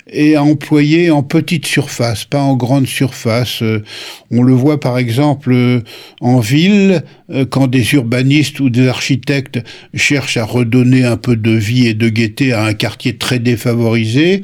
et 0.07 0.35
à 0.35 0.43
employer 0.43 1.11
en 1.11 1.21
petite 1.21 1.67
surface, 1.67 2.25
pas 2.25 2.41
en 2.41 2.55
grande 2.55 2.87
surface. 2.87 3.61
Euh, 3.61 3.83
on 4.31 4.41
le 4.41 4.53
voit 4.53 4.79
par 4.79 4.97
exemple 4.97 5.51
euh, 5.53 5.81
en 6.19 6.39
ville, 6.39 7.03
euh, 7.29 7.45
quand 7.45 7.67
des 7.67 7.93
urbanistes 7.93 8.59
ou 8.59 8.69
des 8.69 8.87
architectes 8.87 9.59
cherchent 9.93 10.37
à 10.37 10.45
redonner 10.45 11.03
un 11.03 11.17
peu 11.17 11.35
de 11.35 11.51
vie 11.51 11.87
et 11.87 11.93
de 11.93 12.09
gaieté 12.09 12.53
à 12.53 12.63
un 12.63 12.73
quartier 12.73 13.17
très 13.17 13.39
défavorisé. 13.39 14.41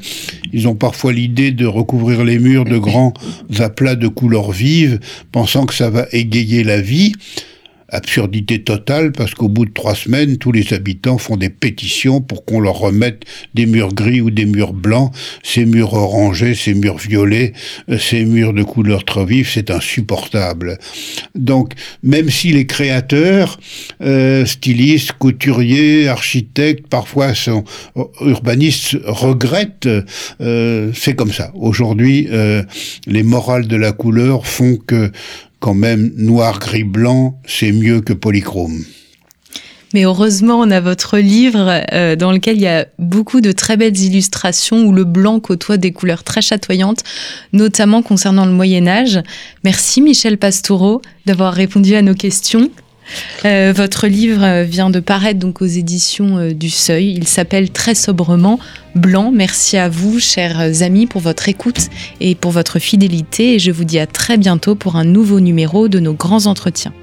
Ils 0.52 0.68
ont 0.68 0.76
parfois 0.76 1.14
l'idée 1.14 1.52
de 1.52 1.66
recouvrir 1.66 2.24
les 2.24 2.38
murs 2.38 2.66
de 2.66 2.78
grands 2.78 3.14
aplats 3.58 3.96
de 3.96 4.08
couleurs 4.08 4.52
vives, 4.52 5.00
pensant 5.32 5.66
que 5.66 5.74
ça 5.74 5.90
va 5.90 6.06
égayer 6.12 6.64
la 6.64 6.80
vie 6.80 7.14
absurdité 7.94 8.64
totale 8.64 9.12
parce 9.12 9.34
qu'au 9.34 9.48
bout 9.48 9.66
de 9.66 9.72
trois 9.72 9.96
semaines, 9.96 10.38
tous 10.38 10.52
les 10.52 10.74
habitants 10.74 11.18
font 11.18 11.38
des 11.38 11.50
pétitions 11.50 12.22
pour 12.22 12.44
qu'on 12.44 12.60
leur 12.60 12.76
remette 12.76 13.24
des 13.54 13.66
murs 13.66 13.94
gris 13.94 14.22
ou 14.22 14.32
des 14.32 14.46
murs 14.46 14.74
blancs, 14.74 15.12
ces 15.44 15.66
murs 15.66 15.94
orangés, 15.94 16.56
ces 16.56 16.74
murs 16.74 16.98
violets, 16.98 17.54
euh, 17.90 17.98
ces 17.98 18.26
murs 18.26 18.54
de 18.54 18.64
couleurs 18.64 19.06
trop 19.06 19.26
vives, 19.26 19.50
c'est 19.52 19.72
insupportable. 19.72 20.78
Donc, 21.36 21.74
même 22.02 22.30
si 22.30 22.52
les 22.52 22.66
créateurs, 22.66 23.60
euh, 24.02 24.46
stylistes, 24.46 25.14
couturiers, 25.14 26.08
architectes, 26.08 26.88
parfois 26.88 27.34
sont 27.36 27.64
euh, 27.98 28.04
urbanistes, 28.22 28.98
regrettent, 29.06 29.90
c'est 30.40 31.16
comme 31.16 31.32
ça. 31.32 31.52
Aujourd'hui, 31.56 32.28
les 33.08 33.24
morales 33.24 33.68
de 33.68 33.76
la 33.76 33.92
couleur 33.92 34.46
font 34.46 34.78
que 34.78 35.12
quand 35.64 35.74
même 35.74 36.12
noir, 36.18 36.60
gris, 36.60 36.84
blanc, 36.84 37.40
c'est 37.48 37.72
mieux 37.72 38.02
que 38.02 38.12
polychrome. 38.12 38.84
Mais 39.94 40.04
heureusement, 40.04 40.60
on 40.60 40.70
a 40.70 40.82
votre 40.82 41.20
livre 41.20 41.82
euh, 41.94 42.18
dans 42.18 42.34
lequel 42.34 42.58
il 42.58 42.64
y 42.64 42.68
a 42.68 42.86
beaucoup 43.00 43.40
de 43.40 43.54
très 43.54 43.78
belles 43.78 43.98
illustrations 43.98 44.84
où 44.84 44.92
le 44.92 45.06
blanc 45.06 45.40
côtoie 45.40 45.78
des 45.78 45.94
couleurs 45.94 46.26
très 46.26 46.42
chatoyantes, 46.42 47.04
notamment 47.54 48.02
concernant 48.02 48.46
le 48.46 48.52
Moyen 48.52 48.88
Âge. 48.88 49.22
Merci 49.64 50.02
Michel 50.02 50.38
Pastoureau 50.38 51.02
d'avoir 51.26 51.54
répondu 51.54 51.96
à 51.96 52.02
nos 52.02 52.14
questions. 52.14 52.70
Euh, 53.46 53.74
votre 53.76 54.08
livre 54.08 54.64
vient 54.64 54.90
de 54.90 55.00
paraître 55.00 55.40
donc 55.40 55.62
aux 55.62 55.66
éditions 55.66 56.38
euh, 56.38 56.54
du 56.54 56.70
Seuil. 56.70 57.14
Il 57.14 57.28
s'appelle 57.28 57.70
très 57.72 57.96
sobrement 57.96 58.60
Blanc. 58.96 59.32
Merci 59.34 59.78
à 59.78 59.90
vous, 59.90 60.20
chers 60.20 60.82
amis, 60.82 61.08
pour 61.08 61.22
votre 61.22 61.50
écoute 61.50 61.90
et 62.20 62.36
pour 62.36 62.52
votre 62.52 62.80
fidélité. 62.80 63.56
Et 63.56 63.60
je 63.60 63.72
vous 63.72 63.84
dis 63.84 64.00
à 64.00 64.08
très 64.08 64.38
bientôt 64.38 64.76
pour 64.76 64.96
un 64.96 65.06
nouveau 65.06 65.40
numéro 65.40 65.88
de 65.88 66.00
nos 66.00 66.14
grands 66.14 66.46
entretiens. 66.46 66.94